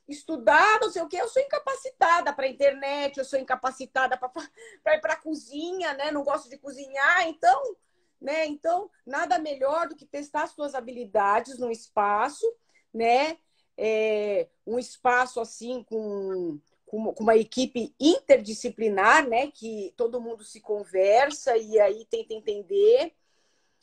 estudar, 0.07 0.79
não 0.79 0.89
sei 0.89 1.01
o 1.01 1.07
que, 1.07 1.17
eu 1.17 1.27
sou 1.27 1.41
incapacitada 1.41 2.33
para 2.33 2.47
internet, 2.47 3.17
eu 3.17 3.25
sou 3.25 3.37
incapacitada 3.37 4.17
para 4.17 4.95
ir 4.95 5.01
para 5.01 5.13
a 5.13 5.21
cozinha, 5.21 5.93
né? 5.93 6.11
Não 6.11 6.23
gosto 6.23 6.49
de 6.49 6.57
cozinhar, 6.57 7.27
então, 7.27 7.75
né? 8.21 8.45
Então, 8.45 8.89
nada 9.05 9.37
melhor 9.37 9.89
do 9.89 9.95
que 9.95 10.05
testar 10.05 10.43
as 10.43 10.51
suas 10.51 10.73
habilidades 10.73 11.59
no 11.59 11.69
espaço, 11.69 12.45
né? 12.93 13.37
É, 13.77 14.47
um 14.65 14.79
espaço 14.79 15.39
assim 15.39 15.83
com, 15.83 16.57
com, 16.87 17.13
uma 17.19 17.35
equipe 17.37 17.93
interdisciplinar, 17.99 19.27
né? 19.27 19.51
Que 19.51 19.93
todo 19.95 20.19
mundo 20.19 20.43
se 20.43 20.59
conversa 20.59 21.55
e 21.55 21.79
aí 21.79 22.05
tenta 22.05 22.33
entender. 22.33 23.13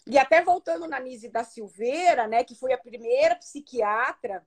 E 0.07 0.19
até 0.19 0.43
voltando 0.43 0.89
na 0.89 0.99
Nise 0.99 1.29
da 1.29 1.45
Silveira, 1.45 2.27
né? 2.27 2.43
Que 2.43 2.57
foi 2.57 2.73
a 2.73 2.79
primeira 2.79 3.37
psiquiatra 3.37 4.45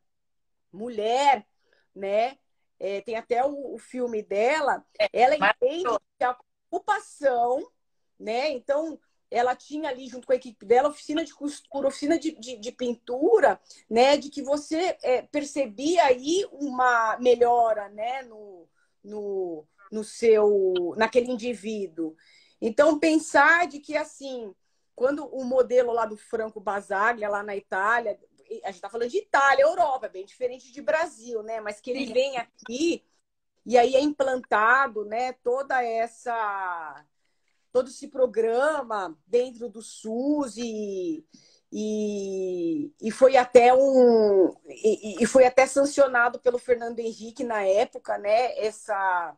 mulher 0.74 1.48
né? 1.98 2.38
É, 2.80 3.02
tem 3.02 3.16
até 3.16 3.44
o, 3.44 3.74
o, 3.74 3.80
filme 3.80 4.22
dela. 4.22 4.86
É, 5.00 5.10
ela 5.12 5.36
entende 5.36 5.84
que 6.18 6.24
a 6.24 6.38
ocupação, 6.70 7.68
né? 8.20 8.52
Então, 8.52 9.00
ela 9.30 9.56
tinha 9.56 9.90
ali, 9.90 10.08
junto 10.08 10.26
com 10.26 10.34
a 10.34 10.38
equipe 10.38 10.66
dela, 10.66 10.90
oficina 10.90 11.24
de 11.24 11.34
costura, 11.34 11.88
oficina 11.88 12.18
de, 12.18 12.32
de, 12.40 12.58
de 12.58 12.72
pintura, 12.72 13.60
né? 13.90 14.18
De 14.18 14.30
que 14.30 14.42
você 14.42 14.98
é, 15.04 15.22
percebia 15.22 16.06
aí 16.06 16.46
uma 16.52 17.18
melhora, 17.20 17.90
né? 17.90 18.24
No, 18.24 18.68
no, 19.04 19.66
no 19.92 20.04
seu, 20.04 20.94
naquele 20.98 21.32
indivíduo. 21.32 22.16
Então, 22.62 23.00
pensar 23.00 23.68
de 23.68 23.80
que, 23.80 23.96
assim, 23.96 24.54
quando 24.96 25.26
o 25.28 25.44
modelo 25.44 25.92
lá 25.94 26.06
do 26.06 26.18
Franco 26.18 26.60
Basaglia, 26.60 27.30
lá 27.30 27.44
na 27.44 27.56
Itália, 27.56 28.20
a 28.64 28.68
gente 28.68 28.76
está 28.76 28.90
falando 28.90 29.10
de 29.10 29.18
Itália, 29.18 29.64
Europa, 29.64 30.06
é 30.06 30.10
bem 30.10 30.26
diferente 30.26 30.72
de 30.72 30.82
Brasil, 30.82 31.44
né? 31.44 31.60
Mas 31.62 31.82
que 31.82 31.92
ele 31.92 32.12
vem 32.12 32.38
aqui 32.38 33.04
e 33.66 33.78
aí 33.78 33.96
é 33.96 34.00
implantado, 34.00 35.04
né? 35.06 35.34
Toda 35.34 35.84
essa 35.84 37.06
todo 37.72 37.90
esse 37.90 38.08
programa 38.08 39.18
dentro 39.26 39.70
do 39.70 39.82
SUS 39.82 40.58
e, 40.58 41.26
e, 41.72 42.92
e 43.02 43.12
foi 43.12 43.38
até 43.38 43.74
um 43.74 44.54
e, 44.68 45.24
e, 45.24 45.26
foi 45.26 45.46
até 45.46 45.66
sancionado 45.66 46.40
pelo 46.40 46.58
Fernando 46.58 47.00
Henrique 47.00 47.44
na 47.44 47.62
época, 47.64 48.18
né? 48.18 48.58
Essa 48.58 49.36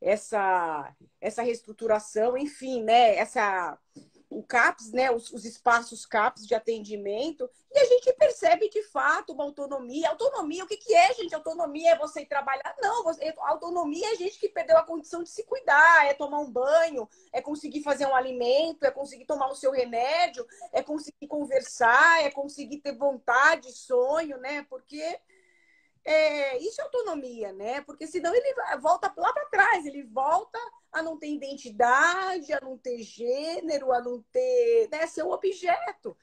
essa 0.00 0.94
essa 1.20 1.42
reestruturação, 1.42 2.36
enfim, 2.36 2.82
né? 2.82 3.16
Essa 3.16 3.78
o 4.30 4.42
CAPS, 4.42 4.92
né, 4.92 5.10
os, 5.10 5.32
os, 5.32 5.44
espaços 5.44 6.04
CAPS 6.04 6.46
de 6.46 6.54
atendimento, 6.54 7.48
e 7.72 7.78
a 7.78 7.84
gente 7.84 8.12
percebe 8.12 8.68
de 8.68 8.82
fato 8.84 9.32
uma 9.32 9.44
autonomia. 9.44 10.10
Autonomia, 10.10 10.64
o 10.64 10.66
que, 10.66 10.76
que 10.76 10.94
é, 10.94 11.14
gente? 11.14 11.34
Autonomia 11.34 11.92
é 11.92 11.98
você 11.98 12.26
trabalhar? 12.26 12.76
Não, 12.80 13.04
você, 13.04 13.34
autonomia 13.38 14.12
é 14.12 14.16
gente 14.16 14.38
que 14.38 14.48
perdeu 14.48 14.76
a 14.76 14.84
condição 14.84 15.22
de 15.22 15.30
se 15.30 15.44
cuidar, 15.44 16.06
é 16.06 16.12
tomar 16.12 16.40
um 16.40 16.50
banho, 16.50 17.08
é 17.32 17.40
conseguir 17.40 17.82
fazer 17.82 18.06
um 18.06 18.14
alimento, 18.14 18.84
é 18.84 18.90
conseguir 18.90 19.24
tomar 19.24 19.48
o 19.48 19.56
seu 19.56 19.70
remédio, 19.70 20.46
é 20.72 20.82
conseguir 20.82 21.26
conversar, 21.26 22.22
é 22.22 22.30
conseguir 22.30 22.78
ter 22.78 22.96
vontade, 22.96 23.72
sonho, 23.72 24.36
né? 24.38 24.66
Porque 24.68 25.18
é, 26.04 26.58
isso 26.58 26.80
é 26.80 26.84
autonomia, 26.84 27.52
né? 27.52 27.80
Porque 27.82 28.06
senão 28.06 28.34
ele 28.34 28.54
volta 28.80 29.12
lá 29.16 29.32
para 29.32 29.46
trás, 29.46 29.86
ele 29.86 30.04
volta 30.04 30.58
a 30.92 31.02
não 31.02 31.18
ter 31.18 31.28
identidade, 31.28 32.52
a 32.52 32.60
não 32.60 32.78
ter 32.78 33.02
gênero, 33.02 33.92
a 33.92 34.00
não 34.00 34.22
ter 34.32 34.88
né, 34.90 35.06
ser 35.06 35.22
um 35.22 35.30
objeto. 35.30 36.16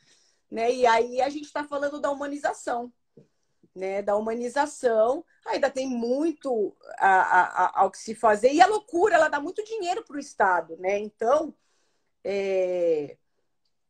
Né? 0.49 0.71
E 0.73 0.85
aí 0.85 1.21
a 1.21 1.29
gente 1.29 1.45
está 1.45 1.63
falando 1.63 1.99
da 1.99 2.11
humanização. 2.11 2.91
Né, 3.75 4.01
da 4.01 4.15
humanização, 4.15 5.25
ainda 5.45 5.69
tem 5.69 5.85
muito 5.85 6.73
a, 6.97 7.65
a, 7.65 7.81
ao 7.81 7.91
que 7.91 7.97
se 7.97 8.15
fazer. 8.15 8.53
E 8.53 8.61
a 8.61 8.67
loucura, 8.67 9.15
ela 9.15 9.27
dá 9.27 9.37
muito 9.37 9.61
dinheiro 9.65 10.01
para 10.01 10.15
o 10.15 10.19
Estado. 10.19 10.77
Né? 10.77 10.97
Então, 10.99 11.53
é, 12.23 13.17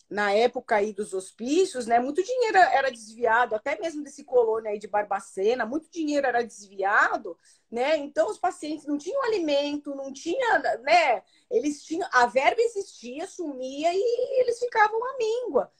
na 0.09 0.31
época 0.31 0.75
aí 0.75 0.93
dos 0.93 1.13
hospícios, 1.13 1.87
né, 1.87 1.99
muito 1.99 2.23
dinheiro 2.23 2.57
era 2.57 2.91
desviado, 2.91 3.55
até 3.55 3.79
mesmo 3.79 4.03
desse 4.03 4.23
colônia 4.23 4.71
aí 4.71 4.79
de 4.79 4.87
Barbacena, 4.87 5.65
muito 5.65 5.89
dinheiro 5.89 6.27
era 6.27 6.43
desviado, 6.43 7.37
né? 7.71 7.97
Então 7.97 8.29
os 8.29 8.37
pacientes 8.37 8.85
não 8.85 8.97
tinham 8.97 9.23
alimento, 9.23 9.95
não 9.95 10.13
tinha, 10.13 10.59
né? 10.83 11.23
Eles 11.49 11.83
tinham, 11.83 12.07
a 12.11 12.27
verba 12.27 12.61
existia, 12.61 13.25
sumia 13.27 13.91
e 13.93 14.39
eles 14.39 14.59
ficavam 14.59 15.03
à 15.03 15.17
míngua, 15.17 15.71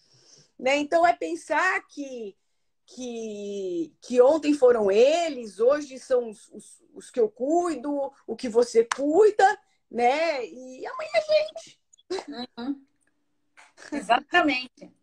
né? 0.58 0.76
Então 0.78 1.06
é 1.06 1.14
pensar 1.14 1.86
que 1.88 2.36
que, 2.88 3.92
que 4.00 4.22
ontem 4.22 4.54
foram 4.54 4.92
eles, 4.92 5.60
hoje 5.60 5.98
são 5.98 6.30
os, 6.30 6.48
os, 6.50 6.84
os 6.94 7.10
que 7.10 7.20
eu 7.20 7.30
cuido, 7.30 8.12
o 8.28 8.36
que 8.36 8.48
você 8.48 8.86
cuida, 8.86 9.60
né? 9.90 10.46
E 10.46 10.86
amanhã 10.86 11.12
a 11.16 11.22
gente. 11.22 11.80
Uhum. 12.58 12.86
Exatamente. 13.92 14.94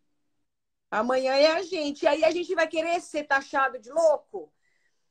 Amanhã 0.90 1.34
é 1.34 1.52
a 1.52 1.62
gente. 1.62 2.04
E 2.04 2.08
aí 2.08 2.24
a 2.24 2.30
gente 2.30 2.54
vai 2.54 2.66
querer 2.66 3.00
ser 3.00 3.24
taxado 3.24 3.78
de 3.78 3.90
louco? 3.90 4.52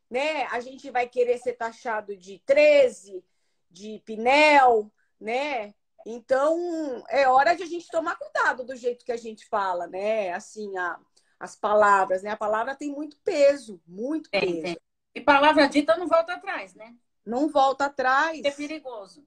Né? 0.10 0.46
A 0.48 0.60
gente 0.60 0.90
vai 0.92 1.08
querer 1.08 1.38
ser 1.38 1.54
taxado 1.54 2.16
de 2.16 2.40
13, 2.46 3.24
de 3.70 4.00
pinel, 4.06 4.92
né? 5.20 5.74
Então, 6.06 7.04
é 7.10 7.28
hora 7.28 7.56
de 7.56 7.64
a 7.64 7.66
gente 7.66 7.88
tomar 7.88 8.16
cuidado 8.18 8.64
do 8.64 8.76
jeito 8.76 9.06
que 9.06 9.12
a 9.12 9.18
gente 9.18 9.46
fala, 9.48 9.88
né? 9.88 10.34
Assim, 10.34 10.78
a, 10.78 11.00
as 11.40 11.56
palavras, 11.56 12.22
né? 12.24 12.32
A 12.32 12.38
palavra 12.38 12.76
tem 12.76 12.92
muito 12.92 13.18
peso, 13.24 13.82
muito 13.88 14.30
peso. 14.30 14.62
Tem, 14.62 14.78
E 15.16 15.22
palavra 15.22 15.68
dita 15.68 15.98
não 15.98 16.08
volta 16.08 16.34
atrás, 16.34 16.76
né? 16.76 16.96
Não 17.26 17.50
volta 17.50 17.86
atrás. 17.86 18.42
É 18.44 18.52
perigoso. 18.52 19.26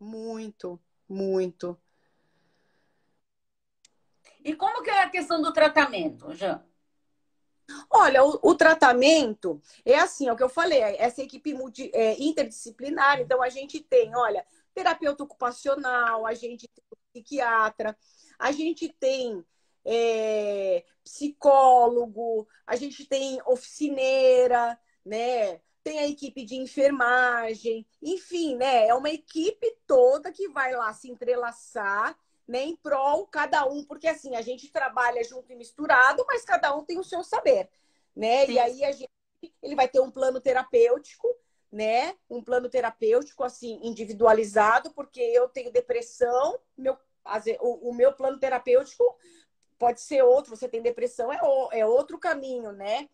Muito, 0.00 0.80
muito. 1.08 1.78
E 4.48 4.56
como 4.56 4.82
que 4.82 4.88
é 4.88 5.02
a 5.02 5.10
questão 5.10 5.42
do 5.42 5.52
tratamento, 5.52 6.32
Jean? 6.32 6.64
Olha, 7.90 8.24
o, 8.24 8.38
o, 8.42 8.54
tratamento 8.54 9.60
é 9.84 9.98
assim, 9.98 10.26
é 10.26 10.32
o 10.32 10.36
que 10.36 10.42
eu 10.42 10.48
falei, 10.48 10.80
é 10.80 11.02
essa 11.02 11.22
equipe 11.22 11.52
multi, 11.52 11.90
é, 11.92 12.18
interdisciplinar, 12.18 13.20
então 13.20 13.42
a 13.42 13.50
gente 13.50 13.78
tem, 13.78 14.16
olha, 14.16 14.42
terapeuta 14.72 15.22
ocupacional, 15.22 16.24
a 16.24 16.32
gente 16.32 16.66
tem 16.66 16.84
psiquiatra, 17.12 17.94
a 18.38 18.50
gente 18.50 18.88
tem 18.88 19.44
é, 19.84 20.82
psicólogo, 21.04 22.48
a 22.66 22.74
gente 22.74 23.04
tem 23.04 23.38
oficineira, 23.44 24.80
né? 25.04 25.60
Tem 25.84 25.98
a 25.98 26.08
equipe 26.08 26.42
de 26.42 26.56
enfermagem, 26.56 27.86
enfim, 28.00 28.56
né? 28.56 28.86
É 28.86 28.94
uma 28.94 29.10
equipe 29.10 29.76
toda 29.86 30.32
que 30.32 30.48
vai 30.48 30.74
lá 30.74 30.90
se 30.94 31.10
entrelaçar 31.10 32.18
né, 32.48 32.64
em 32.64 32.74
prol 32.74 33.26
cada 33.26 33.66
um, 33.66 33.84
porque 33.84 34.08
assim, 34.08 34.34
a 34.34 34.40
gente 34.40 34.72
trabalha 34.72 35.22
junto 35.22 35.52
e 35.52 35.56
misturado, 35.56 36.24
mas 36.26 36.44
cada 36.44 36.74
um 36.74 36.82
tem 36.82 36.98
o 36.98 37.04
seu 37.04 37.22
saber, 37.22 37.68
né? 38.16 38.46
Sim. 38.46 38.52
E 38.52 38.58
aí 38.58 38.84
a 38.84 38.92
gente 38.92 39.10
ele 39.62 39.76
vai 39.76 39.86
ter 39.86 40.00
um 40.00 40.10
plano 40.10 40.40
terapêutico, 40.40 41.28
né? 41.70 42.16
Um 42.28 42.42
plano 42.42 42.68
terapêutico, 42.68 43.44
assim, 43.44 43.78
individualizado, 43.82 44.90
porque 44.92 45.20
eu 45.20 45.48
tenho 45.48 45.70
depressão, 45.70 46.58
meu, 46.76 46.96
o, 47.60 47.90
o 47.90 47.94
meu 47.94 48.12
plano 48.12 48.38
terapêutico 48.38 49.04
pode 49.78 50.00
ser 50.00 50.22
outro, 50.22 50.56
você 50.56 50.68
tem 50.68 50.82
depressão, 50.82 51.32
é, 51.32 51.40
o, 51.40 51.68
é 51.70 51.86
outro 51.86 52.18
caminho, 52.18 52.72
né? 52.72 53.08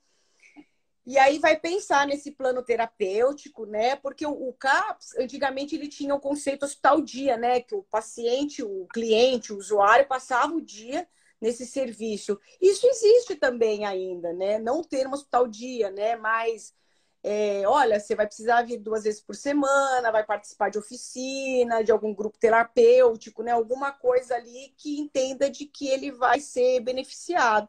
E 1.06 1.18
aí 1.18 1.38
vai 1.38 1.58
pensar 1.58 2.06
nesse 2.06 2.30
plano 2.30 2.62
terapêutico, 2.62 3.66
né? 3.66 3.94
Porque 3.96 4.26
o, 4.26 4.52
CAPS, 4.54 5.14
antigamente, 5.18 5.74
ele 5.74 5.86
tinha 5.86 6.14
o 6.14 6.20
conceito 6.20 6.64
hospital 6.64 7.02
dia, 7.02 7.36
né? 7.36 7.60
Que 7.60 7.74
o 7.74 7.82
paciente, 7.82 8.62
o 8.62 8.86
cliente, 8.86 9.52
o 9.52 9.58
usuário 9.58 10.08
passava 10.08 10.54
o 10.54 10.62
dia 10.62 11.06
nesse 11.38 11.66
serviço. 11.66 12.40
Isso 12.60 12.86
existe 12.86 13.36
também 13.36 13.84
ainda, 13.84 14.32
né? 14.32 14.58
Não 14.58 14.82
ter 14.82 15.06
um 15.06 15.12
hospital 15.12 15.46
dia, 15.46 15.90
né? 15.90 16.16
Mas, 16.16 16.74
é, 17.22 17.68
olha, 17.68 18.00
você 18.00 18.14
vai 18.14 18.26
precisar 18.26 18.62
vir 18.62 18.78
duas 18.78 19.04
vezes 19.04 19.20
por 19.20 19.36
semana, 19.36 20.10
vai 20.10 20.24
participar 20.24 20.70
de 20.70 20.78
oficina, 20.78 21.84
de 21.84 21.92
algum 21.92 22.14
grupo 22.14 22.38
terapêutico, 22.38 23.42
né? 23.42 23.52
Alguma 23.52 23.92
coisa 23.92 24.36
ali 24.36 24.74
que 24.78 24.98
entenda 24.98 25.50
de 25.50 25.66
que 25.66 25.86
ele 25.88 26.10
vai 26.12 26.40
ser 26.40 26.80
beneficiado 26.80 27.68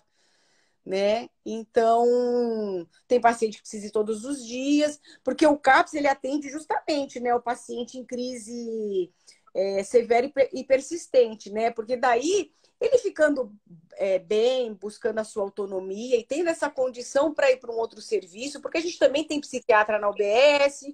né? 0.86 1.30
Então, 1.46 2.88
tem 3.08 3.20
paciente 3.20 3.58
que 3.58 3.62
precisa 3.62 3.88
ir 3.88 3.92
todos 3.92 4.24
os 4.24 4.46
dias, 4.46 5.00
porque 5.24 5.46
o 5.48 5.58
CAPS 5.58 5.96
ele 5.96 6.08
atende 6.08 6.50
justamente, 6.50 7.20
né, 7.20 7.34
o 7.34 7.42
paciente 7.42 7.98
em 7.98 8.06
crise 8.06 9.12
é, 9.54 9.84
severa 9.84 10.32
e 10.54 10.64
persistente, 10.64 11.50
né? 11.50 11.72
Porque 11.72 11.96
daí 11.96 12.52
ele 12.80 12.98
ficando 12.98 13.56
é, 13.94 14.20
bem, 14.20 14.74
buscando 14.74 15.20
a 15.20 15.24
sua 15.24 15.44
autonomia 15.44 16.18
e 16.18 16.26
tendo 16.26 16.50
essa 16.50 16.70
condição 16.70 17.34
para 17.34 17.50
ir 17.50 17.58
para 17.58 17.72
um 17.72 17.78
outro 17.78 18.02
serviço, 18.02 18.62
porque 18.62 18.78
a 18.78 18.82
gente 18.82 19.00
também 19.00 19.24
tem 19.24 19.40
psiquiatra 19.40 19.98
na 19.98 20.10
UBS. 20.10 20.94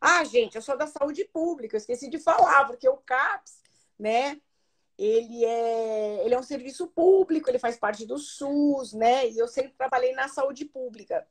Ah, 0.00 0.24
gente, 0.24 0.56
eu 0.56 0.62
sou 0.62 0.78
da 0.78 0.86
saúde 0.86 1.24
pública, 1.26 1.76
eu 1.76 1.78
esqueci 1.78 2.08
de 2.08 2.18
falar, 2.18 2.64
porque 2.64 2.88
o 2.88 2.96
CAPS, 2.96 3.60
né? 3.98 4.40
Ele 5.02 5.46
é, 5.46 6.26
ele 6.26 6.34
é 6.34 6.38
um 6.38 6.42
serviço 6.42 6.86
público, 6.88 7.48
ele 7.48 7.58
faz 7.58 7.78
parte 7.78 8.04
do 8.04 8.18
SUS, 8.18 8.92
né? 8.92 9.26
E 9.26 9.38
eu 9.38 9.48
sempre 9.48 9.72
trabalhei 9.72 10.12
na 10.12 10.28
saúde 10.28 10.66
pública. 10.66 11.26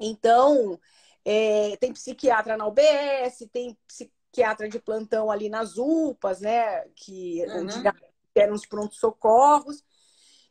Então, 0.00 0.80
é, 1.22 1.76
tem 1.76 1.92
psiquiatra 1.92 2.56
na 2.56 2.66
UBS, 2.66 3.46
tem 3.52 3.76
psiquiatra 3.86 4.66
de 4.66 4.78
plantão 4.78 5.30
ali 5.30 5.50
nas 5.50 5.76
UPAs, 5.76 6.40
né? 6.40 6.88
Que 6.94 7.44
uhum. 7.44 7.68
eram 8.34 8.54
os 8.54 8.64
prontos-socorros. 8.64 9.84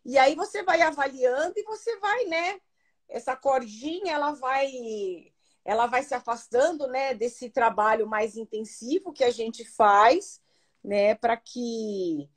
E 0.06 0.16
aí 0.16 0.36
você 0.36 0.62
vai 0.62 0.84
avaliando 0.84 1.56
e 1.58 1.64
você 1.64 1.98
vai, 1.98 2.26
né? 2.26 2.62
Essa 3.10 3.36
cordinha, 3.36 4.14
ela 4.14 4.34
vai 4.34 5.34
ela 5.68 5.88
vai 5.88 6.04
se 6.04 6.14
afastando, 6.14 6.86
né, 6.86 7.16
desse 7.16 7.50
trabalho 7.50 8.06
mais 8.06 8.38
intensivo 8.38 9.12
que 9.12 9.24
a 9.24 9.32
gente 9.32 9.66
faz 9.66 10.40
né, 10.86 11.16
para 11.16 11.36
que 11.36 12.30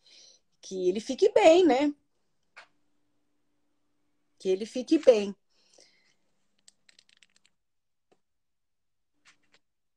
que 0.60 0.88
ele 0.88 1.00
fique 1.00 1.30
bem, 1.32 1.64
né? 1.64 1.94
Que 4.38 4.48
ele 4.48 4.66
fique 4.66 4.98
bem. 4.98 5.34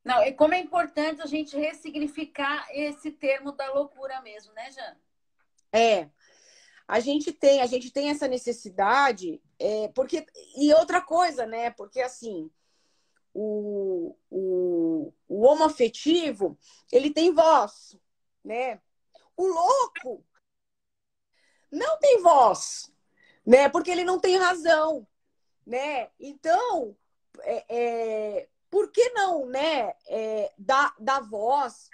Não, 0.04 0.24
e 0.24 0.34
como 0.34 0.54
é 0.54 0.60
importante 0.60 1.22
a 1.22 1.26
gente 1.26 1.56
ressignificar 1.56 2.68
esse 2.72 3.12
termo 3.12 3.52
da 3.52 3.72
loucura 3.74 4.22
mesmo, 4.22 4.54
né, 4.54 4.72
Jean? 4.72 4.98
É. 5.72 6.10
A 6.88 7.00
gente 7.00 7.32
tem, 7.32 7.62
a 7.62 7.66
gente 7.66 7.92
tem 7.92 8.10
essa 8.10 8.28
necessidade, 8.28 9.42
é, 9.58 9.88
porque 9.90 10.26
e 10.58 10.74
outra 10.74 11.02
coisa, 11.02 11.46
né? 11.46 11.70
Porque 11.72 12.02
assim, 12.02 12.52
o, 13.34 14.18
o, 14.30 15.14
o 15.28 15.42
homoafetivo, 15.46 16.58
ele 16.92 17.12
tem 17.12 17.34
voz, 17.34 17.96
né? 18.44 18.82
O 19.36 19.48
louco 19.48 20.26
não 21.72 21.98
tem 22.00 22.22
voz, 22.22 22.92
né? 23.46 23.70
Porque 23.70 23.92
ele 23.92 24.04
não 24.04 24.20
tem 24.20 24.38
razão, 24.38 25.08
né? 25.66 26.10
Então, 26.20 26.96
é, 27.42 27.66
é, 27.70 28.50
por 28.70 28.92
que 28.92 29.10
não, 29.10 29.46
né? 29.46 29.94
É, 30.08 30.52
dar, 30.58 30.96
dar 31.00 31.22
voz 31.22 31.90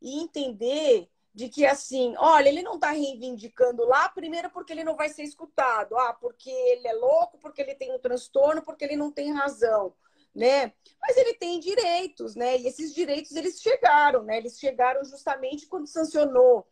e 0.00 0.20
entender 0.20 1.08
de 1.34 1.50
que 1.50 1.66
assim, 1.66 2.14
olha, 2.16 2.48
ele 2.48 2.62
não 2.62 2.76
está 2.76 2.92
reivindicando 2.92 3.84
lá, 3.84 4.08
primeiro 4.08 4.48
porque 4.50 4.72
ele 4.72 4.84
não 4.84 4.96
vai 4.96 5.10
ser 5.10 5.22
escutado, 5.22 5.96
ah, 5.98 6.14
porque 6.14 6.48
ele 6.48 6.88
é 6.88 6.94
louco, 6.94 7.36
porque 7.38 7.60
ele 7.60 7.74
tem 7.74 7.94
um 7.94 7.98
transtorno, 7.98 8.62
porque 8.62 8.84
ele 8.84 8.96
não 8.96 9.12
tem 9.12 9.32
razão 9.32 9.94
né? 10.36 10.72
Mas 11.00 11.16
ele 11.16 11.34
tem 11.34 11.58
direitos, 11.58 12.36
né? 12.36 12.58
E 12.58 12.66
esses 12.66 12.94
direitos 12.94 13.34
eles 13.34 13.60
chegaram, 13.60 14.22
né? 14.22 14.36
Eles 14.36 14.58
chegaram 14.58 15.04
justamente 15.04 15.66
quando 15.66 15.86
sancionou 15.86 16.66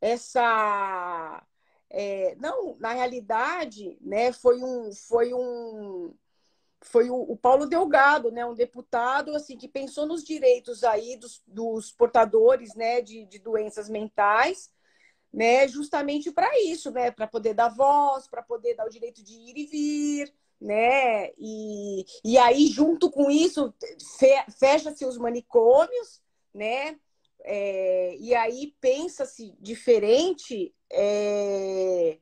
essa 0.00 1.46
é, 1.90 2.34
não, 2.36 2.76
na 2.78 2.92
realidade, 2.94 3.98
né, 4.00 4.32
foi 4.32 4.62
um 4.62 4.90
foi 4.92 5.34
um 5.34 6.14
foi 6.84 7.10
o, 7.10 7.16
o, 7.16 7.36
Paulo 7.36 7.66
Delgado, 7.66 8.32
né, 8.32 8.44
um 8.44 8.54
deputado 8.54 9.36
assim 9.36 9.56
que 9.56 9.68
pensou 9.68 10.04
nos 10.06 10.24
direitos 10.24 10.82
aí 10.82 11.16
dos, 11.16 11.42
dos 11.46 11.92
portadores, 11.92 12.74
né, 12.74 13.00
de, 13.00 13.24
de 13.26 13.38
doenças 13.38 13.88
mentais, 13.88 14.72
né, 15.32 15.68
justamente 15.68 16.32
para 16.32 16.50
isso, 16.62 16.90
né, 16.90 17.10
para 17.10 17.26
poder 17.26 17.54
dar 17.54 17.68
voz, 17.68 18.26
para 18.26 18.42
poder 18.42 18.74
dar 18.74 18.86
o 18.86 18.90
direito 18.90 19.22
de 19.22 19.34
ir 19.34 19.56
e 19.56 19.66
vir, 19.66 20.34
né? 20.62 21.30
E, 21.36 22.06
e 22.24 22.38
aí, 22.38 22.68
junto 22.68 23.10
com 23.10 23.30
isso, 23.30 23.74
fe, 24.18 24.44
fecha-se 24.58 25.04
os 25.04 25.18
manicômios, 25.18 26.22
né? 26.54 26.98
É, 27.44 28.16
e 28.18 28.32
aí 28.34 28.72
pensa-se 28.80 29.56
diferente 29.60 30.72
é, 30.92 32.18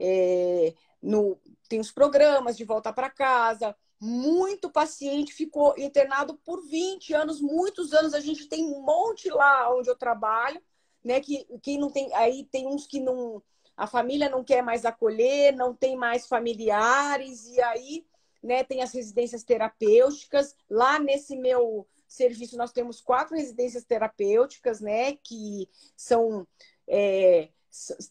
é, 0.00 0.74
no, 1.00 1.40
tem 1.68 1.78
os 1.78 1.92
programas 1.92 2.56
de 2.56 2.64
volta 2.64 2.92
para 2.92 3.08
casa. 3.08 3.76
Muito 4.00 4.70
paciente 4.70 5.32
ficou 5.32 5.74
internado 5.78 6.34
por 6.44 6.66
20 6.66 7.14
anos, 7.14 7.40
muitos 7.40 7.92
anos. 7.92 8.14
A 8.14 8.20
gente 8.20 8.48
tem 8.48 8.64
um 8.64 8.82
monte 8.82 9.30
lá 9.30 9.72
onde 9.72 9.88
eu 9.88 9.96
trabalho, 9.96 10.60
né? 11.04 11.20
Que 11.20 11.46
quem 11.62 11.78
não 11.78 11.90
tem, 11.90 12.12
aí 12.14 12.44
tem 12.50 12.66
uns 12.66 12.86
que 12.86 12.98
não 12.98 13.40
a 13.80 13.86
família 13.86 14.28
não 14.28 14.44
quer 14.44 14.62
mais 14.62 14.84
acolher, 14.84 15.56
não 15.56 15.74
tem 15.74 15.96
mais 15.96 16.28
familiares, 16.28 17.46
e 17.46 17.58
aí 17.62 18.06
né, 18.42 18.62
tem 18.62 18.82
as 18.82 18.92
residências 18.92 19.42
terapêuticas. 19.42 20.54
Lá 20.68 20.98
nesse 20.98 21.34
meu 21.34 21.88
serviço, 22.06 22.58
nós 22.58 22.72
temos 22.72 23.00
quatro 23.00 23.34
residências 23.34 23.82
terapêuticas, 23.82 24.82
né, 24.82 25.16
que 25.16 25.66
são. 25.96 26.46
É, 26.86 27.48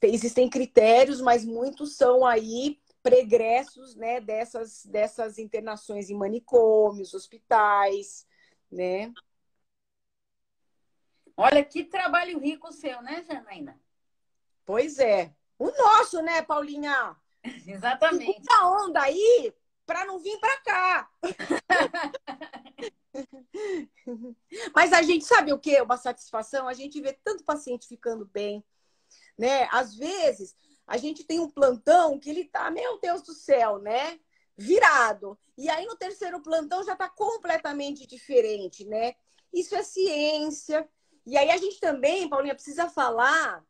existem 0.01 0.49
critérios, 0.49 1.21
mas 1.21 1.45
muitos 1.45 1.95
são 1.95 2.25
aí 2.25 2.79
pregressos 3.03 3.95
né, 3.95 4.19
dessas, 4.19 4.83
dessas 4.87 5.37
internações 5.37 6.09
em 6.09 6.15
manicômios, 6.15 7.13
hospitais, 7.13 8.25
né? 8.71 9.13
Olha 11.37 11.63
que 11.63 11.83
trabalho 11.83 12.39
rico 12.39 12.69
o 12.69 12.73
seu, 12.73 13.03
né, 13.03 13.23
Janaína? 13.23 13.79
Pois 14.65 14.97
é. 14.97 15.31
O 15.59 15.69
nosso, 15.71 16.21
né, 16.21 16.41
Paulinha? 16.41 17.15
Exatamente. 17.67 18.41
Segura 18.41 18.55
a 18.55 18.85
onda 18.85 19.01
aí 19.01 19.53
para 19.85 20.05
não 20.05 20.19
vir 20.19 20.39
para 20.39 20.57
cá. 20.61 21.09
Mas 24.73 24.93
a 24.93 25.01
gente 25.01 25.25
sabe 25.25 25.51
o 25.51 25.59
que? 25.59 25.81
Uma 25.81 25.97
satisfação. 25.97 26.67
A 26.67 26.73
gente 26.73 27.01
vê 27.01 27.13
tanto 27.23 27.43
paciente 27.43 27.87
ficando 27.87 28.25
bem, 28.25 28.63
né? 29.37 29.67
Às 29.71 29.95
vezes 29.95 30.55
a 30.87 30.95
gente 30.95 31.23
tem 31.23 31.39
um 31.39 31.49
plantão 31.49 32.17
que 32.17 32.29
ele 32.29 32.45
tá, 32.45 32.71
meu 32.71 32.99
Deus 32.99 33.21
do 33.21 33.33
céu, 33.33 33.79
né? 33.79 34.19
Virado. 34.57 35.37
E 35.57 35.69
aí 35.69 35.85
no 35.85 35.97
terceiro 35.97 36.41
plantão 36.41 36.83
já 36.83 36.95
tá 36.95 37.09
completamente 37.09 38.07
diferente, 38.07 38.85
né? 38.85 39.15
Isso 39.53 39.75
é 39.75 39.83
ciência. 39.83 40.87
E 41.25 41.37
aí 41.37 41.51
a 41.51 41.57
gente 41.57 41.79
também, 41.79 42.29
Paulinha, 42.29 42.55
precisa 42.55 42.89
falar 42.89 43.63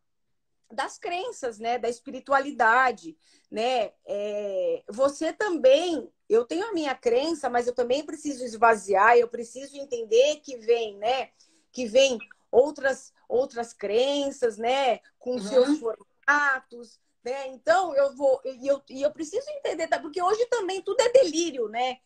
das 0.70 0.98
crenças, 0.98 1.58
né? 1.58 1.78
Da 1.78 1.88
espiritualidade, 1.88 3.16
né? 3.50 3.92
É, 4.06 4.82
você 4.88 5.32
também, 5.32 6.08
eu 6.28 6.44
tenho 6.44 6.68
a 6.68 6.72
minha 6.72 6.94
crença, 6.94 7.50
mas 7.50 7.66
eu 7.66 7.74
também 7.74 8.04
preciso 8.04 8.44
esvaziar, 8.44 9.16
eu 9.16 9.28
preciso 9.28 9.76
entender 9.76 10.36
que 10.36 10.56
vem, 10.56 10.96
né? 10.96 11.30
Que 11.72 11.86
vem 11.86 12.18
outras 12.50 13.12
outras 13.28 13.72
crenças, 13.72 14.56
né? 14.56 15.00
Com 15.18 15.32
uhum. 15.32 15.38
seus 15.38 15.78
formatos, 15.78 16.98
né? 17.24 17.48
Então 17.48 17.94
eu 17.94 18.14
vou 18.14 18.40
e 18.44 18.66
eu, 18.66 18.82
e 18.88 19.02
eu 19.02 19.10
preciso 19.10 19.48
entender, 19.50 19.86
tá? 19.88 19.98
Porque 19.98 20.22
hoje 20.22 20.44
também 20.46 20.82
tudo 20.82 21.00
é 21.00 21.08
delírio, 21.10 21.68
né? 21.68 21.98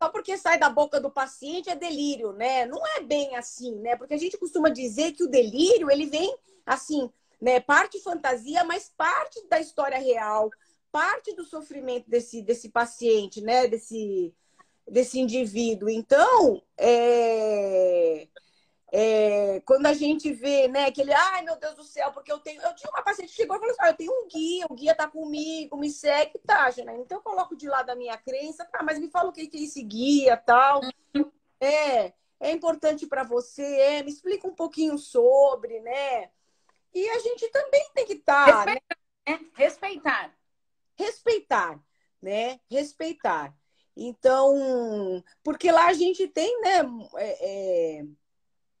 Só 0.00 0.08
porque 0.08 0.36
sai 0.36 0.58
da 0.58 0.70
boca 0.70 1.00
do 1.00 1.10
paciente 1.10 1.70
é 1.70 1.76
delírio, 1.76 2.32
né? 2.32 2.66
Não 2.66 2.84
é 2.96 3.00
bem 3.00 3.36
assim, 3.36 3.76
né? 3.76 3.94
Porque 3.96 4.14
a 4.14 4.18
gente 4.18 4.38
costuma 4.38 4.68
dizer 4.68 5.12
que 5.12 5.22
o 5.22 5.28
delírio 5.28 5.90
ele 5.90 6.06
vem 6.06 6.36
assim 6.64 7.10
né? 7.40 7.60
Parte 7.60 8.00
fantasia, 8.00 8.64
mas 8.64 8.92
parte 8.96 9.46
da 9.48 9.60
história 9.60 9.98
real, 9.98 10.50
parte 10.90 11.34
do 11.34 11.44
sofrimento 11.44 12.08
desse, 12.08 12.42
desse 12.42 12.68
paciente, 12.70 13.40
né? 13.40 13.66
Desse, 13.66 14.34
desse 14.88 15.18
indivíduo. 15.18 15.88
Então, 15.88 16.62
é, 16.78 18.28
é, 18.92 19.60
quando 19.66 19.86
a 19.86 19.92
gente 19.92 20.32
vê, 20.32 20.68
né, 20.68 20.86
aquele, 20.86 21.12
ai 21.12 21.42
meu 21.42 21.56
Deus 21.58 21.74
do 21.74 21.84
céu, 21.84 22.12
porque 22.12 22.30
eu 22.30 22.38
tenho. 22.38 22.62
Eu 22.62 22.74
tinha 22.74 22.90
uma 22.90 23.02
paciente 23.02 23.30
que 23.30 23.36
chegou 23.36 23.56
e 23.56 23.58
falou 23.58 23.72
assim: 23.72 23.82
ah, 23.82 23.90
eu 23.90 23.96
tenho 23.96 24.12
um 24.12 24.28
guia, 24.28 24.66
o 24.70 24.74
guia 24.74 24.94
tá 24.94 25.08
comigo, 25.08 25.76
me 25.76 25.90
segue, 25.90 26.38
tá, 26.46 26.70
né? 26.84 26.96
Então 26.98 27.18
eu 27.18 27.22
coloco 27.22 27.56
de 27.56 27.68
lado 27.68 27.90
a 27.90 27.96
minha 27.96 28.16
crença, 28.16 28.64
tá, 28.64 28.82
mas 28.82 28.98
me 28.98 29.10
fala 29.10 29.28
o 29.28 29.32
que 29.32 29.50
é 29.52 29.60
esse 29.60 29.82
guia 29.82 30.36
tal. 30.36 30.80
É, 31.60 32.12
é 32.38 32.50
importante 32.52 33.06
para 33.06 33.24
você, 33.24 33.62
é, 33.62 34.02
me 34.02 34.10
explica 34.10 34.46
um 34.46 34.54
pouquinho 34.54 34.96
sobre, 34.98 35.80
né? 35.80 36.30
E 36.96 37.10
a 37.10 37.18
gente 37.18 37.46
também 37.50 37.86
tem 37.94 38.06
que 38.06 38.14
estar. 38.14 38.46
Tá, 38.46 38.64
Respeitar, 38.64 38.98
né? 39.28 39.40
Respeitar. 39.54 40.38
Respeitar, 40.94 41.84
né? 42.22 42.60
Respeitar. 42.70 43.54
Então, 43.94 45.22
porque 45.44 45.70
lá 45.70 45.88
a 45.88 45.92
gente 45.92 46.26
tem, 46.26 46.58
né? 46.62 46.80
É, 47.16 47.98
é, 47.98 48.04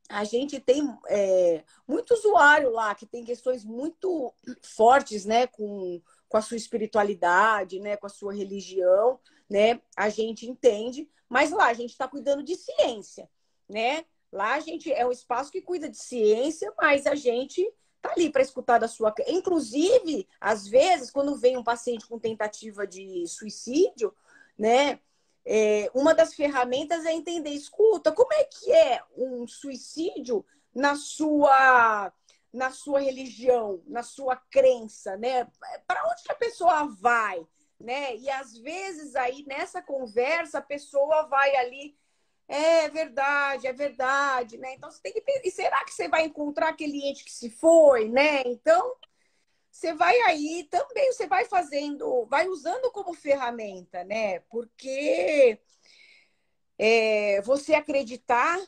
a 0.08 0.24
gente 0.24 0.58
tem 0.58 0.82
é, 1.08 1.62
muito 1.86 2.14
usuário 2.14 2.70
lá 2.70 2.94
que 2.94 3.04
tem 3.04 3.22
questões 3.22 3.66
muito 3.66 4.32
fortes, 4.62 5.26
né? 5.26 5.46
Com, 5.46 6.00
com 6.26 6.38
a 6.38 6.42
sua 6.42 6.56
espiritualidade, 6.56 7.78
né? 7.80 7.98
Com 7.98 8.06
a 8.06 8.10
sua 8.10 8.32
religião, 8.32 9.20
né? 9.46 9.78
A 9.94 10.08
gente 10.08 10.48
entende, 10.48 11.06
mas 11.28 11.50
lá 11.50 11.66
a 11.66 11.74
gente 11.74 11.90
está 11.90 12.08
cuidando 12.08 12.42
de 12.42 12.56
ciência, 12.56 13.28
né? 13.68 14.06
Lá 14.32 14.54
a 14.54 14.60
gente 14.60 14.90
é 14.90 15.06
um 15.06 15.12
espaço 15.12 15.52
que 15.52 15.60
cuida 15.60 15.86
de 15.86 15.98
ciência, 15.98 16.72
mas 16.78 17.06
a 17.06 17.14
gente 17.14 17.70
tá 18.06 18.12
ali 18.14 18.30
para 18.30 18.42
escutar 18.42 18.78
da 18.78 18.88
sua. 18.88 19.14
Inclusive, 19.26 20.28
às 20.40 20.66
vezes, 20.66 21.10
quando 21.10 21.36
vem 21.36 21.56
um 21.56 21.64
paciente 21.64 22.06
com 22.06 22.18
tentativa 22.18 22.86
de 22.86 23.26
suicídio, 23.26 24.14
né? 24.58 25.00
É, 25.48 25.88
uma 25.94 26.12
das 26.12 26.34
ferramentas 26.34 27.04
é 27.04 27.12
entender, 27.12 27.50
escuta, 27.50 28.10
como 28.10 28.32
é 28.32 28.44
que 28.44 28.72
é 28.72 29.00
um 29.16 29.46
suicídio 29.46 30.44
na 30.74 30.96
sua 30.96 32.12
na 32.52 32.70
sua 32.70 33.00
religião, 33.00 33.82
na 33.86 34.02
sua 34.02 34.34
crença, 34.34 35.16
né? 35.18 35.46
Para 35.86 36.08
onde 36.08 36.22
que 36.22 36.32
a 36.32 36.36
pessoa 36.36 36.86
vai, 36.86 37.46
né? 37.78 38.16
E 38.16 38.30
às 38.30 38.56
vezes 38.56 39.14
aí 39.14 39.44
nessa 39.46 39.82
conversa 39.82 40.58
a 40.58 40.62
pessoa 40.62 41.26
vai 41.26 41.54
ali 41.56 41.94
é 42.48 42.88
verdade, 42.88 43.66
é 43.66 43.72
verdade, 43.72 44.58
né? 44.58 44.74
Então 44.74 44.90
você 44.90 45.00
tem 45.02 45.12
que 45.12 45.22
e 45.44 45.50
será 45.50 45.84
que 45.84 45.92
você 45.92 46.08
vai 46.08 46.24
encontrar 46.24 46.68
aquele 46.68 47.08
ente 47.08 47.24
que 47.24 47.32
se 47.32 47.50
foi, 47.50 48.08
né? 48.08 48.42
Então 48.46 48.94
você 49.70 49.92
vai 49.92 50.18
aí 50.22 50.66
também, 50.70 51.12
você 51.12 51.26
vai 51.26 51.44
fazendo, 51.44 52.24
vai 52.26 52.48
usando 52.48 52.90
como 52.92 53.12
ferramenta, 53.12 54.04
né? 54.04 54.40
Porque 54.48 55.60
é, 56.78 57.42
você 57.42 57.74
acreditar, 57.74 58.58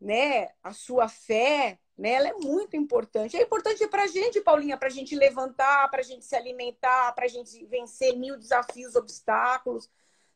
né? 0.00 0.48
A 0.62 0.72
sua 0.72 1.08
fé, 1.08 1.78
né? 1.96 2.12
Ela 2.12 2.28
é 2.28 2.34
muito 2.34 2.76
importante. 2.76 3.36
É 3.36 3.42
importante 3.42 3.86
para 3.88 4.04
a 4.04 4.06
gente, 4.06 4.40
Paulinha, 4.40 4.76
para 4.76 4.88
a 4.88 4.90
gente 4.90 5.14
levantar, 5.14 5.88
para 5.90 6.00
a 6.00 6.04
gente 6.04 6.24
se 6.24 6.34
alimentar, 6.34 7.12
para 7.14 7.26
a 7.26 7.28
gente 7.28 7.64
vencer 7.66 8.16
mil 8.16 8.36
desafios, 8.38 8.96
obstáculos, 8.96 9.90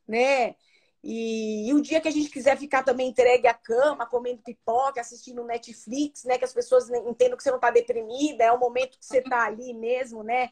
né? 0.07 0.57
E, 1.03 1.69
e, 1.69 1.75
o 1.75 1.81
dia 1.81 2.01
que 2.01 2.07
a 2.07 2.13
gente 2.13 2.31
quiser 2.31 2.57
ficar 2.57 2.85
também 2.85 3.09
entregue 3.09 3.49
à 3.49 3.55
cama, 3.55 4.07
comendo 4.07 4.41
pipoca, 4.43 5.01
assistindo 5.01 5.45
Netflix, 5.45 6.23
né? 6.25 6.39
Que 6.39 6.45
as 6.45 6.55
pessoas 6.55 6.89
entendam 6.91 7.37
que 7.37 7.43
você 7.43 7.51
não 7.51 7.57
está 7.57 7.71
deprimida, 7.71 8.45
é 8.45 8.53
o 8.53 8.59
momento 8.59 8.99
que 8.99 9.05
você 9.05 9.19
está 9.19 9.45
ali 9.45 9.75
mesmo, 9.75 10.23
né? 10.23 10.51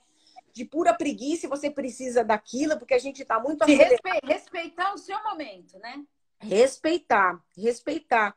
De 0.53 0.65
pura 0.65 0.93
preguiça 0.93 1.47
você 1.49 1.71
precisa 1.71 2.25
daquilo, 2.25 2.77
porque 2.79 2.95
a 2.95 2.99
gente 2.99 3.23
está 3.23 3.39
muito 3.39 3.63
acelerado. 3.63 4.01
Respeitar 4.25 4.93
o 4.93 4.99
seu 4.99 5.23
momento, 5.23 5.79
né? 5.79 6.05
Respeitar, 6.41 7.41
respeitar. 7.57 8.35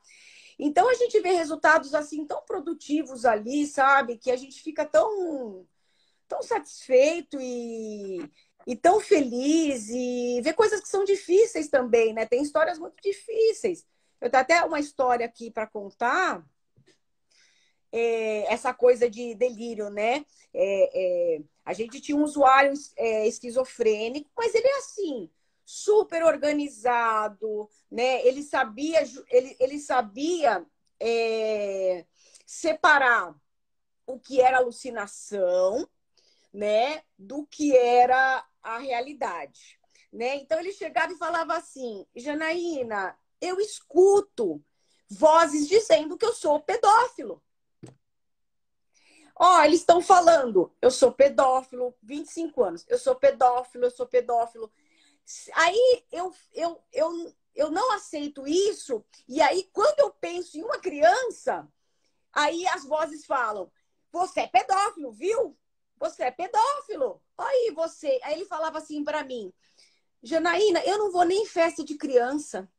Então 0.60 0.88
a 0.88 0.94
gente 0.94 1.20
vê 1.20 1.32
resultados 1.32 1.96
assim 1.96 2.26
tão 2.26 2.44
produtivos 2.46 3.26
ali, 3.26 3.66
sabe? 3.66 4.18
Que 4.18 4.30
a 4.30 4.36
gente 4.36 4.62
fica 4.62 4.86
tão, 4.86 5.66
tão 6.28 6.44
satisfeito 6.44 7.40
e, 7.42 8.30
e 8.66 8.76
tão 8.76 9.00
feliz 9.00 9.90
e 9.90 10.42
ver 10.42 10.54
coisas 10.54 10.82
que 10.82 10.88
são 10.88 11.04
difíceis 11.04 11.68
também, 11.68 12.14
né? 12.14 12.26
Tem 12.26 12.42
histórias 12.42 12.80
muito 12.80 13.02
difíceis. 13.02 13.86
Eu 14.22 14.30
tenho 14.30 14.42
até 14.42 14.64
uma 14.64 14.80
história 14.80 15.26
aqui 15.26 15.52
para 15.52 15.68
contar. 15.68 16.46
É, 17.92 18.52
essa 18.52 18.74
coisa 18.74 19.08
de 19.08 19.36
delírio, 19.36 19.90
né? 19.90 20.26
É, 20.52 21.36
é, 21.36 21.42
a 21.64 21.74
gente 21.74 22.02
tinha 22.02 22.18
um 22.18 22.24
usuário 22.24 22.74
é, 22.98 23.28
esquizofrênico, 23.28 24.32
mas 24.36 24.56
ele 24.56 24.68
é 24.68 24.78
assim, 24.78 25.30
super 25.64 26.24
organizado, 26.24 27.70
né? 27.92 28.26
Ele 28.26 28.42
sabia, 28.42 29.04
ele, 29.30 29.56
ele 29.60 29.78
sabia 29.78 30.66
é, 31.00 32.04
separar 32.48 33.36
o 34.08 34.20
que 34.20 34.42
era 34.42 34.58
alucinação, 34.58 35.88
né, 36.54 37.02
do 37.18 37.46
que 37.48 37.76
era 37.76 38.46
a 38.64 38.78
realidade. 38.80 39.80
Né? 40.12 40.38
Então 40.38 40.60
ele 40.60 40.72
chegava 40.72 41.12
e 41.12 41.18
falava 41.18 41.56
assim: 41.56 42.06
Janaína, 42.16 43.18
eu 43.42 43.60
escuto 43.60 44.64
vozes 45.10 45.68
dizendo 45.68 46.18
que 46.18 46.26
eu 46.26 46.34
sou 46.34 46.60
pedófilo. 46.62 47.44
Ó, 49.36 49.58
oh, 49.58 49.64
eles 49.64 49.80
estão 49.80 50.00
falando, 50.00 50.72
eu 50.80 50.92
sou 50.92 51.12
pedófilo, 51.12 51.96
25 52.04 52.64
anos, 52.64 52.86
eu 52.88 53.00
sou 53.00 53.16
pedófilo, 53.16 53.86
eu 53.86 53.92
sou 53.92 54.06
pedófilo. 54.06 54.72
Aí 55.54 56.06
eu, 56.12 56.32
eu, 56.54 56.84
eu, 56.92 57.36
eu 57.56 57.72
não 57.72 57.92
aceito 57.94 58.48
isso, 58.48 59.04
e 59.28 59.42
aí 59.42 59.68
quando 59.74 60.00
eu 60.00 60.12
penso 60.12 60.58
em 60.58 60.64
uma 60.64 60.78
criança, 60.78 61.68
aí 62.32 62.68
as 62.68 62.86
vozes 62.86 63.26
falam: 63.26 63.72
você 64.12 64.42
é 64.42 64.48
pedófilo, 64.48 65.12
viu? 65.12 65.58
Você 66.00 66.24
é 66.24 66.32
pedófilo. 66.32 67.22
Aí 67.38 67.72
você. 67.76 68.20
Aí 68.24 68.36
ele 68.36 68.46
falava 68.46 68.78
assim 68.78 69.04
para 69.04 69.24
mim: 69.24 69.54
Janaína, 70.22 70.84
eu 70.86 70.98
não 70.98 71.12
vou 71.12 71.26
nem 71.26 71.44
em 71.44 71.48
festa 71.48 71.84
de 71.84 71.96
criança. 71.96 72.70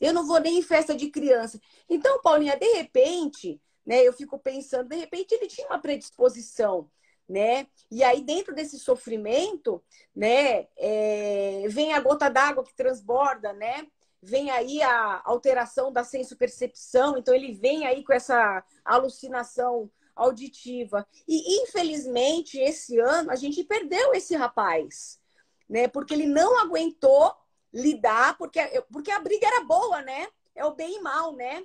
Eu 0.00 0.12
não 0.12 0.26
vou 0.26 0.38
nem 0.38 0.58
em 0.58 0.62
festa 0.62 0.94
de 0.94 1.10
criança. 1.10 1.58
Então, 1.88 2.20
Paulinha, 2.20 2.56
de 2.56 2.70
repente, 2.74 3.60
né, 3.84 4.02
eu 4.02 4.12
fico 4.12 4.38
pensando, 4.38 4.88
de 4.88 4.96
repente 4.96 5.32
ele 5.34 5.46
tinha 5.46 5.66
uma 5.68 5.78
predisposição, 5.78 6.90
né? 7.26 7.66
E 7.90 8.04
aí, 8.04 8.20
dentro 8.20 8.54
desse 8.54 8.78
sofrimento, 8.78 9.82
né, 10.14 10.68
é, 10.76 11.64
vem 11.68 11.94
a 11.94 12.00
gota 12.00 12.28
d'água 12.28 12.64
que 12.64 12.74
transborda, 12.74 13.52
né? 13.54 13.86
Vem 14.20 14.50
aí 14.50 14.82
a 14.82 15.22
alteração 15.24 15.92
da 15.92 16.04
senso-percepção, 16.04 17.16
então 17.16 17.34
ele 17.34 17.52
vem 17.52 17.86
aí 17.86 18.02
com 18.04 18.12
essa 18.12 18.64
alucinação 18.84 19.90
auditiva. 20.16 21.06
E, 21.28 21.62
infelizmente, 21.62 22.58
esse 22.58 22.98
ano 22.98 23.30
a 23.30 23.36
gente 23.36 23.62
perdeu 23.62 24.14
esse 24.14 24.34
rapaz, 24.34 25.20
né? 25.68 25.86
Porque 25.86 26.14
ele 26.14 26.26
não 26.26 26.58
aguentou 26.58 27.36
lidar, 27.72 28.36
porque, 28.38 28.60
porque 28.90 29.10
a 29.10 29.20
briga 29.20 29.46
era 29.46 29.64
boa, 29.64 30.00
né? 30.02 30.26
É 30.54 30.64
o 30.64 30.74
bem 30.74 30.96
e 30.96 31.00
mal, 31.00 31.36
né? 31.36 31.64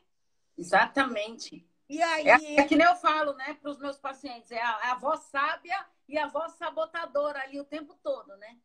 Exatamente. 0.58 1.66
E 1.88 2.02
aí... 2.02 2.28
É, 2.28 2.60
é 2.60 2.64
que 2.66 2.76
nem 2.76 2.86
eu 2.86 2.96
falo, 2.96 3.34
né, 3.34 3.54
para 3.62 3.72
os 3.72 3.80
meus 3.80 3.98
pacientes, 3.98 4.52
é 4.52 4.62
a, 4.62 4.80
é 4.84 4.88
a 4.90 4.96
voz 4.96 5.22
sábia 5.22 5.86
e 6.08 6.18
a 6.18 6.28
voz 6.28 6.54
sabotadora 6.54 7.42
ali 7.42 7.60
o 7.60 7.66
tempo 7.66 7.98
todo, 8.04 8.36
né? 8.38 8.58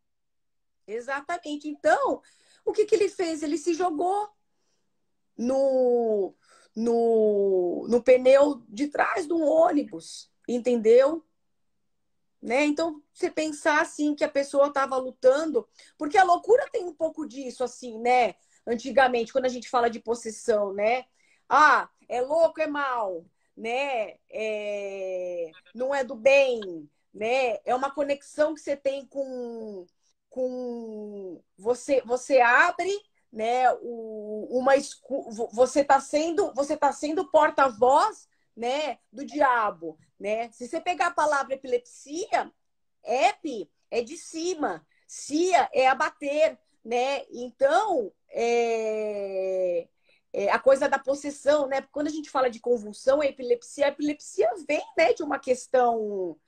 Exatamente. 0.87 1.69
Então, 1.69 2.23
o 2.65 2.73
que, 2.73 2.85
que 2.85 2.95
ele 2.95 3.09
fez? 3.09 3.43
Ele 3.43 3.59
se 3.59 3.75
jogou 3.75 4.31
no, 5.37 6.35
no, 6.77 7.87
no 7.89 8.03
pneu 8.03 8.63
de 8.69 8.89
trás 8.89 9.27
do 9.27 9.41
ônibus, 9.41 10.31
entendeu? 10.47 11.25
Né? 12.43 12.67
Então, 12.67 13.03
você 13.13 13.31
pensar 13.31 13.81
assim 13.81 14.15
que 14.15 14.23
a 14.23 14.29
pessoa 14.29 14.67
estava 14.69 14.97
lutando, 14.99 15.67
porque 15.97 16.19
a 16.19 16.23
loucura 16.23 16.69
tem 16.71 16.85
um 16.85 16.95
pouco 16.95 17.27
disso, 17.27 17.65
assim, 17.65 17.99
né? 17.99 18.35
Antigamente, 18.67 19.33
quando 19.33 19.47
a 19.47 19.49
gente 19.49 19.71
fala 19.71 19.89
de 19.89 19.99
possessão, 20.01 20.73
né? 20.73 21.07
Ah, 21.49 21.89
é 22.09 22.21
louco, 22.21 22.61
é 22.61 22.67
mal, 22.67 23.25
né? 23.57 24.19
É... 24.31 25.51
Não 25.75 25.95
é 25.95 26.05
do 26.05 26.15
bem, 26.15 26.89
né? 27.13 27.59
É 27.65 27.75
uma 27.75 27.91
conexão 27.91 28.55
que 28.55 28.61
você 28.61 28.77
tem 28.77 29.07
com, 29.07 29.87
com 30.29 31.43
você. 31.57 32.03
Você 32.05 32.41
abre 32.41 32.93
né, 33.37 33.71
o, 33.83 34.49
uma 34.51 34.73
você 35.53 35.81
está 35.83 36.01
sendo 36.01 36.55
você 36.55 36.75
tá 36.75 36.91
sendo 36.91 37.31
porta-voz, 37.31 38.27
né, 38.57 38.99
do 39.13 39.27
diabo, 39.27 39.99
né? 40.19 40.51
Se 40.53 40.67
você 40.67 40.81
pegar 40.81 41.09
a 41.09 41.15
palavra 41.15 41.53
epilepsia, 41.53 42.51
ep 43.05 43.71
é 43.91 44.03
de 44.03 44.17
cima, 44.17 44.87
cia 45.07 45.69
é 45.75 45.87
abater, 45.87 46.59
né? 46.83 47.27
Então, 47.31 48.11
é, 48.31 49.87
é 50.33 50.51
a 50.51 50.59
coisa 50.59 50.89
da 50.89 50.99
possessão, 50.99 51.67
né? 51.67 51.83
Quando 51.93 52.07
a 52.07 52.11
gente 52.11 52.31
fala 52.31 52.49
de 52.49 52.59
convulsão, 52.59 53.21
a 53.21 53.27
epilepsia, 53.27 53.85
a 53.85 53.89
epilepsia 53.91 54.49
vem, 54.67 54.83
né, 54.97 55.13
de 55.13 55.23
uma 55.23 55.39
questão 55.39 56.39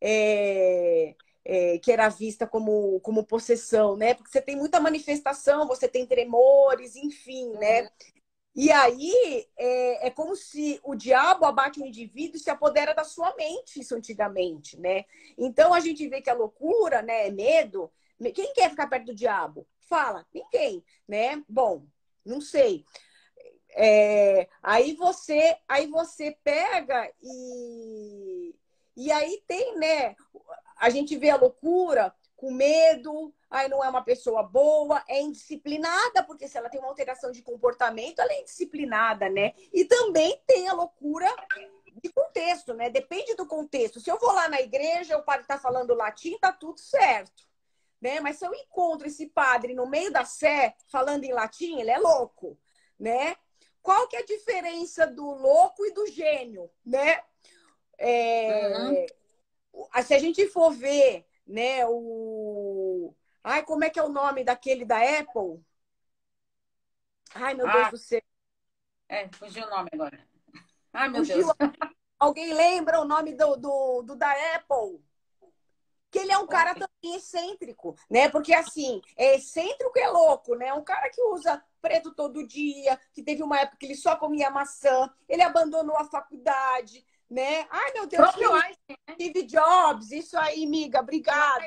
é, 0.00 1.14
é, 1.44 1.78
que 1.78 1.92
era 1.92 2.08
vista 2.08 2.46
como, 2.46 2.98
como 3.00 3.24
possessão, 3.24 3.96
né? 3.96 4.14
Porque 4.14 4.30
você 4.30 4.40
tem 4.40 4.56
muita 4.56 4.80
manifestação, 4.80 5.66
você 5.66 5.86
tem 5.86 6.06
tremores, 6.06 6.96
enfim, 6.96 7.50
né? 7.52 7.82
Uhum. 7.82 7.88
E 8.56 8.70
aí 8.70 9.46
é, 9.58 10.06
é, 10.06 10.10
como 10.10 10.36
se 10.36 10.80
o 10.84 10.94
diabo 10.94 11.44
abate 11.44 11.80
um 11.80 11.86
indivíduo 11.86 12.36
e 12.36 12.40
se 12.40 12.50
apodera 12.50 12.94
da 12.94 13.04
sua 13.04 13.34
mente, 13.34 13.80
isso 13.80 13.94
antigamente, 13.94 14.78
né? 14.78 15.04
Então 15.36 15.74
a 15.74 15.80
gente 15.80 16.08
vê 16.08 16.22
que 16.22 16.30
a 16.30 16.34
loucura, 16.34 17.02
né, 17.02 17.26
é 17.26 17.30
medo. 17.30 17.90
Quem 18.32 18.52
quer 18.54 18.70
ficar 18.70 18.86
perto 18.86 19.06
do 19.06 19.14
diabo? 19.14 19.66
Fala, 19.80 20.24
ninguém, 20.32 20.84
né? 21.06 21.42
Bom, 21.48 21.84
não 22.24 22.40
sei. 22.40 22.84
É, 23.76 24.48
aí 24.62 24.94
você, 24.94 25.56
aí 25.68 25.88
você 25.88 26.38
pega 26.44 27.12
e 27.20 28.54
e 28.96 29.10
aí 29.10 29.42
tem, 29.46 29.76
né? 29.76 30.14
A 30.76 30.90
gente 30.90 31.16
vê 31.16 31.30
a 31.30 31.36
loucura 31.36 32.14
com 32.36 32.50
medo, 32.50 33.32
aí 33.48 33.68
não 33.68 33.82
é 33.82 33.88
uma 33.88 34.02
pessoa 34.02 34.42
boa, 34.42 35.02
é 35.08 35.20
indisciplinada, 35.20 36.22
porque 36.24 36.48
se 36.48 36.58
ela 36.58 36.68
tem 36.68 36.80
uma 36.80 36.88
alteração 36.88 37.30
de 37.30 37.42
comportamento, 37.42 38.18
ela 38.18 38.32
é 38.32 38.40
indisciplinada, 38.40 39.28
né? 39.28 39.52
E 39.72 39.84
também 39.84 40.42
tem 40.46 40.68
a 40.68 40.74
loucura 40.74 41.28
de 42.02 42.12
contexto, 42.12 42.74
né? 42.74 42.90
Depende 42.90 43.34
do 43.34 43.46
contexto. 43.46 44.00
Se 44.00 44.10
eu 44.10 44.18
vou 44.18 44.32
lá 44.32 44.48
na 44.48 44.60
igreja, 44.60 45.16
o 45.16 45.22
padre 45.22 45.42
está 45.42 45.58
falando 45.58 45.94
latim, 45.94 46.36
tá 46.38 46.52
tudo 46.52 46.80
certo. 46.80 47.44
Né? 48.00 48.20
Mas 48.20 48.36
se 48.36 48.46
eu 48.46 48.52
encontro 48.54 49.06
esse 49.06 49.26
padre 49.28 49.72
no 49.72 49.86
meio 49.86 50.12
da 50.12 50.24
sé 50.24 50.74
falando 50.88 51.24
em 51.24 51.32
latim, 51.32 51.80
ele 51.80 51.90
é 51.90 51.98
louco, 51.98 52.58
né? 52.98 53.34
Qual 53.80 54.06
que 54.08 54.16
é 54.16 54.20
a 54.20 54.26
diferença 54.26 55.06
do 55.06 55.24
louco 55.24 55.86
e 55.86 55.92
do 55.92 56.06
gênio, 56.06 56.70
né? 56.84 57.22
É... 57.96 58.78
Uhum. 58.78 59.06
Se 60.02 60.14
a 60.14 60.18
gente 60.18 60.46
for 60.48 60.70
ver, 60.70 61.26
né, 61.46 61.86
o 61.86 63.14
Ai, 63.44 63.62
como 63.62 63.84
é 63.84 63.90
que 63.90 63.98
é 63.98 64.02
o 64.02 64.08
nome 64.08 64.42
daquele 64.42 64.86
da 64.86 64.96
Apple? 64.96 65.62
Ai, 67.34 67.52
meu 67.52 67.68
ah, 67.68 67.72
Deus 67.72 67.90
do 67.90 67.98
céu. 67.98 68.22
É, 69.06 69.28
fugiu 69.28 69.66
o 69.66 69.70
nome 69.70 69.90
agora. 69.92 70.18
Ai, 70.90 71.08
meu 71.10 71.20
fugiu. 71.20 71.36
Deus. 71.36 71.70
Alguém 72.18 72.54
lembra 72.54 73.00
o 73.00 73.04
nome 73.04 73.34
do, 73.34 73.56
do, 73.56 74.02
do, 74.02 74.16
da 74.16 74.30
Apple? 74.54 75.04
Que 76.10 76.20
ele 76.20 76.32
é 76.32 76.38
um 76.38 76.46
cara 76.46 76.72
também 76.72 77.16
excêntrico, 77.16 77.94
né? 78.08 78.30
Porque 78.30 78.54
assim, 78.54 79.02
é 79.16 79.34
excêntrico 79.34 79.98
é 79.98 80.08
louco, 80.08 80.54
né? 80.54 80.72
Um 80.72 80.84
cara 80.84 81.10
que 81.10 81.20
usa 81.20 81.62
preto 81.82 82.14
todo 82.14 82.46
dia, 82.46 82.98
que 83.12 83.22
teve 83.22 83.42
uma 83.42 83.60
época 83.60 83.76
que 83.76 83.84
ele 83.84 83.96
só 83.96 84.16
comia 84.16 84.48
maçã, 84.48 85.12
ele 85.28 85.42
abandonou 85.42 85.98
a 85.98 86.04
faculdade, 86.04 87.04
né? 87.34 87.66
Ai, 87.68 87.92
meu 87.92 88.06
Deus, 88.06 88.28
Einstein, 88.28 88.76
né? 88.88 89.14
Steve 89.14 89.42
Jobs, 89.42 90.10
isso 90.12 90.38
aí, 90.38 90.66
miga, 90.66 91.00
obrigada 91.00 91.66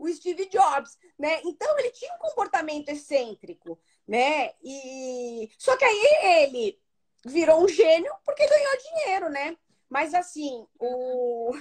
o 0.00 0.08
Steve 0.08 0.46
Jobs, 0.46 0.98
né? 1.18 1.40
Então 1.44 1.78
ele 1.78 1.90
tinha 1.90 2.12
um 2.14 2.18
comportamento 2.18 2.88
excêntrico, 2.88 3.78
né? 4.08 4.52
E 4.64 5.50
só 5.58 5.76
que 5.76 5.84
aí 5.84 6.42
ele 6.42 6.80
virou 7.24 7.62
um 7.62 7.68
gênio 7.68 8.10
porque 8.24 8.46
ganhou 8.46 8.78
dinheiro, 8.78 9.28
né? 9.28 9.56
Mas 9.90 10.14
assim, 10.14 10.66
o, 10.78 11.54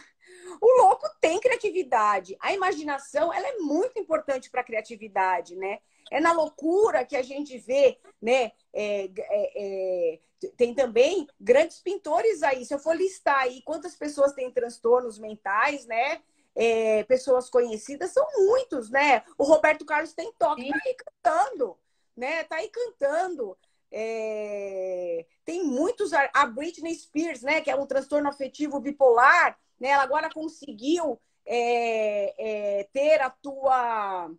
o 0.61 0.81
louco 0.81 1.05
tem 1.19 1.39
criatividade. 1.39 2.37
A 2.39 2.53
imaginação, 2.53 3.33
ela 3.33 3.47
é 3.47 3.57
muito 3.57 3.99
importante 3.99 4.49
para 4.49 4.61
a 4.61 4.65
criatividade, 4.65 5.55
né? 5.57 5.79
É 6.11 6.19
na 6.19 6.31
loucura 6.31 7.05
que 7.05 7.15
a 7.15 7.21
gente 7.21 7.57
vê, 7.57 7.97
né? 8.21 8.51
É, 8.73 9.09
é, 9.17 9.51
é, 9.55 10.19
tem 10.57 10.73
também 10.73 11.27
grandes 11.39 11.79
pintores 11.79 12.43
aí. 12.43 12.65
Se 12.65 12.73
eu 12.73 12.79
for 12.79 12.95
listar 12.95 13.41
aí 13.41 13.61
quantas 13.61 13.95
pessoas 13.95 14.33
têm 14.33 14.51
transtornos 14.51 15.19
mentais, 15.19 15.85
né? 15.85 16.21
é, 16.55 17.03
pessoas 17.05 17.49
conhecidas, 17.49 18.11
são 18.11 18.25
muitos, 18.35 18.89
né? 18.89 19.23
O 19.37 19.43
Roberto 19.43 19.85
Carlos 19.85 20.13
tem 20.13 20.33
toque, 20.37 20.63
Sim. 20.63 20.71
tá 20.71 20.79
aí 20.85 20.95
cantando, 20.95 21.77
né? 22.17 22.43
Tá 22.43 22.57
aí 22.57 22.69
cantando. 22.69 23.57
É... 23.91 25.25
Tem 25.45 25.63
muitos. 25.63 26.11
A 26.13 26.45
Britney 26.45 26.93
Spears, 26.93 27.41
né? 27.41 27.61
Que 27.61 27.71
é 27.71 27.75
um 27.75 27.85
transtorno 27.85 28.27
afetivo 28.27 28.79
bipolar, 28.79 29.57
né? 29.79 29.89
Ela 29.89 30.03
agora 30.03 30.29
conseguiu 30.29 31.19
é, 31.45 32.79
é, 32.79 32.83
ter 32.91 33.21
a 33.21 33.29
tua. 33.29 34.29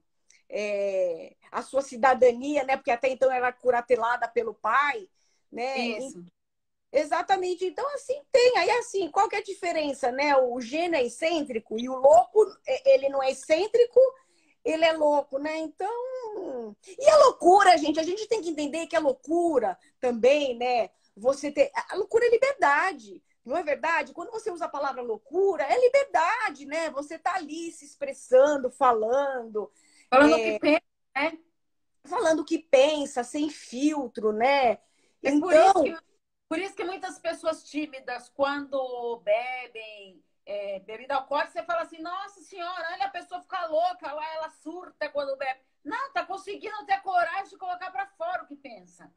É, 0.52 1.36
a 1.52 1.62
sua 1.62 1.80
cidadania, 1.80 2.64
né? 2.64 2.76
Porque 2.76 2.90
até 2.90 3.08
então 3.08 3.30
era 3.30 3.52
curatelada 3.52 4.26
pelo 4.28 4.52
pai, 4.52 5.08
né? 5.50 5.78
Isso. 5.78 6.24
Exatamente. 6.92 7.64
Então, 7.64 7.86
assim, 7.94 8.20
tem. 8.32 8.58
Aí, 8.58 8.70
assim, 8.72 9.10
qual 9.10 9.28
que 9.28 9.36
é 9.36 9.38
a 9.38 9.44
diferença, 9.44 10.10
né? 10.10 10.36
O 10.36 10.60
gênio 10.60 10.96
é 10.96 11.04
excêntrico 11.04 11.78
e 11.78 11.88
o 11.88 11.94
louco, 11.94 12.44
é, 12.66 12.94
ele 12.94 13.08
não 13.08 13.22
é 13.22 13.30
excêntrico, 13.30 14.00
ele 14.64 14.84
é 14.84 14.92
louco, 14.92 15.38
né? 15.38 15.56
Então. 15.58 16.76
E 16.98 17.08
a 17.08 17.16
loucura, 17.18 17.78
gente, 17.78 18.00
a 18.00 18.02
gente 18.02 18.26
tem 18.26 18.40
que 18.40 18.50
entender 18.50 18.86
que 18.86 18.96
a 18.96 19.00
loucura 19.00 19.78
também, 20.00 20.56
né? 20.56 20.90
Você 21.16 21.52
ter. 21.52 21.70
A 21.88 21.94
loucura 21.94 22.26
é 22.26 22.30
liberdade. 22.30 23.22
Não 23.44 23.56
é 23.56 23.62
verdade? 23.62 24.12
Quando 24.12 24.30
você 24.30 24.50
usa 24.50 24.66
a 24.66 24.68
palavra 24.68 25.00
loucura, 25.00 25.64
é 25.64 25.80
liberdade, 25.80 26.66
né? 26.66 26.90
Você 26.90 27.18
tá 27.18 27.36
ali 27.36 27.72
se 27.72 27.84
expressando, 27.84 28.70
falando. 28.70 29.70
Falando 30.10 30.32
o 30.32 30.36
é... 30.36 30.52
que 30.52 30.58
pensa, 30.58 30.82
né? 31.14 31.38
Falando 32.04 32.40
o 32.40 32.44
que 32.44 32.58
pensa, 32.58 33.22
sem 33.24 33.48
filtro, 33.48 34.32
né? 34.32 34.72
É 34.72 34.80
então... 35.22 35.40
por 35.40 35.54
isso 35.54 35.82
que 35.82 36.10
por 36.48 36.58
isso 36.58 36.74
que 36.74 36.82
muitas 36.84 37.16
pessoas 37.16 37.62
tímidas, 37.62 38.28
quando 38.28 39.20
bebem 39.22 40.20
é, 40.44 40.80
bebida 40.80 41.14
alcoólica, 41.14 41.52
você 41.52 41.62
fala 41.62 41.82
assim, 41.82 42.02
nossa 42.02 42.40
senhora, 42.40 42.88
olha 42.92 43.06
a 43.06 43.10
pessoa 43.10 43.40
fica 43.40 43.66
louca 43.66 44.12
lá, 44.12 44.34
ela 44.34 44.50
surta 44.50 45.08
quando 45.10 45.36
bebe. 45.36 45.60
Não, 45.84 46.12
tá 46.12 46.26
conseguindo 46.26 46.84
ter 46.86 47.00
coragem 47.02 47.50
de 47.50 47.56
colocar 47.56 47.92
para 47.92 48.08
fora 48.08 48.42
o 48.42 48.46
que 48.48 48.56
pensa. 48.56 49.08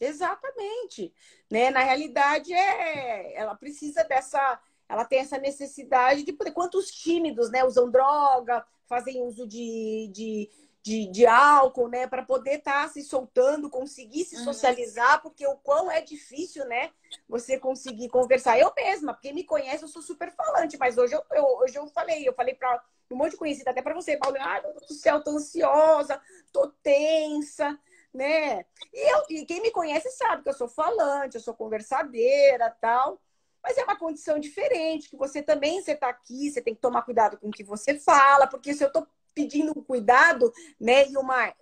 Exatamente. 0.00 1.12
Né? 1.50 1.70
Na 1.70 1.80
realidade, 1.80 2.52
é, 2.52 3.34
ela 3.34 3.56
precisa 3.56 4.04
dessa. 4.04 4.60
Ela 4.90 5.04
tem 5.04 5.20
essa 5.20 5.38
necessidade 5.38 6.24
de 6.24 6.32
poder. 6.32 6.50
Quantos 6.50 6.90
tímidos 6.90 7.50
né, 7.50 7.64
usam 7.64 7.90
droga, 7.90 8.64
fazem 8.86 9.22
uso 9.22 9.46
de, 9.46 10.10
de 10.12 10.50
de, 10.82 11.06
de 11.06 11.26
álcool, 11.26 11.88
né? 11.88 12.06
Para 12.06 12.22
poder 12.22 12.58
estar 12.58 12.84
tá 12.84 12.88
se 12.88 13.02
soltando, 13.02 13.68
conseguir 13.68 14.24
se 14.24 14.36
uhum. 14.36 14.44
socializar, 14.44 15.20
porque 15.22 15.46
o 15.46 15.56
quão 15.56 15.90
é 15.90 16.00
difícil, 16.00 16.64
né? 16.66 16.90
Você 17.28 17.58
conseguir 17.58 18.08
conversar. 18.08 18.58
Eu 18.58 18.72
mesma, 18.74 19.12
porque 19.12 19.32
me 19.32 19.44
conhece, 19.44 19.84
eu 19.84 19.88
sou 19.88 20.02
super 20.02 20.32
falante, 20.32 20.78
mas 20.78 20.96
hoje 20.96 21.14
eu, 21.14 21.22
eu 21.32 21.44
hoje 21.58 21.76
eu 21.76 21.86
falei, 21.88 22.26
eu 22.26 22.32
falei 22.32 22.54
para 22.54 22.82
um 23.10 23.16
monte 23.16 23.32
de 23.32 23.36
conhecida, 23.36 23.70
até 23.70 23.82
para 23.82 23.94
você, 23.94 24.16
Paulo, 24.16 24.36
ai, 24.40 24.62
meu 24.62 24.72
Deus 24.72 24.86
do 24.86 24.94
céu, 24.94 25.22
tô 25.22 25.32
ansiosa, 25.32 26.20
tô 26.52 26.68
tensa, 26.82 27.78
né? 28.14 28.64
E, 28.92 29.12
eu, 29.12 29.24
e 29.28 29.44
quem 29.44 29.60
me 29.60 29.70
conhece 29.70 30.10
sabe 30.12 30.42
que 30.42 30.48
eu 30.48 30.54
sou 30.54 30.68
falante, 30.68 31.36
eu 31.36 31.42
sou 31.42 31.54
conversadeira 31.54 32.70
tal. 32.80 33.20
Mas 33.62 33.76
é 33.76 33.84
uma 33.84 33.96
condição 33.96 34.38
diferente, 34.38 35.10
que 35.10 35.16
você 35.16 35.42
também, 35.42 35.82
você 35.82 35.92
está 35.92 36.08
aqui, 36.08 36.50
você 36.50 36.62
tem 36.62 36.74
que 36.74 36.80
tomar 36.80 37.02
cuidado 37.02 37.38
com 37.38 37.48
o 37.48 37.52
que 37.52 37.62
você 37.62 37.98
fala, 37.98 38.46
porque 38.46 38.72
se 38.72 38.82
eu 38.82 38.88
estou 38.88 39.06
pedindo 39.34 39.72
um 39.76 39.82
cuidado, 39.82 40.52
né, 40.78 41.08
e 41.08 41.16
uma 41.16 41.54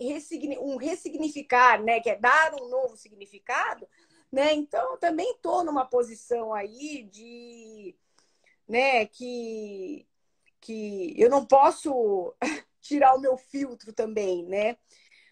um 0.61 0.76
ressignificar, 0.76 1.82
né, 1.82 2.01
que 2.01 2.11
é 2.11 2.16
dar 2.16 2.55
um 2.55 2.68
novo 2.68 2.96
significado, 2.96 3.86
né? 4.30 4.53
Então, 4.53 4.99
também 4.99 5.30
estou 5.32 5.64
numa 5.64 5.84
posição 5.86 6.53
aí 6.53 7.05
de, 7.05 7.94
né, 8.68 9.07
que 9.07 10.07
que 10.61 11.14
eu 11.16 11.30
não 11.30 11.46
posso 11.46 12.34
tirar 12.80 13.14
o 13.14 13.20
meu 13.20 13.36
filtro 13.36 13.92
também, 13.92 14.44
né? 14.44 14.76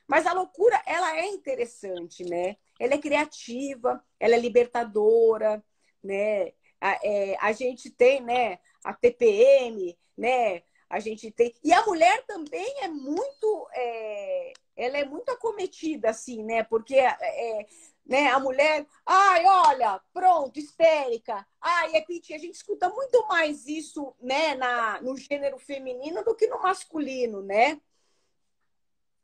Mas 0.06 0.26
a 0.26 0.32
loucura, 0.32 0.80
ela 0.86 1.16
é 1.18 1.26
interessante, 1.26 2.24
né? 2.24 2.56
Ela 2.78 2.94
é 2.94 2.98
criativa, 2.98 4.02
ela 4.20 4.36
é 4.36 4.38
libertadora, 4.38 5.64
né? 6.02 6.52
A, 6.80 6.98
é, 7.02 7.36
a 7.40 7.52
gente 7.52 7.90
tem, 7.90 8.20
né, 8.20 8.58
a 8.84 8.92
TPM, 8.92 9.96
né? 10.16 10.62
a 10.88 11.00
gente 11.00 11.30
tem. 11.30 11.54
E 11.62 11.72
a 11.72 11.84
mulher 11.84 12.24
também 12.26 12.82
é 12.82 12.88
muito. 12.88 13.68
É... 13.72 14.52
Ela 14.76 14.98
é 14.98 15.04
muito 15.04 15.30
acometida, 15.30 16.10
assim, 16.10 16.42
né? 16.42 16.62
Porque 16.62 16.96
é, 16.96 17.66
né, 18.04 18.28
a 18.28 18.38
mulher. 18.38 18.86
Ai, 19.04 19.44
olha, 19.44 20.00
pronto, 20.12 20.58
histérica. 20.58 21.46
Ai, 21.60 21.96
é. 21.96 22.04
A 22.34 22.38
gente 22.38 22.54
escuta 22.54 22.88
muito 22.88 23.26
mais 23.26 23.66
isso, 23.66 24.14
né, 24.20 24.54
na, 24.54 25.00
no 25.00 25.16
gênero 25.16 25.58
feminino 25.58 26.22
do 26.24 26.34
que 26.34 26.46
no 26.46 26.62
masculino, 26.62 27.42
né? 27.42 27.80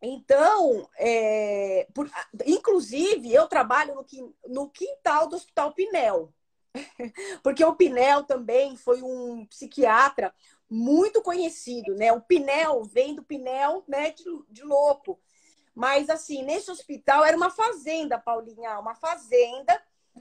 Então, 0.04 0.88
é, 0.98 1.86
por, 1.94 2.10
inclusive, 2.44 3.32
eu 3.32 3.46
trabalho 3.46 3.94
no, 3.94 4.34
no 4.48 4.68
quintal 4.68 5.28
do 5.28 5.36
Hospital 5.36 5.72
Pinel. 5.74 6.32
Porque 7.42 7.64
o 7.64 7.74
Pinel 7.74 8.24
também 8.24 8.76
foi 8.76 9.02
um 9.02 9.46
psiquiatra 9.46 10.34
muito 10.68 11.20
conhecido, 11.22 11.94
né? 11.94 12.12
O 12.12 12.20
Pinel 12.20 12.82
vem 12.84 13.14
do 13.14 13.22
Pinel, 13.22 13.84
né, 13.86 14.10
de, 14.10 14.24
de 14.48 14.62
louco. 14.62 15.20
Mas 15.74 16.08
assim, 16.08 16.42
nesse 16.42 16.70
hospital 16.70 17.24
era 17.24 17.36
uma 17.36 17.50
fazenda, 17.50 18.18
Paulinha, 18.18 18.78
uma 18.78 18.94
fazenda 18.94 19.80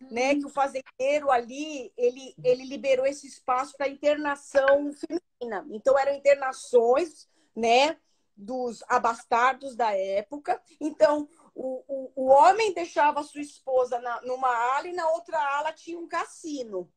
né? 0.10 0.36
Que 0.36 0.46
o 0.46 0.50
fazendeiro 0.50 1.30
ali, 1.30 1.92
ele, 1.98 2.36
ele 2.44 2.66
liberou 2.66 3.06
esse 3.06 3.28
espaço 3.28 3.76
para 3.76 3.90
internação 3.90 4.92
feminina. 4.94 5.66
Então, 5.70 5.98
eram 5.98 6.16
internações, 6.16 7.28
né? 7.56 7.98
Dos 8.36 8.84
abastardos 8.88 9.76
da 9.76 9.96
época. 9.96 10.62
Então, 10.80 11.28
o, 11.54 11.84
o, 11.88 12.12
o 12.16 12.28
homem 12.28 12.74
deixava 12.74 13.20
a 13.20 13.24
sua 13.24 13.42
esposa 13.42 14.00
na, 14.00 14.22
numa 14.22 14.50
ala 14.76 14.88
e 14.88 14.94
na 14.94 15.10
outra 15.10 15.38
ala 15.38 15.74
tinha 15.74 16.00
um 16.00 16.08
cassino 16.08 16.92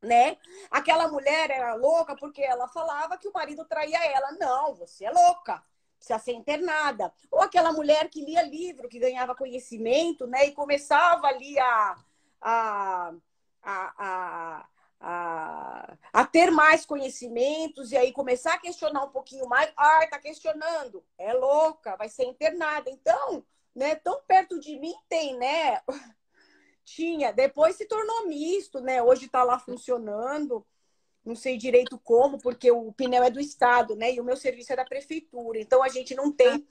né? 0.00 0.36
Aquela 0.70 1.08
mulher 1.08 1.50
era 1.50 1.74
louca 1.74 2.14
porque 2.14 2.40
ela 2.40 2.68
falava 2.68 3.18
que 3.18 3.26
o 3.26 3.32
marido 3.32 3.64
traía 3.64 3.98
ela. 4.04 4.30
Não, 4.30 4.72
você 4.72 5.04
é 5.04 5.10
louca 5.10 5.60
precisa 5.98 6.18
ser 6.18 6.32
internada. 6.32 7.12
Ou 7.30 7.40
aquela 7.40 7.72
mulher 7.72 8.08
que 8.08 8.24
lia 8.24 8.42
livro, 8.42 8.88
que 8.88 8.98
ganhava 8.98 9.34
conhecimento, 9.34 10.26
né? 10.26 10.46
E 10.46 10.52
começava 10.52 11.26
ali 11.26 11.58
a, 11.58 11.96
a, 12.40 13.14
a, 13.62 14.68
a, 15.00 15.96
a, 16.12 16.24
ter 16.26 16.50
mais 16.50 16.86
conhecimentos 16.86 17.92
e 17.92 17.96
aí 17.96 18.12
começar 18.12 18.54
a 18.54 18.58
questionar 18.58 19.04
um 19.04 19.10
pouquinho 19.10 19.48
mais. 19.48 19.70
Ah, 19.76 20.06
tá 20.08 20.18
questionando. 20.18 21.04
É 21.18 21.32
louca, 21.32 21.96
vai 21.96 22.08
ser 22.08 22.24
internada. 22.24 22.88
Então, 22.90 23.44
né? 23.74 23.94
Tão 23.96 24.22
perto 24.26 24.58
de 24.58 24.78
mim 24.78 24.94
tem, 25.08 25.36
né? 25.36 25.80
Tinha. 26.84 27.32
Depois 27.32 27.76
se 27.76 27.86
tornou 27.86 28.26
misto, 28.26 28.80
né? 28.80 29.02
Hoje 29.02 29.26
está 29.26 29.44
lá 29.44 29.58
funcionando 29.58 30.66
não 31.28 31.36
sei 31.36 31.56
direito 31.56 31.98
como, 31.98 32.38
porque 32.38 32.70
o 32.70 32.92
pneu 32.92 33.22
é 33.22 33.30
do 33.30 33.38
Estado, 33.38 33.94
né? 33.94 34.12
E 34.12 34.20
o 34.20 34.24
meu 34.24 34.36
serviço 34.36 34.72
é 34.72 34.76
da 34.76 34.84
prefeitura. 34.84 35.60
Então 35.60 35.82
a 35.82 35.88
gente 35.88 36.14
não 36.14 36.32
tem, 36.32 36.66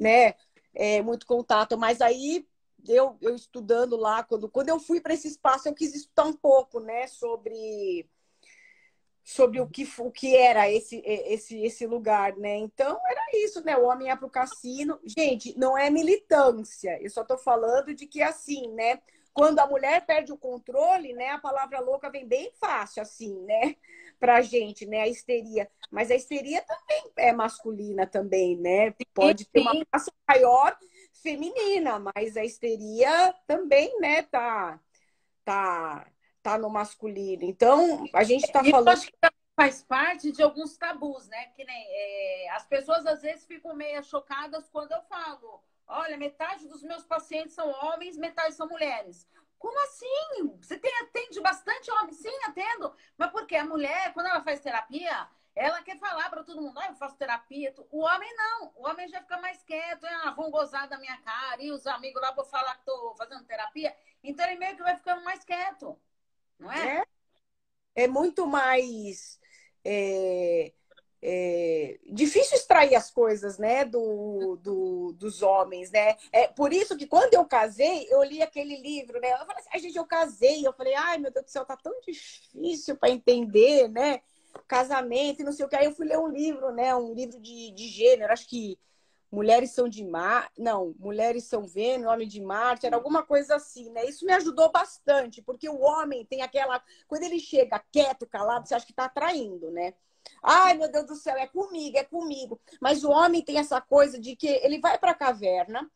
né, 0.00 0.34
é, 0.74 1.02
muito 1.02 1.26
contato. 1.26 1.76
Mas 1.78 2.00
aí 2.00 2.46
eu, 2.88 3.16
eu 3.20 3.34
estudando 3.34 3.96
lá, 3.96 4.24
quando, 4.24 4.48
quando 4.48 4.70
eu 4.70 4.80
fui 4.80 5.00
para 5.00 5.14
esse 5.14 5.28
espaço, 5.28 5.68
eu 5.68 5.74
quis 5.74 5.94
estudar 5.94 6.24
um 6.24 6.32
pouco, 6.32 6.80
né, 6.80 7.06
sobre 7.06 8.08
sobre 9.24 9.58
o 9.60 9.66
que, 9.66 9.88
o 9.98 10.10
que 10.10 10.36
era 10.36 10.70
esse, 10.70 11.02
esse, 11.06 11.58
esse 11.62 11.86
lugar, 11.86 12.36
né? 12.36 12.56
Então 12.56 13.00
era 13.06 13.22
isso, 13.34 13.64
né? 13.64 13.76
O 13.76 13.86
homem 13.86 14.08
ia 14.08 14.16
para 14.16 14.26
o 14.26 14.30
cassino. 14.30 15.00
Gente, 15.04 15.58
não 15.58 15.76
é 15.76 15.88
militância. 15.88 17.00
Eu 17.02 17.08
só 17.08 17.22
estou 17.22 17.38
falando 17.38 17.94
de 17.94 18.06
que 18.06 18.22
assim, 18.22 18.70
né? 18.74 19.00
quando 19.34 19.58
a 19.58 19.66
mulher 19.66 20.06
perde 20.06 20.32
o 20.32 20.38
controle, 20.38 21.12
né, 21.12 21.30
a 21.30 21.38
palavra 21.38 21.80
louca 21.80 22.08
vem 22.08 22.24
bem 22.24 22.52
fácil, 22.52 23.02
assim, 23.02 23.36
né, 23.42 23.74
pra 24.20 24.40
gente, 24.40 24.86
né, 24.86 25.00
a 25.00 25.08
histeria. 25.08 25.68
Mas 25.90 26.08
a 26.08 26.14
histeria 26.14 26.62
também 26.62 27.12
é 27.16 27.32
masculina 27.32 28.06
também, 28.06 28.56
né? 28.56 28.94
Pode 29.12 29.44
ter 29.46 29.60
uma 29.60 29.74
massa 29.92 30.12
maior 30.28 30.78
feminina, 31.12 31.98
mas 31.98 32.36
a 32.36 32.44
histeria 32.44 33.34
também, 33.44 33.98
né, 33.98 34.22
tá, 34.22 34.80
tá, 35.44 36.06
tá 36.44 36.58
no 36.58 36.70
masculino. 36.70 37.42
Então, 37.42 38.04
a 38.12 38.22
gente 38.22 38.46
tá 38.52 38.62
falando... 38.62 38.88
acho 38.88 39.06
que 39.06 39.18
faz 39.56 39.82
parte 39.82 40.30
de 40.30 40.42
alguns 40.42 40.76
tabus, 40.76 41.26
né? 41.28 41.46
Que 41.56 41.64
nem 41.64 41.86
é, 41.88 42.50
as 42.50 42.66
pessoas 42.66 43.04
às 43.06 43.22
vezes 43.22 43.46
ficam 43.46 43.74
meio 43.74 44.02
chocadas 44.04 44.68
quando 44.68 44.92
eu 44.92 45.02
falo 45.02 45.62
Olha, 45.86 46.16
metade 46.16 46.66
dos 46.66 46.82
meus 46.82 47.04
pacientes 47.04 47.54
são 47.54 47.68
homens, 47.70 48.16
metade 48.16 48.54
são 48.54 48.68
mulheres. 48.68 49.28
Como 49.58 49.78
assim? 49.84 50.58
Você 50.60 50.78
tem, 50.78 50.92
atende 51.02 51.40
bastante 51.40 51.90
homem? 51.90 52.12
Sim, 52.12 52.34
atendo. 52.44 52.94
Mas 53.16 53.30
porque 53.30 53.56
a 53.56 53.64
mulher, 53.64 54.12
quando 54.12 54.26
ela 54.26 54.42
faz 54.42 54.60
terapia, 54.60 55.28
ela 55.54 55.82
quer 55.82 55.98
falar 55.98 56.28
para 56.28 56.42
todo 56.42 56.60
mundo, 56.60 56.78
ah, 56.80 56.88
eu 56.88 56.94
faço 56.94 57.16
terapia. 57.16 57.74
O 57.90 58.00
homem 58.00 58.34
não. 58.36 58.72
O 58.76 58.88
homem 58.88 59.08
já 59.08 59.20
fica 59.20 59.38
mais 59.40 59.62
quieto. 59.62 60.04
Ah, 60.04 60.30
vão 60.30 60.50
gozar 60.50 60.88
da 60.88 60.98
minha 60.98 61.16
cara. 61.18 61.62
E 61.62 61.70
os 61.70 61.86
amigos 61.86 62.20
lá 62.20 62.30
vão 62.32 62.44
falar 62.44 62.74
que 62.74 62.80
estou 62.80 63.14
fazendo 63.16 63.44
terapia. 63.44 63.94
Então 64.22 64.44
ele 64.46 64.58
meio 64.58 64.76
que 64.76 64.82
vai 64.82 64.96
ficando 64.96 65.22
mais 65.22 65.44
quieto. 65.44 65.98
Não 66.58 66.72
é? 66.72 67.04
É, 67.94 68.04
é 68.04 68.08
muito 68.08 68.46
mais... 68.46 69.38
É 69.84 70.72
é, 71.26 71.98
difícil 72.06 72.54
extrair 72.54 72.94
as 72.94 73.10
coisas, 73.10 73.56
né, 73.56 73.82
do, 73.82 74.56
do, 74.56 75.12
dos 75.14 75.40
homens, 75.40 75.90
né? 75.90 76.16
É 76.30 76.46
por 76.48 76.70
isso 76.70 76.98
que 76.98 77.06
quando 77.06 77.32
eu 77.32 77.46
casei, 77.46 78.06
eu 78.10 78.22
li 78.22 78.42
aquele 78.42 78.76
livro, 78.76 79.18
né? 79.18 79.32
Eu 79.32 79.38
falei 79.38 79.56
assim, 79.56 79.70
ai, 79.72 79.80
gente, 79.80 79.96
eu 79.96 80.04
casei. 80.04 80.66
Eu 80.66 80.74
falei, 80.74 80.94
ai, 80.94 81.16
meu 81.16 81.32
Deus 81.32 81.46
do 81.46 81.50
céu, 81.50 81.64
tá 81.64 81.78
tão 81.78 81.98
difícil 82.06 82.94
para 82.98 83.08
entender, 83.08 83.88
né? 83.88 84.20
Casamento 84.68 85.40
e 85.40 85.44
não 85.44 85.52
sei 85.52 85.64
o 85.64 85.68
que. 85.68 85.76
Aí 85.76 85.86
eu 85.86 85.94
fui 85.94 86.06
ler 86.06 86.18
um 86.18 86.28
livro, 86.28 86.70
né? 86.72 86.94
Um 86.94 87.14
livro 87.14 87.40
de, 87.40 87.70
de 87.70 87.88
gênero, 87.88 88.30
acho 88.30 88.46
que 88.46 88.78
Mulheres 89.34 89.72
são 89.72 89.88
de 89.88 90.04
Mar, 90.04 90.50
não, 90.56 90.94
Mulheres 90.98 91.44
são 91.44 91.66
Vênus, 91.66 92.06
Homem 92.06 92.28
de 92.28 92.40
Marte, 92.40 92.86
era 92.86 92.96
alguma 92.96 93.22
coisa 93.22 93.56
assim, 93.56 93.90
né? 93.90 94.04
Isso 94.06 94.24
me 94.24 94.32
ajudou 94.32 94.70
bastante, 94.70 95.42
porque 95.42 95.68
o 95.68 95.80
homem 95.80 96.24
tem 96.24 96.42
aquela, 96.42 96.82
quando 97.08 97.24
ele 97.24 97.40
chega 97.40 97.82
quieto, 97.90 98.26
calado, 98.26 98.68
você 98.68 98.74
acha 98.74 98.86
que 98.86 98.92
tá 98.92 99.06
atraindo, 99.06 99.70
né? 99.70 99.94
Ai, 100.42 100.74
meu 100.74 100.90
Deus 100.90 101.06
do 101.06 101.16
céu, 101.16 101.36
é 101.36 101.46
comigo, 101.46 101.98
é 101.98 102.04
comigo. 102.04 102.60
Mas 102.80 103.04
o 103.04 103.10
homem 103.10 103.42
tem 103.42 103.58
essa 103.58 103.80
coisa 103.80 104.18
de 104.18 104.36
que 104.36 104.46
ele 104.46 104.78
vai 104.78 104.98
para 104.98 105.10
a 105.10 105.14
caverna 105.14 105.90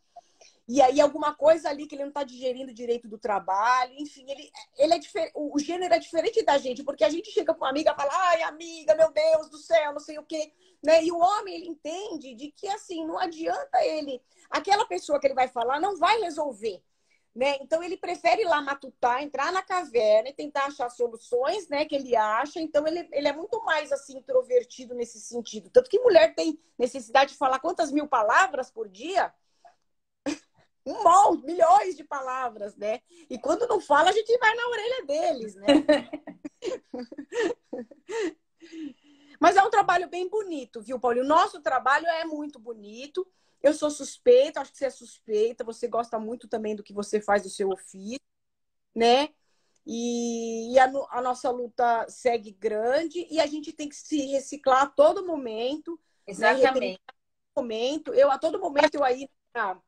e 0.69 0.83
aí 0.83 1.01
alguma 1.01 1.35
coisa 1.35 1.71
ali 1.71 1.87
que 1.87 1.95
ele 1.95 2.03
não 2.03 2.11
está 2.11 2.23
digerindo 2.23 2.75
direito 2.75 3.09
do 3.09 3.17
trabalho, 3.17 3.95
enfim, 3.97 4.31
ele, 4.31 4.51
ele 4.77 4.93
é 4.93 5.01
o 5.35 5.59
gênero 5.59 5.95
é 5.95 5.99
diferente 5.99 6.45
da 6.45 6.59
gente, 6.59 6.85
porque 6.85 7.03
a 7.03 7.09
gente 7.09 7.31
chega 7.31 7.55
com 7.55 7.65
uma 7.65 7.71
amiga 7.71 7.93
e 7.93 7.95
fala, 7.95 8.11
ai, 8.13 8.43
amiga, 8.43 8.95
meu 8.95 9.11
Deus 9.11 9.49
do 9.49 9.57
céu, 9.57 9.95
não 9.95 10.01
sei 10.01 10.19
o 10.19 10.23
quê, 10.25 10.53
né? 10.85 11.03
E 11.03 11.11
o 11.11 11.19
homem, 11.19 11.55
ele 11.55 11.69
entende 11.69 12.35
de 12.35 12.53
que, 12.53 12.69
assim, 12.69 13.07
não 13.07 13.19
adianta 13.19 13.83
ele, 13.83 14.21
aquela 14.51 14.85
pessoa 14.85 15.19
que 15.19 15.27
ele 15.27 15.35
vai 15.35 15.49
falar 15.49 15.81
não 15.81 15.97
vai 15.97 16.21
resolver. 16.21 16.83
Né? 17.35 17.57
Então 17.61 17.83
ele 17.83 17.97
prefere 17.97 18.43
ir 18.43 18.47
lá 18.47 18.61
matutar, 18.61 19.23
entrar 19.23 19.53
na 19.53 19.63
caverna 19.63 20.29
e 20.29 20.35
tentar 20.35 20.65
achar 20.65 20.91
soluções, 20.91 21.69
né, 21.69 21.85
que 21.85 21.95
ele 21.95 22.17
acha. 22.17 22.61
Então 22.61 22.85
ele, 22.87 23.09
ele 23.13 23.29
é 23.29 23.33
muito 23.33 23.63
mais 23.65 23.93
assim 23.93 24.19
introvertido 24.19 24.93
nesse 24.93 25.21
sentido. 25.21 25.71
Tanto 25.71 25.89
que 25.89 26.01
mulher 26.01 26.35
tem 26.35 26.59
necessidade 26.77 27.33
de 27.33 27.39
falar 27.39 27.61
quantas 27.61 27.93
mil 27.93 28.09
palavras 28.09 28.71
por 28.73 28.89
dia? 28.89 29.33
Um 30.89 31.03
monte, 31.03 31.45
milhões 31.45 31.97
de 31.97 32.05
palavras, 32.05 32.77
né? 32.77 33.01
E 33.29 33.39
quando 33.39 33.69
não 33.69 33.81
fala, 33.81 34.11
a 34.11 34.13
gente 34.13 34.39
vai 34.39 34.55
na 34.55 34.69
orelha 34.69 35.07
deles, 35.07 35.57
né? 35.57 35.67
Mas 39.39 39.57
é 39.57 39.63
um 39.63 39.71
trabalho 39.71 40.09
bem 40.09 40.29
bonito, 40.29 40.81
viu, 40.81 40.99
Paulinho? 40.99 41.25
O 41.25 41.29
nosso 41.29 41.61
trabalho 41.61 42.07
é 42.07 42.25
muito 42.25 42.59
bonito. 42.59 43.27
Eu 43.63 43.75
sou 43.75 43.91
suspeita, 43.91 44.61
acho 44.61 44.73
que 44.73 44.79
você 44.79 44.87
é 44.87 44.91
suspeita, 44.91 45.63
você 45.63 45.87
gosta 45.87 46.19
muito 46.19 46.49
também 46.49 46.75
do 46.75 46.83
que 46.83 46.93
você 46.93 47.21
faz 47.21 47.43
do 47.43 47.51
seu 47.51 47.69
ofício, 47.69 48.19
né? 48.95 49.29
E, 49.87 50.75
e 50.75 50.79
a, 50.79 50.91
a, 51.11 51.23
nossa 51.23 51.51
luta 51.51 52.07
segue 52.09 52.53
grande 52.53 53.27
e 53.31 53.41
a 53.41 53.47
gente 53.47 53.73
tem 53.73 53.89
que 53.89 53.97
se 53.97 54.27
reciclar 54.27 54.83
a 54.83 54.87
todo 54.87 55.27
momento. 55.27 55.99
Né? 56.27 56.33
Exatamente. 56.33 57.01
Né? 57.07 57.15
momento, 57.57 58.15
eu 58.15 58.31
a 58.31 58.39
todo 58.39 58.61
momento 58.61 58.95
eu 58.95 59.05
aí. 59.05 59.29
Ah, 59.55 59.79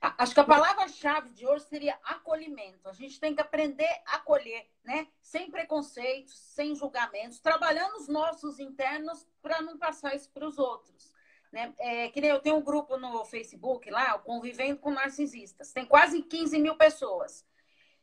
Acho 0.00 0.32
que 0.32 0.40
a 0.40 0.44
palavra-chave 0.44 1.30
de 1.30 1.44
hoje 1.44 1.64
seria 1.64 1.98
acolhimento. 2.04 2.88
A 2.88 2.92
gente 2.92 3.18
tem 3.18 3.34
que 3.34 3.40
aprender 3.40 3.88
a 4.06 4.16
acolher, 4.16 4.70
né? 4.84 5.08
Sem 5.20 5.50
preconceitos, 5.50 6.38
sem 6.38 6.74
julgamentos, 6.76 7.40
trabalhando 7.40 7.96
os 7.96 8.06
nossos 8.06 8.60
internos 8.60 9.26
para 9.42 9.60
não 9.60 9.76
passar 9.76 10.14
isso 10.14 10.30
para 10.30 10.46
os 10.46 10.56
outros. 10.56 11.12
Né? 11.50 11.74
É, 11.78 12.08
que 12.10 12.20
nem 12.20 12.30
eu 12.30 12.40
tenho 12.40 12.56
um 12.56 12.62
grupo 12.62 12.96
no 12.96 13.24
Facebook 13.24 13.90
lá, 13.90 14.16
Convivendo 14.18 14.78
com 14.78 14.90
Narcisistas. 14.90 15.72
Tem 15.72 15.84
quase 15.84 16.22
15 16.22 16.58
mil 16.60 16.76
pessoas. 16.76 17.44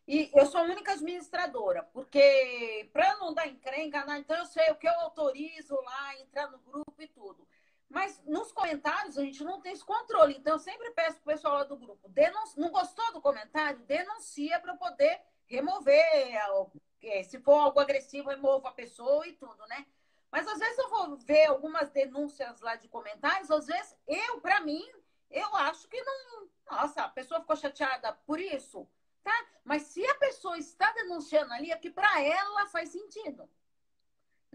E 0.07 0.29
eu 0.35 0.45
sou 0.45 0.61
a 0.61 0.65
única 0.65 0.91
administradora, 0.91 1.81
porque 1.91 2.89
para 2.93 3.17
não 3.17 3.33
dar 3.33 3.47
encrenca, 3.47 4.05
né? 4.05 4.19
então 4.19 4.37
eu 4.37 4.45
sei 4.45 4.69
o 4.71 4.75
que 4.75 4.87
eu 4.87 4.93
autorizo 4.99 5.75
lá, 5.81 6.19
entrar 6.19 6.51
no 6.51 6.59
grupo 6.59 6.93
e 6.99 7.07
tudo. 7.07 7.47
Mas 7.89 8.21
nos 8.25 8.51
comentários 8.51 9.17
a 9.17 9.23
gente 9.23 9.43
não 9.43 9.61
tem 9.61 9.73
esse 9.73 9.85
controle. 9.85 10.35
Então 10.37 10.53
eu 10.53 10.59
sempre 10.59 10.91
peço 10.91 11.17
pro 11.17 11.33
pessoal 11.33 11.55
lá 11.55 11.63
do 11.63 11.77
grupo, 11.77 12.09
denuncie, 12.09 12.59
não 12.59 12.71
gostou 12.71 13.13
do 13.13 13.21
comentário? 13.21 13.79
Denuncia 13.85 14.59
para 14.59 14.75
poder 14.75 15.21
remover. 15.45 16.33
É, 17.03 17.23
se 17.23 17.39
for 17.39 17.53
algo 17.53 17.79
agressivo, 17.79 18.29
remova 18.29 18.69
a 18.69 18.73
pessoa 18.73 19.27
e 19.27 19.33
tudo, 19.33 19.65
né? 19.67 19.85
Mas 20.31 20.47
às 20.47 20.59
vezes 20.59 20.77
eu 20.77 20.89
vou 20.89 21.15
ver 21.17 21.45
algumas 21.45 21.89
denúncias 21.91 22.59
lá 22.59 22.75
de 22.75 22.89
comentários, 22.89 23.51
às 23.51 23.67
vezes 23.67 23.95
eu, 24.07 24.41
para 24.41 24.59
mim, 24.61 24.83
eu 25.29 25.55
acho 25.55 25.87
que 25.87 26.01
não. 26.01 26.49
Nossa, 26.69 27.03
a 27.03 27.09
pessoa 27.09 27.39
ficou 27.41 27.55
chateada 27.55 28.11
por 28.25 28.39
isso, 28.39 28.87
tá? 29.23 29.45
Mas 29.63 29.83
se 29.83 30.05
a 30.05 30.15
pessoa 30.15 30.57
está 30.57 30.91
denunciando 30.93 31.53
ali, 31.53 31.71
é 31.71 31.77
que 31.77 31.91
para 31.91 32.21
ela 32.21 32.65
faz 32.67 32.89
sentido. 32.89 33.47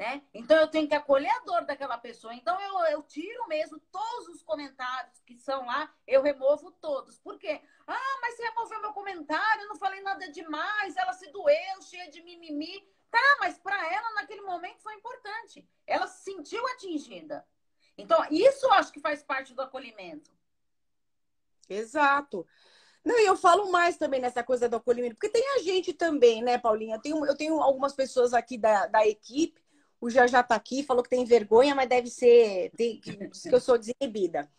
Né? 0.00 0.22
Então 0.32 0.56
eu 0.56 0.66
tenho 0.66 0.88
que 0.88 0.94
acolher 0.94 1.28
a 1.28 1.40
dor 1.40 1.66
daquela 1.66 1.98
pessoa. 1.98 2.32
Então 2.32 2.58
eu, 2.58 2.78
eu 2.86 3.02
tiro 3.02 3.46
mesmo 3.46 3.78
todos 3.92 4.28
os 4.28 4.42
comentários 4.42 5.20
que 5.26 5.36
são 5.36 5.66
lá, 5.66 5.94
eu 6.06 6.22
removo 6.22 6.70
todos. 6.80 7.18
Por 7.18 7.38
quê? 7.38 7.60
Ah, 7.86 8.18
mas 8.22 8.34
você 8.34 8.44
removeu 8.44 8.80
meu 8.80 8.94
comentário, 8.94 9.60
eu 9.60 9.68
não 9.68 9.76
falei 9.76 10.00
nada 10.00 10.26
demais, 10.30 10.96
ela 10.96 11.12
se 11.12 11.30
doeu, 11.30 11.82
cheia 11.82 12.10
de 12.10 12.22
mimimi. 12.22 12.82
Tá, 13.10 13.36
mas 13.40 13.58
para 13.58 13.92
ela 13.92 14.14
naquele 14.14 14.40
momento 14.40 14.80
foi 14.80 14.94
importante. 14.94 15.68
Ela 15.86 16.06
se 16.06 16.22
sentiu 16.22 16.66
atingida. 16.68 17.46
Então, 17.98 18.24
isso 18.30 18.64
eu 18.64 18.72
acho 18.72 18.90
que 18.90 19.00
faz 19.00 19.22
parte 19.22 19.52
do 19.52 19.60
acolhimento. 19.60 20.30
Exato. 21.68 22.46
Não, 23.04 23.18
e 23.18 23.26
eu 23.26 23.36
falo 23.36 23.70
mais 23.70 23.98
também 23.98 24.20
nessa 24.20 24.42
coisa 24.42 24.66
do 24.66 24.76
acolhimento, 24.76 25.16
porque 25.16 25.28
tem 25.28 25.46
a 25.56 25.58
gente 25.58 25.92
também, 25.92 26.42
né, 26.42 26.56
Paulinha? 26.56 26.96
Eu 26.96 27.02
tenho, 27.02 27.26
eu 27.26 27.36
tenho 27.36 27.60
algumas 27.60 27.92
pessoas 27.92 28.32
aqui 28.32 28.56
da, 28.56 28.86
da 28.86 29.06
equipe, 29.06 29.59
o 30.00 30.08
já 30.08 30.26
já 30.26 30.42
tá 30.42 30.54
aqui, 30.54 30.82
falou 30.82 31.02
que 31.02 31.10
tem 31.10 31.24
vergonha, 31.24 31.74
mas 31.74 31.88
deve 31.88 32.08
ser 32.08 32.70
tem, 32.76 33.00
que 33.00 33.10
eu 33.52 33.60
sou 33.60 33.76
desinibida, 33.76 34.50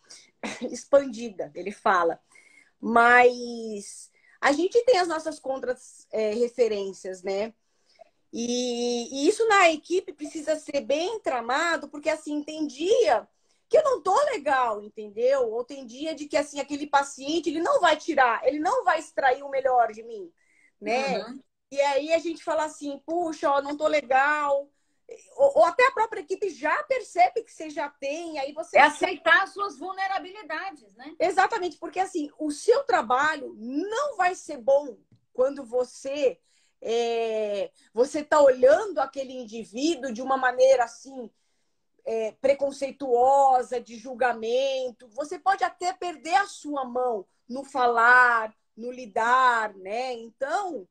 expandida, 0.69 1.51
ele 1.55 1.71
fala. 1.71 2.19
Mas 2.79 4.11
a 4.39 4.51
gente 4.51 4.83
tem 4.85 4.97
as 4.97 5.07
nossas 5.07 5.39
contras 5.39 6.07
é, 6.11 6.33
referências, 6.33 7.23
né? 7.23 7.53
E, 8.33 9.09
e, 9.11 9.27
isso 9.27 9.45
na 9.47 9.69
equipe 9.69 10.13
precisa 10.13 10.55
ser 10.55 10.81
bem 10.81 11.19
tramado, 11.19 11.89
porque 11.89 12.09
assim, 12.09 12.43
tem 12.43 12.65
dia 12.65 13.27
que 13.67 13.77
eu 13.77 13.83
não 13.83 14.01
tô 14.01 14.15
legal, 14.25 14.81
entendeu? 14.81 15.49
Ou 15.49 15.63
tem 15.63 15.85
dia 15.85 16.13
de 16.13 16.27
que 16.27 16.37
assim, 16.37 16.59
aquele 16.59 16.87
paciente, 16.87 17.49
ele 17.49 17.61
não 17.61 17.79
vai 17.79 17.95
tirar, 17.97 18.45
ele 18.45 18.59
não 18.59 18.83
vai 18.83 18.99
extrair 18.99 19.43
o 19.43 19.49
melhor 19.49 19.91
de 19.91 20.03
mim, 20.03 20.31
né? 20.79 21.19
Uhum. 21.19 21.39
E 21.71 21.79
aí 21.81 22.13
a 22.13 22.19
gente 22.19 22.43
fala 22.43 22.65
assim, 22.65 23.01
puxa, 23.05 23.49
ó, 23.49 23.61
não 23.61 23.77
tô 23.77 23.87
legal. 23.87 24.69
Ou, 25.35 25.59
ou, 25.59 25.65
até 25.65 25.85
a 25.87 25.91
própria 25.91 26.21
equipe 26.21 26.49
já 26.49 26.83
percebe 26.83 27.43
que 27.43 27.51
você 27.51 27.69
já 27.69 27.89
tem, 27.89 28.39
aí 28.39 28.53
você. 28.53 28.77
É 28.77 28.81
aceitar 28.81 29.43
as 29.43 29.51
suas 29.51 29.77
vulnerabilidades, 29.77 30.93
né? 30.95 31.15
Exatamente, 31.19 31.77
porque 31.77 31.99
assim, 31.99 32.29
o 32.37 32.51
seu 32.51 32.83
trabalho 32.83 33.53
não 33.57 34.15
vai 34.15 34.35
ser 34.35 34.57
bom 34.57 34.97
quando 35.33 35.65
você 35.65 36.39
é, 36.81 37.71
você 37.93 38.19
está 38.19 38.41
olhando 38.41 38.99
aquele 38.99 39.33
indivíduo 39.33 40.11
de 40.11 40.21
uma 40.21 40.35
maneira 40.35 40.83
assim 40.85 41.29
é, 42.03 42.31
preconceituosa, 42.33 43.79
de 43.79 43.97
julgamento. 43.97 45.07
Você 45.09 45.37
pode 45.37 45.63
até 45.63 45.93
perder 45.93 46.35
a 46.35 46.47
sua 46.47 46.83
mão 46.83 47.25
no 47.47 47.63
falar, 47.63 48.53
no 48.75 48.91
lidar, 48.91 49.75
né? 49.75 50.13
Então, 50.13 50.87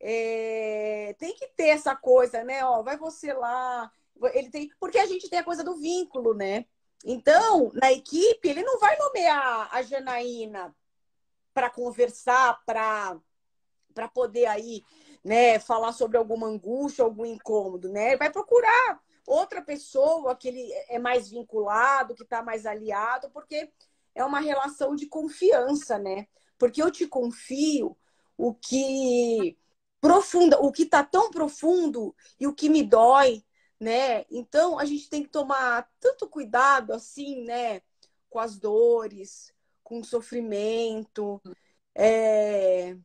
é, 0.00 1.14
tem 1.18 1.34
que 1.34 1.46
ter 1.48 1.68
essa 1.68 1.94
coisa, 1.96 2.44
né? 2.44 2.64
Ó, 2.64 2.82
vai 2.82 2.96
você 2.96 3.32
lá. 3.32 3.90
Ele 4.34 4.50
tem, 4.50 4.70
porque 4.80 4.98
a 4.98 5.06
gente 5.06 5.28
tem 5.28 5.38
a 5.38 5.44
coisa 5.44 5.62
do 5.62 5.76
vínculo, 5.76 6.34
né? 6.34 6.64
Então, 7.04 7.70
na 7.74 7.92
equipe, 7.92 8.48
ele 8.48 8.62
não 8.62 8.78
vai 8.78 8.96
nomear 8.98 9.68
a 9.72 9.82
Janaína 9.82 10.74
para 11.52 11.70
conversar, 11.70 12.62
para 12.64 13.20
poder 14.12 14.46
aí, 14.46 14.82
né, 15.24 15.58
falar 15.58 15.92
sobre 15.92 16.16
alguma 16.16 16.46
angústia, 16.46 17.04
algum 17.04 17.24
incômodo, 17.24 17.90
né? 17.90 18.08
Ele 18.08 18.16
vai 18.16 18.30
procurar 18.30 19.00
outra 19.26 19.60
pessoa 19.62 20.36
que 20.36 20.48
ele 20.48 20.72
é 20.88 20.98
mais 20.98 21.28
vinculado, 21.28 22.14
que 22.14 22.22
está 22.22 22.42
mais 22.42 22.64
aliado, 22.64 23.30
porque 23.30 23.70
é 24.14 24.24
uma 24.24 24.40
relação 24.40 24.94
de 24.94 25.06
confiança, 25.06 25.98
né? 25.98 26.26
Porque 26.58 26.82
eu 26.82 26.90
te 26.90 27.06
confio 27.06 27.96
o 28.36 28.54
que 28.54 29.56
profunda, 30.00 30.58
o 30.60 30.72
que 30.72 30.82
está 30.84 31.02
tão 31.04 31.30
profundo 31.30 32.14
e 32.38 32.46
o 32.46 32.54
que 32.54 32.68
me 32.68 32.82
dói, 32.82 33.44
né? 33.80 34.24
Então 34.30 34.78
a 34.78 34.84
gente 34.84 35.08
tem 35.08 35.22
que 35.22 35.28
tomar 35.28 35.90
tanto 36.00 36.28
cuidado 36.28 36.92
assim, 36.92 37.44
né? 37.44 37.82
Com 38.28 38.38
as 38.38 38.58
dores, 38.58 39.52
com 39.82 40.00
o 40.00 40.04
sofrimento. 40.04 41.40
É 41.94 42.96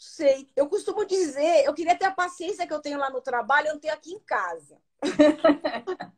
sei. 0.00 0.50
Eu 0.56 0.66
costumo 0.68 1.04
dizer, 1.04 1.64
eu 1.64 1.74
queria 1.74 1.96
ter 1.96 2.06
a 2.06 2.10
paciência 2.10 2.66
que 2.66 2.72
eu 2.72 2.80
tenho 2.80 2.98
lá 2.98 3.10
no 3.10 3.20
trabalho, 3.20 3.68
eu 3.68 3.74
não 3.74 3.80
tenho 3.80 3.92
aqui 3.92 4.12
em 4.12 4.20
casa. 4.20 4.80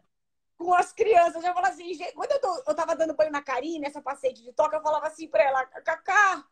Com 0.57 0.73
as 0.73 0.93
crianças. 0.93 1.43
Eu 1.43 1.53
falo 1.53 1.66
assim, 1.66 1.99
quando 2.14 2.31
eu, 2.31 2.41
tô, 2.41 2.62
eu 2.68 2.75
tava 2.75 2.95
dando 2.95 3.16
banho 3.16 3.33
na 3.33 3.43
Karine, 3.43 3.85
essa 3.85 4.01
paciente 4.01 4.43
de 4.43 4.53
toca, 4.53 4.77
eu 4.77 4.83
falava 4.83 5.09
assim 5.09 5.27
pra 5.27 5.43
ela, 5.43 5.66
Cacá, 5.66 6.47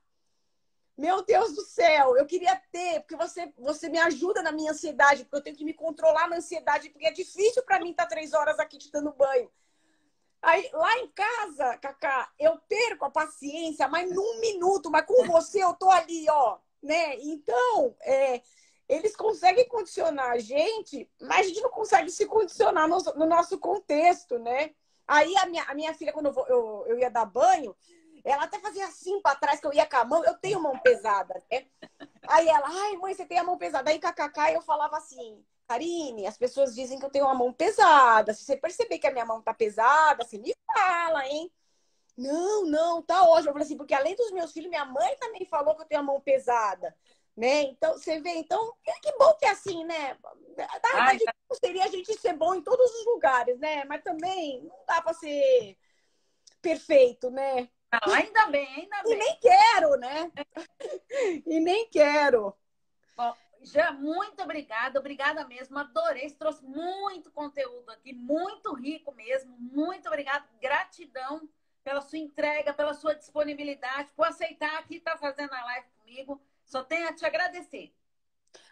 meu 0.96 1.22
Deus 1.24 1.54
do 1.54 1.62
céu, 1.62 2.16
eu 2.16 2.26
queria 2.26 2.60
ter, 2.70 3.00
porque 3.00 3.16
você, 3.16 3.52
você 3.58 3.88
me 3.88 3.98
ajuda 3.98 4.42
na 4.42 4.52
minha 4.52 4.72
ansiedade, 4.72 5.24
porque 5.24 5.36
eu 5.36 5.42
tenho 5.42 5.56
que 5.56 5.64
me 5.64 5.72
controlar 5.72 6.28
na 6.28 6.36
ansiedade, 6.36 6.90
porque 6.90 7.06
é 7.06 7.12
difícil 7.12 7.62
para 7.62 7.80
mim 7.80 7.90
estar 7.90 8.04
tá 8.04 8.08
três 8.10 8.32
horas 8.32 8.58
aqui 8.58 8.76
te 8.76 8.90
dando 8.90 9.12
banho. 9.12 9.50
Aí, 10.42 10.70
lá 10.72 10.98
em 10.98 11.08
casa, 11.08 11.76
Cacá, 11.78 12.30
eu 12.38 12.58
perco 12.66 13.04
a 13.04 13.10
paciência, 13.10 13.86
mas 13.88 14.10
num 14.10 14.40
minuto, 14.40 14.90
mas 14.90 15.04
com 15.04 15.26
você 15.26 15.62
eu 15.62 15.74
tô 15.74 15.90
ali, 15.90 16.26
ó, 16.30 16.58
né? 16.82 17.16
Então, 17.20 17.94
é, 18.00 18.40
eles 18.88 19.14
conseguem 19.14 19.68
condicionar 19.68 20.30
a 20.30 20.38
gente, 20.38 21.10
mas 21.20 21.40
a 21.40 21.48
gente 21.48 21.60
não 21.60 21.70
consegue 21.70 22.10
se 22.10 22.26
condicionar 22.26 22.88
no, 22.88 22.98
no 23.16 23.26
nosso 23.26 23.58
contexto, 23.58 24.38
né? 24.38 24.74
Aí 25.06 25.36
a 25.38 25.46
minha, 25.46 25.62
a 25.64 25.74
minha 25.74 25.92
filha, 25.92 26.12
quando 26.12 26.26
eu, 26.26 26.32
vou, 26.32 26.46
eu, 26.46 26.84
eu 26.88 26.98
ia 26.98 27.10
dar 27.10 27.26
banho, 27.26 27.76
ela 28.24 28.44
até 28.44 28.58
fazia 28.58 28.86
assim 28.86 29.20
para 29.20 29.36
trás, 29.36 29.60
que 29.60 29.66
eu 29.66 29.72
ia 29.72 29.86
com 29.86 29.96
a 29.96 30.04
mão, 30.04 30.24
eu 30.24 30.34
tenho 30.34 30.60
mão 30.60 30.78
pesada, 30.78 31.42
né? 31.50 31.66
Aí 32.28 32.48
ela, 32.48 32.68
ai, 32.68 32.96
mãe, 32.96 33.14
você 33.14 33.24
tem 33.24 33.38
a 33.38 33.44
mão 33.44 33.58
pesada. 33.58 33.90
Aí, 33.90 33.98
kkk, 33.98 34.54
eu 34.54 34.62
falava 34.62 34.96
assim, 34.96 35.44
Karine, 35.66 36.26
as 36.26 36.36
pessoas 36.36 36.74
dizem 36.74 36.98
que 36.98 37.04
eu 37.04 37.10
tenho 37.10 37.24
uma 37.24 37.34
mão 37.34 37.52
pesada. 37.52 38.34
Se 38.34 38.44
você 38.44 38.56
perceber 38.56 38.98
que 38.98 39.06
a 39.06 39.12
minha 39.12 39.24
mão 39.24 39.40
tá 39.40 39.54
pesada, 39.54 40.24
você 40.24 40.38
me 40.38 40.54
fala, 40.66 41.26
hein? 41.26 41.50
Não, 42.16 42.66
não, 42.66 43.02
tá 43.02 43.22
ótimo. 43.22 43.48
Eu 43.48 43.52
falei 43.52 43.64
assim, 43.64 43.76
porque 43.76 43.94
além 43.94 44.14
dos 44.14 44.30
meus 44.32 44.52
filhos, 44.52 44.68
minha 44.68 44.84
mãe 44.84 45.16
também 45.16 45.46
falou 45.46 45.74
que 45.74 45.82
eu 45.82 45.86
tenho 45.86 46.00
a 46.00 46.04
mão 46.04 46.20
pesada. 46.20 46.94
Né? 47.36 47.62
Então, 47.62 47.94
você 47.94 48.20
vê, 48.20 48.30
então, 48.30 48.74
que 49.00 49.16
bom 49.16 49.32
que 49.34 49.46
é 49.46 49.50
assim, 49.50 49.84
né? 49.84 50.18
Na 50.56 50.66
verdade, 50.66 51.24
tá. 51.24 51.34
seria 51.64 51.84
a 51.84 51.88
gente 51.88 52.12
ser 52.20 52.34
bom 52.34 52.54
em 52.54 52.62
todos 52.62 52.90
os 52.90 53.06
lugares, 53.06 53.58
né? 53.58 53.84
Mas 53.84 54.02
também 54.02 54.62
não 54.64 54.84
dá 54.86 55.00
para 55.00 55.14
ser 55.14 55.78
perfeito, 56.60 57.30
né? 57.30 57.68
Não, 57.92 58.14
ainda 58.14 58.46
bem, 58.46 58.68
ainda 58.68 59.02
bem. 59.02 59.12
E 59.12 59.16
nem 59.16 59.38
quero, 59.40 59.96
né? 59.96 60.32
e 61.46 61.60
nem 61.60 61.88
quero. 61.88 62.54
Bom, 63.16 63.34
já 63.62 63.90
muito 63.92 64.42
obrigada, 64.42 65.00
obrigada 65.00 65.44
mesmo. 65.46 65.76
Adorei, 65.78 66.28
você 66.28 66.36
trouxe 66.36 66.64
muito 66.64 67.30
conteúdo 67.32 67.90
aqui, 67.90 68.12
muito 68.12 68.72
rico 68.74 69.12
mesmo. 69.12 69.56
Muito 69.58 70.06
obrigada, 70.06 70.46
gratidão 70.60 71.48
pela 71.82 72.00
sua 72.00 72.18
entrega, 72.18 72.72
pela 72.72 72.94
sua 72.94 73.14
disponibilidade, 73.14 74.12
por 74.14 74.26
aceitar 74.26 74.78
aqui 74.78 74.96
estar 74.96 75.12
tá 75.12 75.18
fazendo 75.18 75.52
a 75.52 75.64
live 75.64 75.86
comigo. 75.98 76.40
Só 76.64 76.84
tenho 76.84 77.08
a 77.08 77.12
te 77.12 77.26
agradecer. 77.26 77.92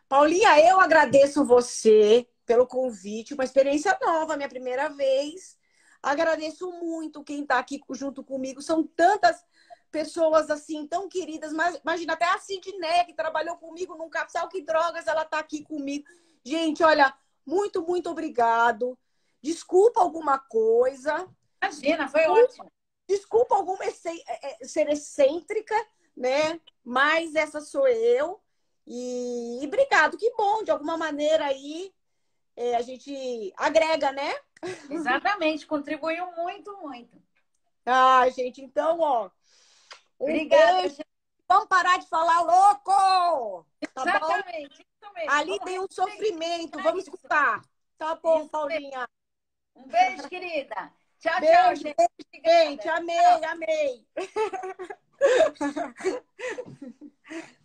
Paulinha, 0.08 0.60
eu 0.60 0.80
agradeço 0.80 1.44
você 1.44 2.26
pelo 2.46 2.66
convite, 2.66 3.34
uma 3.34 3.44
experiência 3.44 3.98
nova, 4.00 4.36
minha 4.36 4.48
primeira 4.48 4.88
vez. 4.88 5.57
Agradeço 6.03 6.70
muito 6.72 7.24
quem 7.24 7.42
está 7.42 7.59
aqui 7.59 7.80
junto 7.90 8.22
comigo. 8.22 8.62
São 8.62 8.84
tantas 8.84 9.44
pessoas 9.90 10.51
assim, 10.51 10.86
tão 10.86 11.09
queridas. 11.09 11.53
Mas 11.53 11.76
imagina 11.76 12.12
até 12.12 12.26
a 12.26 12.38
Sidney, 12.38 13.05
que 13.07 13.14
trabalhou 13.14 13.57
comigo 13.57 13.96
num 13.96 14.09
capsal 14.09 14.49
que 14.49 14.62
drogas, 14.62 15.07
ela 15.07 15.22
está 15.22 15.38
aqui 15.38 15.62
comigo. 15.64 16.07
Gente, 16.44 16.82
olha, 16.82 17.14
muito, 17.44 17.82
muito 17.82 18.11
obrigado. 18.11 18.99
Desculpa 19.42 20.01
alguma 20.01 20.38
coisa. 20.38 21.28
Imagina, 21.62 22.09
foi 22.09 22.20
Desculpa. 22.20 22.42
ótimo. 22.42 22.72
Desculpa 23.09 23.55
alguma 23.57 23.84
é, 23.84 24.62
é, 24.62 24.64
ser 24.64 24.88
excêntrica, 24.90 25.75
né? 26.16 26.61
Mas 26.84 27.34
essa 27.34 27.61
sou 27.61 27.88
eu. 27.88 28.41
E, 28.87 29.61
e 29.62 29.66
obrigado, 29.66 30.16
que 30.16 30.30
bom, 30.34 30.62
de 30.62 30.70
alguma 30.70 30.96
maneira 30.96 31.46
aí 31.46 31.92
é, 32.59 32.75
a 32.75 32.83
gente 32.83 33.55
agrega, 33.57 34.11
né? 34.11 34.35
Exatamente, 34.91 35.64
contribuiu 35.64 36.26
muito, 36.33 36.76
muito. 36.79 37.17
Ah, 37.87 38.29
gente, 38.30 38.61
então, 38.61 38.99
ó. 38.99 39.30
Um 40.18 40.25
Obrigada. 40.25 40.83
Beijo. 40.83 40.99
Vamos 41.49 41.68
parar 41.68 41.99
de 41.99 42.09
falar 42.09 42.43
louco! 42.43 43.64
Tá 43.95 44.03
Exatamente, 44.03 44.85
bom? 45.01 45.09
Ali 45.29 45.53
Vamos 45.53 45.64
tem 45.64 45.80
um 45.80 45.87
sofrimento, 45.89 46.83
vamos 46.83 47.05
escutar. 47.05 47.63
Tá 47.97 48.17
bom, 48.17 48.41
isso 48.41 48.51
Paulinha. 48.51 49.09
Um 49.75 49.87
beijo, 49.87 50.29
querida. 50.29 50.93
Tchau, 51.21 51.41
beijo, 51.41 51.55
tchau, 51.55 51.76
gente. 51.76 51.97
Beijo, 52.43 52.71
gente. 52.71 52.89
Amei, 52.89 53.45
amei. 53.45 54.05